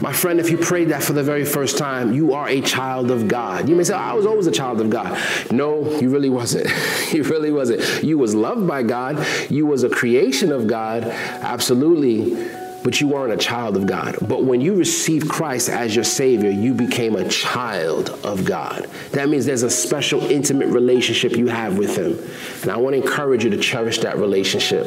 My 0.00 0.12
friend, 0.12 0.38
if 0.38 0.50
you 0.50 0.58
prayed 0.58 0.90
that 0.90 1.02
for 1.02 1.14
the 1.14 1.22
very 1.22 1.44
first 1.44 1.78
time, 1.78 2.12
you 2.12 2.34
are 2.34 2.48
a 2.48 2.60
child 2.60 3.10
of 3.10 3.28
God. 3.28 3.68
You 3.68 3.74
may 3.74 3.84
say, 3.84 3.94
I 3.94 4.12
was 4.12 4.26
always 4.26 4.46
a 4.46 4.52
child 4.52 4.80
of 4.80 4.90
God. 4.90 5.18
No, 5.50 5.98
you 5.98 6.10
really 6.10 6.28
wasn't. 6.28 6.70
you 7.12 7.22
really 7.22 7.50
wasn't. 7.50 8.04
You 8.04 8.18
was 8.18 8.34
loved 8.34 8.66
by 8.68 8.82
God. 8.82 9.26
You 9.48 9.64
was 9.66 9.84
a 9.84 9.88
creation 9.88 10.52
of 10.52 10.66
God. 10.66 11.04
Absolutely 11.04 12.65
but 12.86 13.00
you 13.00 13.08
weren't 13.08 13.32
a 13.32 13.36
child 13.36 13.76
of 13.76 13.84
God. 13.84 14.16
But 14.28 14.44
when 14.44 14.60
you 14.60 14.76
received 14.76 15.28
Christ 15.28 15.68
as 15.68 15.92
your 15.96 16.04
Savior, 16.04 16.50
you 16.50 16.72
became 16.72 17.16
a 17.16 17.28
child 17.28 18.10
of 18.22 18.44
God. 18.44 18.88
That 19.10 19.28
means 19.28 19.44
there's 19.44 19.64
a 19.64 19.70
special, 19.70 20.22
intimate 20.30 20.68
relationship 20.68 21.32
you 21.32 21.48
have 21.48 21.78
with 21.78 21.96
Him. 21.96 22.16
And 22.62 22.70
I 22.70 22.76
want 22.76 22.94
to 22.94 23.02
encourage 23.02 23.42
you 23.42 23.50
to 23.50 23.56
cherish 23.56 23.98
that 23.98 24.18
relationship. 24.18 24.84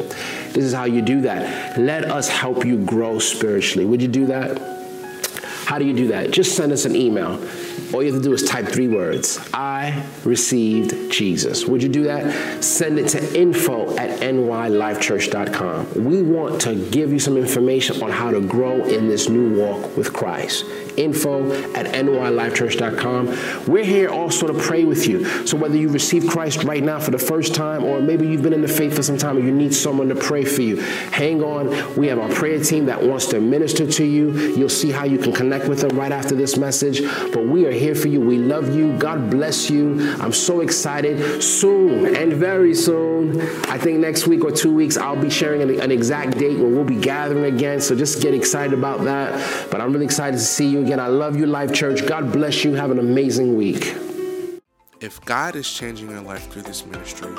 This 0.54 0.64
is 0.64 0.72
how 0.72 0.86
you 0.86 1.02
do 1.02 1.20
that. 1.24 1.78
Let 1.78 2.06
us 2.06 2.30
help 2.30 2.64
you 2.64 2.78
grow 2.86 3.20
spiritually. 3.20 3.86
Would 3.86 4.02
you 4.02 4.08
do 4.08 4.28
that? 4.28 4.58
How 5.66 5.78
do 5.78 5.84
you 5.84 5.94
do 5.94 6.08
that? 6.08 6.32
Just 6.32 6.56
send 6.56 6.72
us 6.72 6.86
an 6.86 6.96
email 6.96 7.36
all 7.94 8.04
you 8.04 8.14
have 8.14 8.22
to 8.22 8.28
do 8.28 8.34
is 8.34 8.44
type 8.44 8.68
three 8.68 8.88
words 8.88 9.40
I 9.54 10.04
received 10.24 11.12
Jesus. 11.12 11.66
Would 11.66 11.82
you 11.82 11.90
do 11.90 12.04
that? 12.04 12.64
Send 12.64 13.00
it 13.00 13.10
to 13.10 13.40
info 13.40 13.96
at 13.98 14.20
nylifechurch.com. 14.20 16.06
We 16.06 16.22
want 16.22 16.62
to 16.62 16.76
give 16.76 17.12
you 17.12 17.20
some 17.20 17.38
information 17.38 18.02
on 18.04 18.12
how 18.12 18.32
to 18.32 18.42
grow 18.42 18.84
in 18.86 19.08
this 19.08 19.30
new 19.30 19.60
walk 19.60 19.98
with 19.98 20.14
Christ 20.14 20.66
info 20.98 21.52
at 21.74 21.88
nylifechurch.com. 21.88 23.72
We're 23.72 23.86
here 23.86 24.10
also 24.10 24.48
to 24.48 24.54
pray 24.54 24.84
with 24.84 25.08
you. 25.08 25.48
So 25.48 25.58
whether 25.58 25.78
you 25.78 25.90
receive 25.90 26.28
Christ 26.28 26.64
right 26.64 26.84
now 26.84 27.00
for 27.00 27.12
the 27.12 27.20
first 27.20 27.56
time, 27.56 27.84
or 27.84 28.02
maybe 28.02 28.28
you've 28.28 28.42
been 28.42 28.54
in 28.54 28.62
the 28.62 28.68
faith 28.68 28.96
for 28.96 29.04
some 29.04 29.18
time 29.18 29.38
and 29.38 29.46
you 29.46 29.54
need 29.54 29.74
someone 29.74 30.10
to 30.10 30.16
pray 30.16 30.46
for 30.46 30.62
you, 30.62 30.78
hang 31.12 31.44
on. 31.44 31.96
We 31.96 32.08
have 32.08 32.20
our 32.20 32.30
prayer 32.30 32.64
team 32.64 32.86
that 32.86 33.02
wants 33.02 33.28
to 33.28 33.40
minister 33.40 33.86
to 33.86 34.04
you. 34.04 34.32
You'll 34.56 34.70
see 34.70 34.92
how 34.92 35.06
you 35.06 35.18
can 35.18 35.34
connect 35.34 35.68
with 35.68 35.82
them 35.82 35.98
right 35.98 36.12
after 36.12 36.36
this 36.36 36.58
message. 36.58 37.02
But 37.34 37.46
we 37.46 37.66
are 37.66 37.72
here 37.72 37.96
for 37.96 38.08
you. 38.08 38.22
We 38.22 38.38
love 38.38 38.76
you. 38.76 38.98
God 38.98 39.30
bless 39.30 39.70
you. 39.70 40.16
I'm 40.20 40.34
so 40.34 40.62
excited. 40.62 41.42
Soon 41.44 42.16
and 42.16 42.34
very 42.34 42.74
soon, 42.76 43.42
I 43.68 43.78
think 43.78 44.00
next 44.00 44.28
week 44.28 44.44
or 44.44 44.52
two 44.52 44.74
weeks, 44.74 44.98
I'll 44.98 45.22
be 45.22 45.30
sharing 45.30 45.62
an, 45.62 45.80
an 45.80 45.92
exact 45.92 46.38
date 46.38 46.58
when 46.58 46.76
we'll 46.76 46.84
be 46.84 47.00
gathering 47.00 47.54
again. 47.54 47.82
So 47.82 47.96
just 47.96 48.22
get 48.22 48.34
excited 48.34 48.78
about 48.78 49.04
that. 49.04 49.70
But 49.70 49.82
I'm 49.82 49.92
really 49.94 50.06
excited 50.06 50.38
to 50.38 50.44
see 50.44 50.70
you 50.80 50.86
again. 50.86 51.00
I 51.00 51.08
love 51.08 51.38
you, 51.38 51.46
Life 51.46 51.74
Church. 51.74 52.06
God 52.06 52.32
bless 52.32 52.64
you. 52.64 52.74
Have 52.74 52.92
an 52.92 53.00
amazing 53.00 53.56
week. 53.56 53.96
If 55.02 55.20
God 55.26 55.56
is 55.56 55.72
changing 55.72 56.10
your 56.10 56.22
life 56.22 56.50
through 56.50 56.64
this 56.64 56.86
ministry, 56.86 57.34